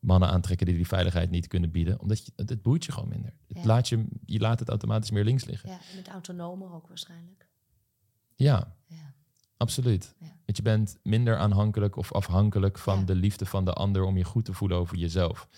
mannen 0.00 0.28
aantrekken 0.28 0.66
die 0.66 0.76
die 0.76 0.86
veiligheid 0.86 1.30
niet 1.30 1.46
kunnen 1.46 1.70
bieden. 1.70 2.00
Omdat 2.00 2.26
je, 2.26 2.32
het 2.36 2.62
boeit 2.62 2.84
je 2.84 2.92
gewoon 2.92 3.08
minder. 3.08 3.32
Het 3.48 3.64
laat 3.64 3.88
je, 3.88 4.06
je 4.24 4.38
laat 4.38 4.58
het 4.58 4.68
automatisch 4.68 5.10
meer 5.10 5.24
links 5.24 5.44
liggen. 5.44 5.68
Ja, 5.68 5.78
en 5.92 5.96
het 5.96 6.08
autonomer 6.08 6.72
ook 6.72 6.88
waarschijnlijk. 6.88 7.48
Ja, 8.34 8.74
ja. 8.86 9.14
absoluut. 9.56 10.14
Want 10.18 10.56
je 10.56 10.62
bent 10.62 10.98
minder 11.02 11.36
aanhankelijk 11.36 11.96
of 11.96 12.12
afhankelijk 12.12 12.78
van 12.78 13.04
de 13.04 13.14
liefde 13.14 13.46
van 13.46 13.64
de 13.64 13.72
ander 13.72 14.02
om 14.02 14.16
je 14.16 14.24
goed 14.24 14.44
te 14.44 14.52
voelen 14.52 14.78
over 14.78 14.96
jezelf. 14.96 15.48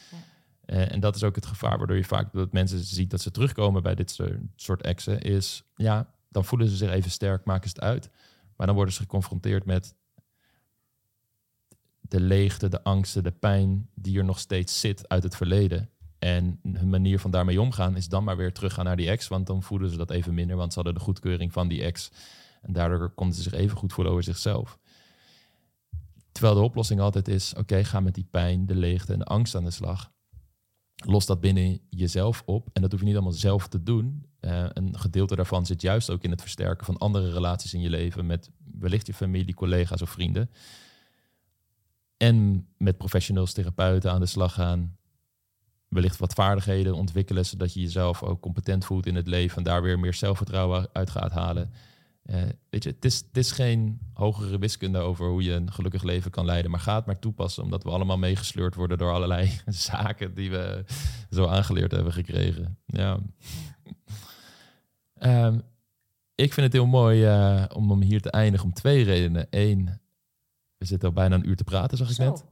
Uh, 0.67 0.93
en 0.93 1.01
dat 1.01 1.17
is 1.17 1.25
ook 1.25 1.35
het 1.35 1.47
gevaar 1.47 1.79
waardoor 1.79 1.97
je 1.97 2.05
vaak 2.05 2.33
dat 2.33 2.53
mensen 2.53 2.79
ziet 2.79 3.11
dat 3.11 3.21
ze 3.21 3.31
terugkomen 3.31 3.83
bij 3.83 3.95
dit 3.95 4.19
soort 4.57 4.83
exen, 4.83 5.21
is 5.21 5.63
ja, 5.75 6.15
dan 6.29 6.45
voelen 6.45 6.69
ze 6.69 6.77
zich 6.77 6.91
even 6.91 7.11
sterk, 7.11 7.45
maken 7.45 7.69
ze 7.69 7.75
het 7.75 7.85
uit. 7.85 8.11
Maar 8.57 8.67
dan 8.67 8.77
worden 8.77 8.95
ze 8.95 9.01
geconfronteerd 9.01 9.65
met 9.65 9.95
de 12.09 12.21
leegte, 12.21 12.69
de 12.69 12.83
angsten, 12.83 13.23
de 13.23 13.31
pijn 13.31 13.91
die 13.95 14.19
er 14.19 14.25
nog 14.25 14.39
steeds 14.39 14.81
zit 14.81 15.09
uit 15.09 15.23
het 15.23 15.37
verleden. 15.37 15.91
En 16.19 16.61
hun 16.63 16.89
manier 16.89 17.21
van 17.21 17.31
daarmee 17.31 17.61
omgaan 17.61 17.97
is 17.97 18.09
dan 18.09 18.25
maar 18.25 18.37
weer 18.37 18.53
teruggaan 18.53 18.85
naar 18.85 18.97
die 18.97 19.11
ex, 19.11 19.29
want 19.29 19.47
dan 19.47 19.63
voelen 19.63 19.91
ze 19.91 19.97
dat 19.97 20.11
even 20.11 20.35
minder, 20.35 20.57
want 20.57 20.73
ze 20.73 20.79
hadden 20.79 20.95
de 20.95 21.05
goedkeuring 21.05 21.53
van 21.53 21.69
die 21.69 21.83
ex. 21.83 22.11
En 22.63 22.73
daardoor 22.73 23.11
konden 23.11 23.37
ze 23.37 23.43
zich 23.43 23.53
even 23.53 23.77
goed 23.77 23.93
voelen 23.93 24.13
over 24.13 24.25
zichzelf. 24.25 24.79
Terwijl 26.33 26.55
de 26.55 26.65
oplossing 26.65 27.01
altijd 27.01 27.29
is: 27.29 27.55
oké, 27.55 27.85
ga 27.85 28.01
met 28.01 28.15
die 28.15 28.27
pijn, 28.31 28.67
de 28.67 28.75
leegte 28.75 29.13
en 29.13 29.19
de 29.19 29.25
angst 29.25 29.55
aan 29.55 29.65
de 29.65 29.71
slag. 29.71 30.13
Los 31.05 31.27
dat 31.27 31.41
binnen 31.41 31.81
jezelf 31.91 32.43
op. 32.47 32.69
En 32.73 32.83
dat 32.83 32.91
hoef 32.91 33.01
je 33.01 33.07
niet 33.07 33.15
allemaal 33.15 33.33
zelf 33.33 33.69
te 33.69 33.83
doen. 33.83 34.27
Uh, 34.41 34.67
een 34.69 34.99
gedeelte 34.99 35.37
daarvan 35.37 35.67
zit 35.67 35.83
juist 35.83 36.11
ook 36.11 36.23
in 36.23 36.31
het 36.31 36.41
versterken 36.41 36.87
van 36.87 36.99
andere 36.99 37.33
relaties 37.33 37.75
in 37.75 37.81
je 37.81 37.91
leven. 37.91 38.27
Met 38.27 38.51
wellicht 38.79 39.07
je 39.07 39.15
familie, 39.15 39.55
collega's 39.55 40.03
of 40.03 40.11
vrienden. 40.11 40.51
En 42.19 42.67
met 42.77 42.99
professionals, 42.99 43.53
therapeuten 43.53 44.13
aan 44.13 44.21
de 44.21 44.27
slag 44.27 44.55
gaan. 44.55 44.97
Wellicht 45.89 46.19
wat 46.19 46.33
vaardigheden 46.33 46.95
ontwikkelen, 46.95 47.47
zodat 47.47 47.75
je 47.75 47.81
jezelf 47.81 48.23
ook 48.23 48.41
competent 48.41 48.85
voelt 48.85 49.07
in 49.07 49.15
het 49.15 49.27
leven. 49.27 49.57
En 49.57 49.63
daar 49.63 49.83
weer 49.83 49.99
meer 49.99 50.15
zelfvertrouwen 50.15 50.89
uit 50.93 51.11
gaat 51.11 51.33
halen. 51.33 51.73
Uh, 52.31 52.43
weet 52.71 52.83
je, 52.83 52.91
het 52.91 53.05
is, 53.05 53.17
het 53.17 53.37
is 53.37 53.53
geen 53.53 53.99
hogere 54.15 54.59
wiskunde 54.59 54.99
over 54.99 55.29
hoe 55.29 55.43
je 55.43 55.53
een 55.53 55.73
gelukkig 55.73 56.03
leven 56.03 56.31
kan 56.31 56.45
leiden, 56.45 56.71
maar 56.71 56.81
ga 56.81 56.95
het 56.95 57.07
maar 57.07 57.19
toepassen, 57.19 57.63
omdat 57.63 57.83
we 57.83 57.91
allemaal 57.91 58.19
meegesleurd 58.19 58.75
worden 58.75 58.99
door 58.99 59.13
allerlei 59.13 59.51
zaken 59.67 60.35
die 60.35 60.51
we 60.51 60.85
zo 61.31 61.47
aangeleerd 61.47 61.91
hebben 61.91 62.13
gekregen. 62.13 62.79
Ja. 62.87 63.19
um, 65.21 65.63
ik 66.35 66.53
vind 66.53 66.67
het 66.67 66.73
heel 66.73 66.87
mooi 66.87 67.27
uh, 67.27 67.65
om 67.75 67.91
hem 67.91 68.01
hier 68.01 68.21
te 68.21 68.31
eindigen 68.31 68.67
om 68.67 68.73
twee 68.73 69.05
redenen. 69.05 69.47
Eén, 69.51 70.01
we 70.79 70.85
zitten 70.85 71.09
al 71.09 71.15
bijna 71.15 71.35
een 71.35 71.49
uur 71.49 71.57
te 71.57 71.65
praten, 71.65 71.99
zag 71.99 72.11
ik 72.11 72.19
net. 72.19 72.45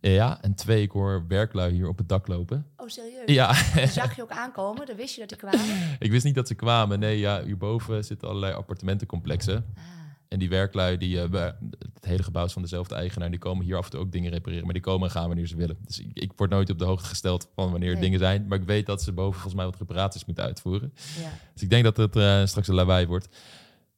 Ja, 0.00 0.42
en 0.42 0.54
twee, 0.54 0.82
ik 0.82 0.90
hoor 0.90 1.24
werklui 1.28 1.72
hier 1.72 1.88
op 1.88 1.98
het 1.98 2.08
dak 2.08 2.26
lopen. 2.26 2.66
Oh, 2.76 2.88
serieus? 2.88 3.22
Ja. 3.26 3.54
zag 3.86 4.16
je 4.16 4.22
ook 4.22 4.30
aankomen? 4.30 4.86
Dan 4.86 4.96
wist 4.96 5.14
je 5.14 5.20
dat 5.20 5.28
die 5.28 5.38
kwamen? 5.38 5.66
ik 5.98 6.10
wist 6.10 6.24
niet 6.24 6.34
dat 6.34 6.48
ze 6.48 6.54
kwamen. 6.54 6.98
Nee, 6.98 7.18
ja, 7.18 7.44
hierboven 7.44 8.04
zitten 8.04 8.28
allerlei 8.28 8.52
appartementencomplexen. 8.52 9.66
Ah. 9.74 9.82
En 10.28 10.38
die 10.38 10.48
werklui, 10.48 10.96
die, 10.96 11.16
uh, 11.16 11.42
het 11.78 12.04
hele 12.04 12.22
gebouw 12.22 12.44
is 12.44 12.52
van 12.52 12.62
dezelfde 12.62 12.94
eigenaar, 12.94 13.30
die 13.30 13.38
komen 13.38 13.64
hier 13.64 13.76
af 13.76 13.84
en 13.84 13.90
toe 13.90 14.00
ook 14.00 14.12
dingen 14.12 14.30
repareren. 14.30 14.64
Maar 14.64 14.72
die 14.72 14.82
komen 14.82 15.08
en 15.08 15.14
gaan 15.14 15.26
wanneer 15.26 15.46
ze 15.46 15.56
willen. 15.56 15.76
Dus 15.84 16.00
ik, 16.00 16.10
ik 16.12 16.32
word 16.36 16.50
nooit 16.50 16.70
op 16.70 16.78
de 16.78 16.84
hoogte 16.84 17.08
gesteld 17.08 17.48
van 17.54 17.70
wanneer 17.70 18.00
dingen 18.00 18.18
zijn. 18.18 18.46
Maar 18.48 18.58
ik 18.58 18.66
weet 18.66 18.86
dat 18.86 19.02
ze 19.02 19.12
boven 19.12 19.32
volgens 19.32 19.54
mij 19.54 19.64
wat 19.64 19.78
reparaties 19.78 20.24
moeten 20.24 20.44
uitvoeren. 20.44 20.92
Ja. 21.20 21.30
Dus 21.52 21.62
ik 21.62 21.70
denk 21.70 21.84
dat 21.84 21.96
het 21.96 22.16
uh, 22.16 22.46
straks 22.46 22.68
een 22.68 22.74
lawaai 22.74 23.06
wordt. 23.06 23.28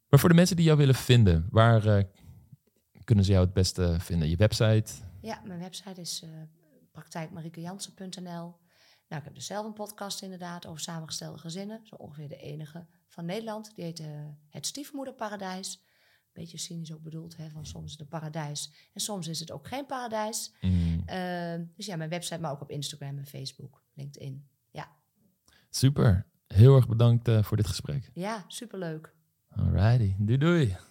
Maar 0.08 0.20
voor 0.20 0.28
de 0.28 0.34
mensen 0.34 0.56
die 0.56 0.64
jou 0.64 0.78
willen 0.78 0.94
vinden, 0.94 1.46
waar 1.50 1.86
uh, 1.86 2.02
kunnen 3.06 3.24
ze 3.24 3.32
jou 3.32 3.44
het 3.44 3.54
beste 3.54 3.96
vinden? 4.00 4.28
Je 4.28 4.36
website? 4.36 4.92
Ja, 5.20 5.40
mijn 5.44 5.58
website 5.58 6.00
is 6.00 6.22
uh, 6.22 6.30
praktijkmariekejansen.nl. 6.92 8.54
Nou, 9.08 9.20
ik 9.20 9.24
heb 9.24 9.34
dus 9.34 9.46
zelf 9.46 9.66
een 9.66 9.72
podcast 9.72 10.22
inderdaad 10.22 10.66
over 10.66 10.80
samengestelde 10.80 11.38
gezinnen. 11.38 11.80
Zo 11.82 11.94
ongeveer 11.94 12.28
de 12.28 12.36
enige 12.36 12.86
van 13.08 13.24
Nederland. 13.24 13.72
Die 13.74 13.84
heet 13.84 14.00
uh, 14.00 14.06
Het 14.48 14.66
Stiefmoederparadijs. 14.66 15.84
Beetje 16.32 16.58
cynisch 16.58 16.92
ook 16.92 17.02
bedoeld, 17.02 17.36
hè, 17.36 17.50
van 17.50 17.66
soms 17.66 17.84
is 17.84 17.90
het 17.90 18.00
een 18.00 18.08
paradijs 18.08 18.90
en 18.92 19.00
soms 19.00 19.26
is 19.26 19.40
het 19.40 19.50
ook 19.50 19.68
geen 19.68 19.86
paradijs. 19.86 20.54
Mm. 20.60 21.02
Uh, 21.10 21.54
dus 21.76 21.86
ja, 21.86 21.96
mijn 21.96 22.10
website, 22.10 22.40
maar 22.40 22.50
ook 22.50 22.60
op 22.60 22.70
Instagram 22.70 23.18
en 23.18 23.26
Facebook, 23.26 23.82
LinkedIn. 23.94 24.48
Ja. 24.70 24.88
Super. 25.70 26.26
Heel 26.46 26.76
erg 26.76 26.88
bedankt 26.88 27.28
uh, 27.28 27.42
voor 27.42 27.56
dit 27.56 27.66
gesprek. 27.66 28.10
Ja, 28.14 28.44
superleuk. 28.46 29.14
Alrighty. 29.48 30.14
Doei 30.18 30.38
doei. 30.38 30.76